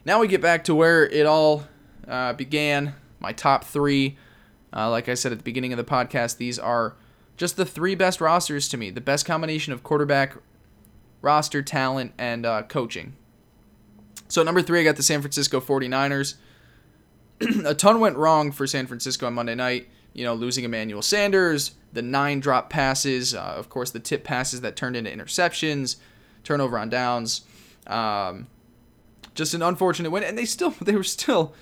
Now 0.06 0.18
we 0.18 0.26
get 0.26 0.40
back 0.40 0.64
to 0.64 0.74
where 0.74 1.04
it 1.04 1.26
all 1.26 1.64
uh, 2.08 2.32
began. 2.32 2.94
My 3.20 3.32
top 3.32 3.64
three, 3.64 4.16
uh, 4.74 4.88
like 4.88 5.10
I 5.10 5.14
said 5.14 5.32
at 5.32 5.38
the 5.38 5.44
beginning 5.44 5.74
of 5.74 5.76
the 5.76 5.84
podcast, 5.84 6.38
these 6.38 6.58
are 6.58 6.96
just 7.36 7.58
the 7.58 7.66
three 7.66 7.94
best 7.94 8.22
rosters 8.22 8.70
to 8.70 8.78
me. 8.78 8.88
The 8.88 9.02
best 9.02 9.26
combination 9.26 9.74
of 9.74 9.82
quarterback, 9.82 10.38
roster 11.24 11.62
talent, 11.62 12.12
and 12.18 12.46
uh, 12.46 12.62
coaching. 12.62 13.16
So 14.28 14.42
number 14.42 14.62
three, 14.62 14.80
I 14.80 14.84
got 14.84 14.96
the 14.96 15.02
San 15.02 15.20
Francisco 15.20 15.60
49ers. 15.60 16.34
a 17.64 17.74
ton 17.74 18.00
went 18.00 18.16
wrong 18.16 18.52
for 18.52 18.66
San 18.66 18.86
Francisco 18.86 19.26
on 19.26 19.34
Monday 19.34 19.54
night. 19.54 19.88
You 20.12 20.24
know, 20.24 20.34
losing 20.34 20.64
Emmanuel 20.64 21.02
Sanders, 21.02 21.72
the 21.92 22.02
nine 22.02 22.38
drop 22.38 22.70
passes, 22.70 23.34
uh, 23.34 23.54
of 23.56 23.68
course, 23.68 23.90
the 23.90 23.98
tip 23.98 24.22
passes 24.22 24.60
that 24.60 24.76
turned 24.76 24.94
into 24.94 25.10
interceptions, 25.10 25.96
turnover 26.44 26.78
on 26.78 26.88
downs. 26.88 27.42
Um, 27.88 28.46
just 29.34 29.54
an 29.54 29.62
unfortunate 29.62 30.10
win, 30.10 30.22
and 30.22 30.38
they 30.38 30.44
still 30.44 30.70
they 30.80 30.94
were 30.94 31.02
still 31.02 31.54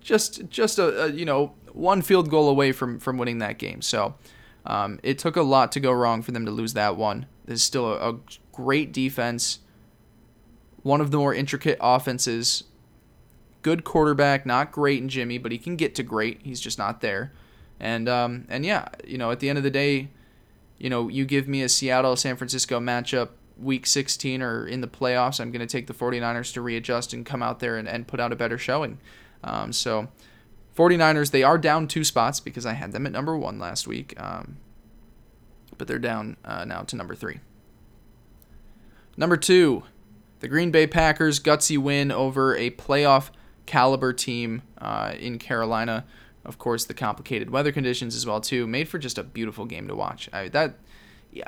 just 0.00 0.48
just 0.48 0.78
a, 0.78 1.04
a, 1.04 1.10
you 1.10 1.24
know 1.24 1.54
one 1.72 2.02
field 2.02 2.30
goal 2.30 2.48
away 2.48 2.72
from 2.72 2.98
from 2.98 3.18
winning 3.18 3.38
that 3.38 3.58
game. 3.58 3.82
So 3.82 4.14
um, 4.66 5.00
it 5.02 5.18
took 5.18 5.36
a 5.36 5.42
lot 5.42 5.72
to 5.72 5.80
go 5.80 5.92
wrong 5.92 6.22
for 6.22 6.32
them 6.32 6.44
to 6.44 6.50
lose 6.50 6.74
that 6.74 6.96
one. 6.96 7.26
There's 7.44 7.62
still 7.62 7.92
a, 7.92 8.10
a 8.10 8.18
great 8.56 8.92
defense, 8.92 9.58
one 10.82 11.00
of 11.00 11.10
the 11.10 11.18
more 11.18 11.34
intricate 11.34 11.78
offenses. 11.80 12.64
Good 13.62 13.84
quarterback, 13.84 14.46
not 14.46 14.72
great 14.72 15.02
in 15.02 15.08
Jimmy, 15.08 15.38
but 15.38 15.52
he 15.52 15.58
can 15.58 15.76
get 15.76 15.94
to 15.96 16.02
great. 16.02 16.40
He's 16.42 16.60
just 16.60 16.78
not 16.78 17.00
there. 17.00 17.32
And 17.80 18.08
um, 18.08 18.46
and 18.48 18.64
yeah, 18.64 18.88
you 19.04 19.18
know, 19.18 19.30
at 19.30 19.40
the 19.40 19.48
end 19.48 19.58
of 19.58 19.64
the 19.64 19.70
day, 19.70 20.08
you 20.78 20.88
know, 20.88 21.08
you 21.08 21.24
give 21.24 21.48
me 21.48 21.62
a 21.62 21.68
Seattle 21.68 22.16
San 22.16 22.36
Francisco 22.36 22.80
matchup, 22.80 23.30
week 23.58 23.86
16 23.86 24.42
or 24.42 24.66
in 24.66 24.80
the 24.80 24.88
playoffs, 24.88 25.40
I'm 25.40 25.50
going 25.50 25.66
to 25.66 25.70
take 25.70 25.86
the 25.86 25.94
49ers 25.94 26.52
to 26.54 26.60
readjust 26.60 27.12
and 27.12 27.24
come 27.24 27.42
out 27.42 27.60
there 27.60 27.76
and, 27.76 27.88
and 27.88 28.06
put 28.06 28.20
out 28.20 28.32
a 28.32 28.36
better 28.36 28.58
showing. 28.58 28.98
Um, 29.42 29.72
so, 29.72 30.08
49ers, 30.76 31.30
they 31.30 31.42
are 31.42 31.58
down 31.58 31.88
two 31.88 32.04
spots 32.04 32.40
because 32.40 32.66
I 32.66 32.74
had 32.74 32.92
them 32.92 33.06
at 33.06 33.12
number 33.12 33.36
one 33.36 33.58
last 33.58 33.86
week, 33.86 34.14
um, 34.20 34.58
but 35.78 35.88
they're 35.88 35.98
down 35.98 36.36
uh, 36.44 36.64
now 36.64 36.82
to 36.82 36.96
number 36.96 37.14
three. 37.14 37.40
Number 39.16 39.36
two, 39.36 39.82
the 40.40 40.48
Green 40.48 40.70
Bay 40.70 40.86
Packers 40.86 41.40
gutsy 41.40 41.78
win 41.78 42.12
over 42.12 42.54
a 42.56 42.70
playoff 42.70 43.30
caliber 43.64 44.12
team 44.12 44.62
uh, 44.78 45.14
in 45.18 45.38
Carolina. 45.38 46.04
Of 46.44 46.58
course, 46.58 46.84
the 46.84 46.94
complicated 46.94 47.50
weather 47.50 47.72
conditions 47.72 48.14
as 48.14 48.26
well 48.26 48.40
too 48.40 48.66
made 48.66 48.88
for 48.88 48.98
just 48.98 49.18
a 49.18 49.24
beautiful 49.24 49.64
game 49.64 49.88
to 49.88 49.96
watch. 49.96 50.28
I, 50.32 50.48
that 50.48 50.76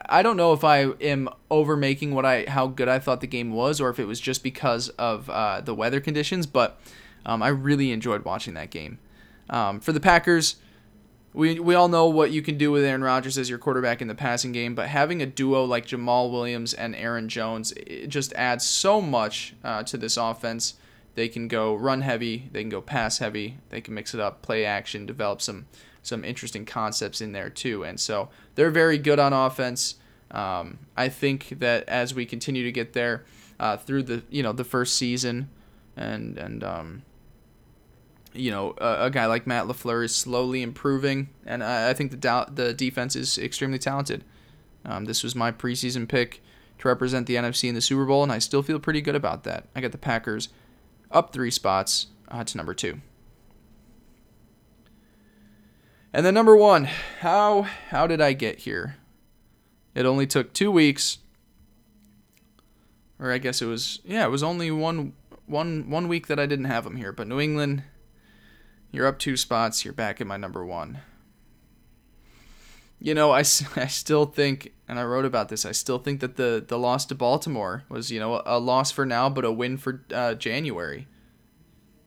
I 0.09 0.23
don't 0.23 0.37
know 0.37 0.53
if 0.53 0.65
I 0.65 0.87
am 1.01 1.29
over 1.51 1.77
making 1.77 2.15
what 2.15 2.25
I 2.25 2.45
how 2.49 2.67
good 2.67 2.89
I 2.89 2.99
thought 2.99 3.21
the 3.21 3.27
game 3.27 3.53
was, 3.53 3.81
or 3.81 3.91
if 3.91 3.99
it 3.99 4.07
was 4.07 4.21
just 4.21 4.43
because 4.43 4.89
of 4.91 5.31
uh, 5.31 5.61
the 5.61 5.75
weather 5.75 6.01
conditions. 6.01 6.47
But 6.47 6.81
um, 7.25 7.43
I 7.43 7.49
really 7.49 7.93
enjoyed 7.93 8.25
watching 8.25 8.55
that 8.55 8.71
game. 8.71 8.99
Um, 9.51 9.81
for 9.81 9.93
the 9.93 10.01
Packers, 10.01 10.57
we 11.35 11.61
we 11.61 11.75
all 11.75 11.89
know 11.89 12.07
what 12.07 12.31
you 12.31 12.43
can 12.43 12.57
do 12.57 12.71
with 12.71 12.85
Aaron 12.85 13.03
Rodgers 13.03 13.37
as 13.39 13.49
your 13.51 13.59
quarterback 13.59 14.01
in 14.01 14.09
the 14.09 14.15
passing 14.15 14.53
game, 14.53 14.75
but 14.75 14.89
having 14.89 15.23
a 15.23 15.27
duo 15.27 15.65
like 15.65 15.87
Jamaal 15.87 16.31
Williams 16.31 16.75
and 16.75 16.97
Aaron 16.97 17.29
Jones 17.29 17.73
it 17.73 18.09
just 18.09 18.33
adds 18.35 18.65
so 18.65 19.01
much 19.01 19.55
uh, 19.63 19.83
to 19.85 19.97
this 19.97 20.17
offense. 20.17 20.75
They 21.15 21.29
can 21.29 21.49
go 21.49 21.75
run 21.75 22.03
heavy, 22.03 22.49
they 22.53 22.63
can 22.63 22.71
go 22.71 22.81
pass 22.81 23.19
heavy, 23.19 23.59
they 23.71 23.81
can 23.81 23.95
mix 23.95 24.15
it 24.15 24.21
up, 24.21 24.41
play 24.43 24.65
action, 24.65 25.05
develop 25.05 25.43
some 25.43 25.67
some 26.03 26.25
interesting 26.25 26.65
concepts 26.65 27.21
in 27.21 27.33
there 27.33 27.51
too. 27.51 27.85
And 27.85 28.01
so 28.01 28.31
they're 28.55 28.71
very 28.71 28.99
good 28.99 29.19
on 29.19 29.33
offense. 29.33 29.97
Um, 30.31 30.79
I 30.97 31.09
think 31.09 31.59
that 31.59 31.89
as 31.89 32.15
we 32.15 32.27
continue 32.27 32.65
to 32.65 32.73
get 32.73 32.93
there 32.93 33.25
uh, 33.61 33.77
through 33.77 34.05
the 34.05 34.23
you 34.31 34.43
know 34.43 34.53
the 34.53 34.65
first 34.65 34.97
season, 34.97 35.51
and 35.97 36.39
and 36.39 36.65
um, 36.65 37.03
you 38.33 38.51
know 38.51 38.75
a, 38.79 39.07
a, 39.07 39.11
guy 39.11 39.27
like 39.27 39.47
Matt 39.47 39.67
Lafleur 39.67 40.05
is 40.05 40.15
slowly 40.15 40.63
improving, 40.63 41.29
and 41.47 41.63
I, 41.63 41.91
I 41.91 41.95
think 41.95 42.11
the 42.11 42.47
the 42.53 42.75
defense 42.75 43.17
is 43.17 43.39
extremely 43.39 43.79
talented. 43.79 44.25
Um, 44.85 45.05
this 45.05 45.23
was 45.23 45.35
my 45.35 45.53
preseason 45.53 46.09
pick 46.09 46.43
to 46.79 46.89
represent 46.89 47.27
the 47.27 47.35
NFC 47.35 47.69
in 47.69 47.75
the 47.75 47.81
Super 47.81 48.05
Bowl, 48.05 48.23
and 48.23 48.33
I 48.33 48.39
still 48.39 48.63
feel 48.63 48.79
pretty 48.79 49.01
good 49.01 49.17
about 49.17 49.45
that. 49.45 49.69
I 49.75 49.81
got 49.81 49.93
the 49.93 49.99
Packers 49.99 50.49
up 51.11 51.33
three 51.33 51.51
spots 51.51 52.09
uh, 52.29 52.45
to 52.45 52.57
number 52.57 52.75
two. 52.75 53.01
And 56.13 56.25
then 56.25 56.35
number 56.35 56.57
one, 56.57 56.85
how 57.21 57.63
how 57.63 58.07
did 58.07 58.21
I 58.21 58.33
get 58.33 58.61
here? 58.61 58.97
It 59.95 60.07
only 60.07 60.27
took 60.27 60.53
two 60.53 60.71
weeks, 60.71 61.19
or 63.19 63.33
I 63.33 63.39
guess 63.39 63.61
it 63.61 63.67
was 63.67 64.01
yeah, 64.05 64.25
it 64.25 64.31
was 64.31 64.43
only 64.43 64.71
one 64.71 65.13
one 65.47 65.91
one 65.91 66.09
week 66.09 66.29
that 66.29 66.39
I 66.39 66.47
didn't 66.47 66.67
have 66.67 66.85
them 66.85 66.97
here. 66.97 67.13
But 67.13 67.27
New 67.29 67.41
England, 67.41 67.83
you're 68.91 69.07
up 69.07 69.19
two 69.19 69.37
spots. 69.37 69.85
You're 69.85 69.95
back 69.95 70.21
at 70.21 70.27
my 70.27 70.37
number 70.37 70.65
one. 70.65 71.01
You 73.01 73.15
know, 73.15 73.31
I, 73.33 73.39
I 73.77 73.87
still 73.87 74.27
think, 74.27 74.73
and 74.89 74.99
I 74.99 75.05
wrote 75.05 75.25
about 75.25 75.49
this. 75.49 75.65
I 75.65 75.73
still 75.73 75.99
think 75.99 76.21
that 76.21 76.37
the 76.37 76.65
the 76.67 76.79
loss 76.79 77.07
to 77.07 77.15
Baltimore 77.15 77.85
was 77.89 78.11
you 78.11 78.21
know 78.21 78.43
a 78.45 78.59
loss 78.59 78.91
for 78.91 79.07
now, 79.07 79.29
but 79.29 79.45
a 79.45 79.53
win 79.53 79.77
for 79.77 80.05
uh, 80.13 80.35
January. 80.35 81.07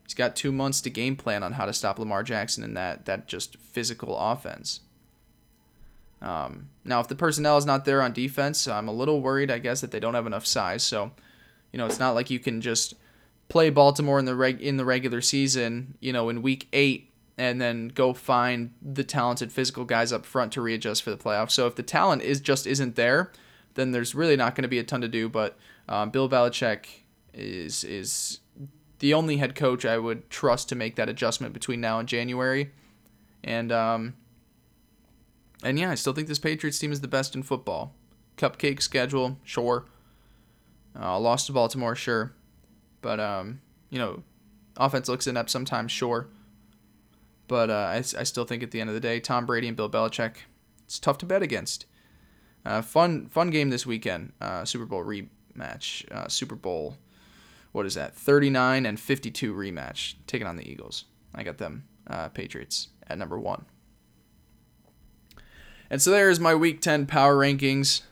He's 0.04 0.14
got 0.14 0.36
two 0.36 0.52
months 0.52 0.80
to 0.82 0.90
game 0.90 1.16
plan 1.16 1.42
on 1.42 1.52
how 1.52 1.64
to 1.64 1.72
stop 1.72 1.98
Lamar 1.98 2.22
Jackson 2.22 2.64
in 2.64 2.74
that 2.74 3.06
that 3.06 3.28
just 3.28 3.56
physical 3.56 4.18
offense. 4.18 4.80
Um, 6.20 6.68
now, 6.84 7.00
if 7.00 7.08
the 7.08 7.16
personnel 7.16 7.56
is 7.56 7.66
not 7.66 7.84
there 7.84 8.00
on 8.00 8.12
defense, 8.12 8.68
I'm 8.68 8.88
a 8.88 8.92
little 8.92 9.20
worried. 9.20 9.50
I 9.50 9.58
guess 9.58 9.80
that 9.80 9.90
they 9.90 9.98
don't 9.98 10.14
have 10.14 10.26
enough 10.26 10.46
size. 10.46 10.84
So, 10.84 11.10
you 11.72 11.78
know, 11.78 11.86
it's 11.86 11.98
not 11.98 12.14
like 12.14 12.30
you 12.30 12.38
can 12.38 12.60
just 12.60 12.94
play 13.52 13.68
Baltimore 13.68 14.18
in 14.18 14.24
the 14.24 14.34
reg 14.34 14.62
in 14.62 14.78
the 14.78 14.84
regular 14.84 15.20
season. 15.20 15.98
You 16.00 16.10
know, 16.14 16.30
in 16.30 16.40
week 16.40 16.68
eight, 16.72 17.12
and 17.36 17.60
then 17.60 17.88
go 17.88 18.14
find 18.14 18.72
the 18.80 19.04
talented 19.04 19.52
physical 19.52 19.84
guys 19.84 20.10
up 20.10 20.24
front 20.24 20.52
to 20.54 20.62
readjust 20.62 21.02
for 21.02 21.10
the 21.10 21.18
playoffs. 21.18 21.50
So 21.50 21.66
if 21.66 21.74
the 21.74 21.82
talent 21.82 22.22
is 22.22 22.40
just 22.40 22.66
isn't 22.66 22.96
there, 22.96 23.30
then 23.74 23.92
there's 23.92 24.14
really 24.14 24.36
not 24.36 24.54
going 24.54 24.62
to 24.62 24.68
be 24.68 24.78
a 24.78 24.82
ton 24.82 25.02
to 25.02 25.08
do. 25.08 25.28
But 25.28 25.58
um, 25.86 26.08
Bill 26.08 26.30
Belichick 26.30 26.86
is 27.34 27.84
is 27.84 28.40
the 29.00 29.12
only 29.12 29.36
head 29.36 29.54
coach 29.54 29.84
I 29.84 29.98
would 29.98 30.30
trust 30.30 30.70
to 30.70 30.74
make 30.74 30.96
that 30.96 31.10
adjustment 31.10 31.52
between 31.52 31.80
now 31.80 31.98
and 31.98 32.08
January. 32.08 32.70
And 33.44 33.70
um, 33.70 34.14
and 35.62 35.78
yeah, 35.78 35.90
I 35.90 35.94
still 35.94 36.14
think 36.14 36.26
this 36.26 36.38
Patriots 36.38 36.78
team 36.78 36.90
is 36.90 37.02
the 37.02 37.08
best 37.08 37.34
in 37.34 37.42
football. 37.42 37.92
Cupcake 38.38 38.80
schedule, 38.80 39.36
sure. 39.44 39.84
Uh, 40.98 41.18
lost 41.18 41.48
to 41.48 41.52
Baltimore, 41.52 41.94
sure. 41.94 42.32
But 43.02 43.20
um, 43.20 43.60
you 43.90 43.98
know, 43.98 44.22
offense 44.76 45.08
looks 45.08 45.26
inept 45.26 45.50
sometimes, 45.50 45.92
sure. 45.92 46.28
But 47.48 47.68
uh, 47.68 47.90
I, 47.92 47.96
I 47.96 48.22
still 48.22 48.44
think 48.44 48.62
at 48.62 48.70
the 48.70 48.80
end 48.80 48.88
of 48.88 48.94
the 48.94 49.00
day, 49.00 49.20
Tom 49.20 49.44
Brady 49.44 49.68
and 49.68 49.76
Bill 49.76 49.90
Belichick, 49.90 50.36
it's 50.84 50.98
tough 50.98 51.18
to 51.18 51.26
bet 51.26 51.42
against. 51.42 51.84
Uh, 52.64 52.80
fun 52.80 53.26
fun 53.26 53.50
game 53.50 53.68
this 53.68 53.84
weekend. 53.84 54.32
Uh, 54.40 54.64
Super 54.64 54.86
Bowl 54.86 55.04
rematch. 55.04 56.10
Uh, 56.10 56.28
Super 56.28 56.54
Bowl 56.54 56.96
what 57.72 57.86
is 57.86 57.94
that? 57.94 58.14
39 58.14 58.86
and 58.86 59.00
52 59.00 59.54
rematch 59.54 60.14
taking 60.26 60.46
on 60.46 60.56
the 60.56 60.70
Eagles. 60.70 61.06
I 61.34 61.42
got 61.42 61.58
them 61.58 61.84
uh, 62.06 62.28
Patriots 62.28 62.88
at 63.08 63.18
number 63.18 63.38
one. 63.38 63.64
And 65.90 66.00
so 66.00 66.10
there's 66.10 66.38
my 66.38 66.54
Week 66.54 66.80
10 66.80 67.06
power 67.06 67.36
rankings. 67.36 68.02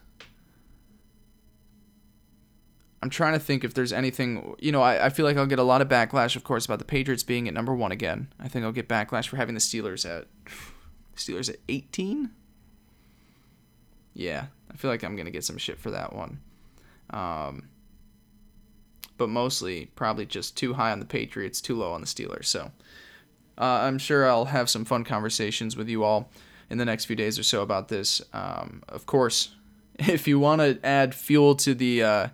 I'm 3.02 3.10
trying 3.10 3.32
to 3.32 3.38
think 3.38 3.64
if 3.64 3.72
there's 3.72 3.92
anything, 3.92 4.54
you 4.58 4.72
know, 4.72 4.82
I, 4.82 5.06
I 5.06 5.08
feel 5.08 5.24
like 5.24 5.36
I'll 5.36 5.46
get 5.46 5.58
a 5.58 5.64
lot 5.64 5.80
of 5.80 5.88
backlash, 5.88 6.36
of 6.36 6.44
course, 6.44 6.66
about 6.66 6.78
the 6.78 6.84
Patriots 6.84 7.22
being 7.22 7.48
at 7.48 7.54
number 7.54 7.74
one 7.74 7.92
again. 7.92 8.28
I 8.38 8.48
think 8.48 8.64
I'll 8.64 8.72
get 8.72 8.88
backlash 8.88 9.28
for 9.28 9.36
having 9.36 9.54
the 9.54 9.60
Steelers 9.60 10.08
at 10.08 10.26
Steelers 11.16 11.48
at 11.48 11.56
18. 11.68 12.30
Yeah, 14.12 14.46
I 14.70 14.76
feel 14.76 14.90
like 14.90 15.02
I'm 15.02 15.16
gonna 15.16 15.30
get 15.30 15.44
some 15.44 15.56
shit 15.56 15.78
for 15.78 15.90
that 15.92 16.14
one. 16.14 16.40
Um, 17.10 17.68
but 19.16 19.28
mostly 19.28 19.86
probably 19.96 20.26
just 20.26 20.56
too 20.56 20.74
high 20.74 20.92
on 20.92 21.00
the 21.00 21.06
Patriots, 21.06 21.60
too 21.60 21.76
low 21.76 21.92
on 21.92 22.00
the 22.00 22.06
Steelers. 22.06 22.46
So 22.46 22.70
uh, 23.58 23.64
I'm 23.64 23.98
sure 23.98 24.28
I'll 24.28 24.46
have 24.46 24.68
some 24.70 24.84
fun 24.84 25.04
conversations 25.04 25.76
with 25.76 25.88
you 25.88 26.04
all 26.04 26.30
in 26.70 26.78
the 26.78 26.84
next 26.84 27.06
few 27.06 27.16
days 27.16 27.38
or 27.38 27.42
so 27.42 27.62
about 27.62 27.88
this. 27.88 28.22
Um, 28.32 28.82
of 28.88 29.06
course, 29.06 29.54
if 29.98 30.26
you 30.28 30.38
want 30.38 30.60
to 30.60 30.78
add 30.84 31.14
fuel 31.14 31.54
to 31.56 31.74
the 31.74 32.02
uh, 32.02 32.28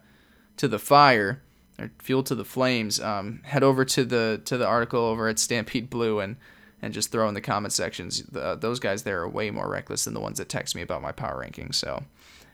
to 0.57 0.68
the 0.68 0.78
fire 0.78 1.42
or 1.78 1.90
fuel 1.98 2.22
to 2.24 2.34
the 2.34 2.44
flames, 2.44 3.00
um, 3.00 3.40
head 3.44 3.62
over 3.62 3.84
to 3.84 4.04
the 4.04 4.40
to 4.44 4.57
the 4.57 4.66
article 4.66 5.00
over 5.00 5.28
at 5.28 5.38
Stampede 5.38 5.90
Blue 5.90 6.20
and 6.20 6.36
and 6.82 6.92
just 6.92 7.11
throw 7.11 7.28
in 7.28 7.34
the 7.34 7.40
comment 7.40 7.72
sections. 7.72 8.22
The, 8.24 8.54
those 8.54 8.78
guys 8.80 9.02
there 9.02 9.20
are 9.22 9.28
way 9.28 9.50
more 9.50 9.68
reckless 9.68 10.04
than 10.04 10.14
the 10.14 10.20
ones 10.20 10.38
that 10.38 10.48
text 10.48 10.74
me 10.74 10.82
about 10.82 11.02
my 11.02 11.12
power 11.12 11.44
rankings. 11.44 11.74
So 11.76 12.04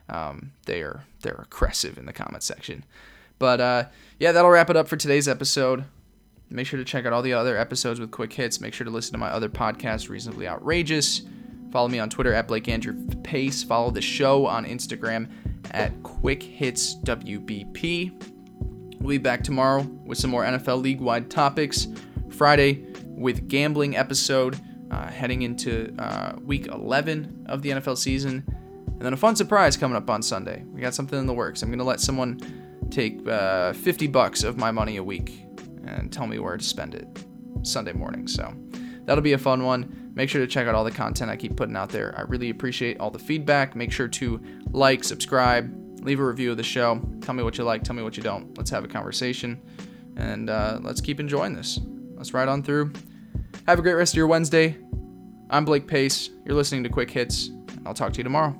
um, 0.08 0.52
they 0.66 0.82
are 0.82 1.04
they're 1.22 1.44
aggressive 1.44 1.98
in 1.98 2.06
the 2.06 2.12
comment 2.12 2.42
section. 2.42 2.84
But 3.38 3.60
uh, 3.60 3.84
yeah, 4.18 4.32
that'll 4.32 4.50
wrap 4.50 4.70
it 4.70 4.76
up 4.76 4.88
for 4.88 4.96
today's 4.96 5.28
episode. 5.28 5.84
Make 6.50 6.66
sure 6.66 6.78
to 6.78 6.84
check 6.84 7.06
out 7.06 7.12
all 7.12 7.22
the 7.22 7.32
other 7.32 7.56
episodes 7.56 7.98
with 7.98 8.10
quick 8.10 8.32
hits. 8.32 8.60
Make 8.60 8.74
sure 8.74 8.84
to 8.84 8.90
listen 8.90 9.12
to 9.12 9.18
my 9.18 9.28
other 9.28 9.48
podcast, 9.48 10.10
Reasonably 10.10 10.46
Outrageous. 10.46 11.22
Follow 11.72 11.88
me 11.88 11.98
on 11.98 12.10
Twitter 12.10 12.34
at 12.34 12.46
Blake 12.46 12.68
Andrew 12.68 12.94
Pace. 13.22 13.62
Follow 13.62 13.90
the 13.90 14.02
show 14.02 14.46
on 14.46 14.66
Instagram 14.66 15.30
at 15.70 16.02
Quick 16.02 16.42
Hits 16.42 16.96
WBP. 16.96 18.30
We'll 19.00 19.08
be 19.08 19.18
back 19.18 19.42
tomorrow 19.42 19.82
with 20.04 20.18
some 20.18 20.30
more 20.30 20.44
NFL 20.44 20.82
league 20.82 21.00
wide 21.00 21.30
topics. 21.30 21.88
Friday 22.30 22.86
with 23.06 23.48
gambling 23.48 23.96
episode, 23.96 24.58
uh, 24.90 25.08
heading 25.08 25.42
into 25.42 25.94
uh, 25.98 26.34
week 26.42 26.66
11 26.66 27.46
of 27.48 27.62
the 27.62 27.70
NFL 27.70 27.96
season. 27.96 28.44
And 28.86 29.00
then 29.00 29.12
a 29.12 29.16
fun 29.16 29.36
surprise 29.36 29.76
coming 29.76 29.96
up 29.96 30.08
on 30.10 30.22
Sunday. 30.22 30.64
We 30.66 30.80
got 30.80 30.94
something 30.94 31.18
in 31.18 31.26
the 31.26 31.34
works. 31.34 31.62
I'm 31.62 31.68
going 31.68 31.78
to 31.78 31.84
let 31.84 32.00
someone 32.00 32.40
take 32.90 33.26
uh, 33.26 33.72
50 33.72 34.06
bucks 34.08 34.44
of 34.44 34.56
my 34.56 34.70
money 34.70 34.96
a 34.96 35.02
week 35.02 35.44
and 35.86 36.12
tell 36.12 36.26
me 36.26 36.38
where 36.38 36.56
to 36.56 36.64
spend 36.64 36.94
it 36.94 37.06
Sunday 37.62 37.92
morning. 37.92 38.28
So 38.28 38.54
that'll 39.04 39.22
be 39.22 39.32
a 39.32 39.38
fun 39.38 39.64
one. 39.64 40.01
Make 40.14 40.28
sure 40.28 40.40
to 40.40 40.46
check 40.46 40.66
out 40.66 40.74
all 40.74 40.84
the 40.84 40.90
content 40.90 41.30
I 41.30 41.36
keep 41.36 41.56
putting 41.56 41.76
out 41.76 41.88
there. 41.88 42.14
I 42.16 42.22
really 42.22 42.50
appreciate 42.50 43.00
all 43.00 43.10
the 43.10 43.18
feedback. 43.18 43.74
Make 43.74 43.92
sure 43.92 44.08
to 44.08 44.40
like, 44.70 45.04
subscribe, 45.04 45.72
leave 46.02 46.20
a 46.20 46.24
review 46.24 46.50
of 46.50 46.56
the 46.56 46.62
show. 46.62 47.00
Tell 47.20 47.34
me 47.34 47.42
what 47.42 47.56
you 47.56 47.64
like, 47.64 47.82
tell 47.82 47.96
me 47.96 48.02
what 48.02 48.16
you 48.16 48.22
don't. 48.22 48.56
Let's 48.58 48.70
have 48.70 48.84
a 48.84 48.88
conversation 48.88 49.60
and 50.16 50.50
uh, 50.50 50.78
let's 50.82 51.00
keep 51.00 51.20
enjoying 51.20 51.54
this. 51.54 51.80
Let's 52.14 52.34
ride 52.34 52.48
on 52.48 52.62
through. 52.62 52.92
Have 53.66 53.78
a 53.78 53.82
great 53.82 53.94
rest 53.94 54.12
of 54.12 54.18
your 54.18 54.26
Wednesday. 54.26 54.76
I'm 55.50 55.64
Blake 55.64 55.86
Pace. 55.86 56.30
You're 56.44 56.56
listening 56.56 56.82
to 56.84 56.88
Quick 56.88 57.10
Hits. 57.10 57.50
I'll 57.86 57.94
talk 57.94 58.12
to 58.12 58.18
you 58.18 58.24
tomorrow. 58.24 58.56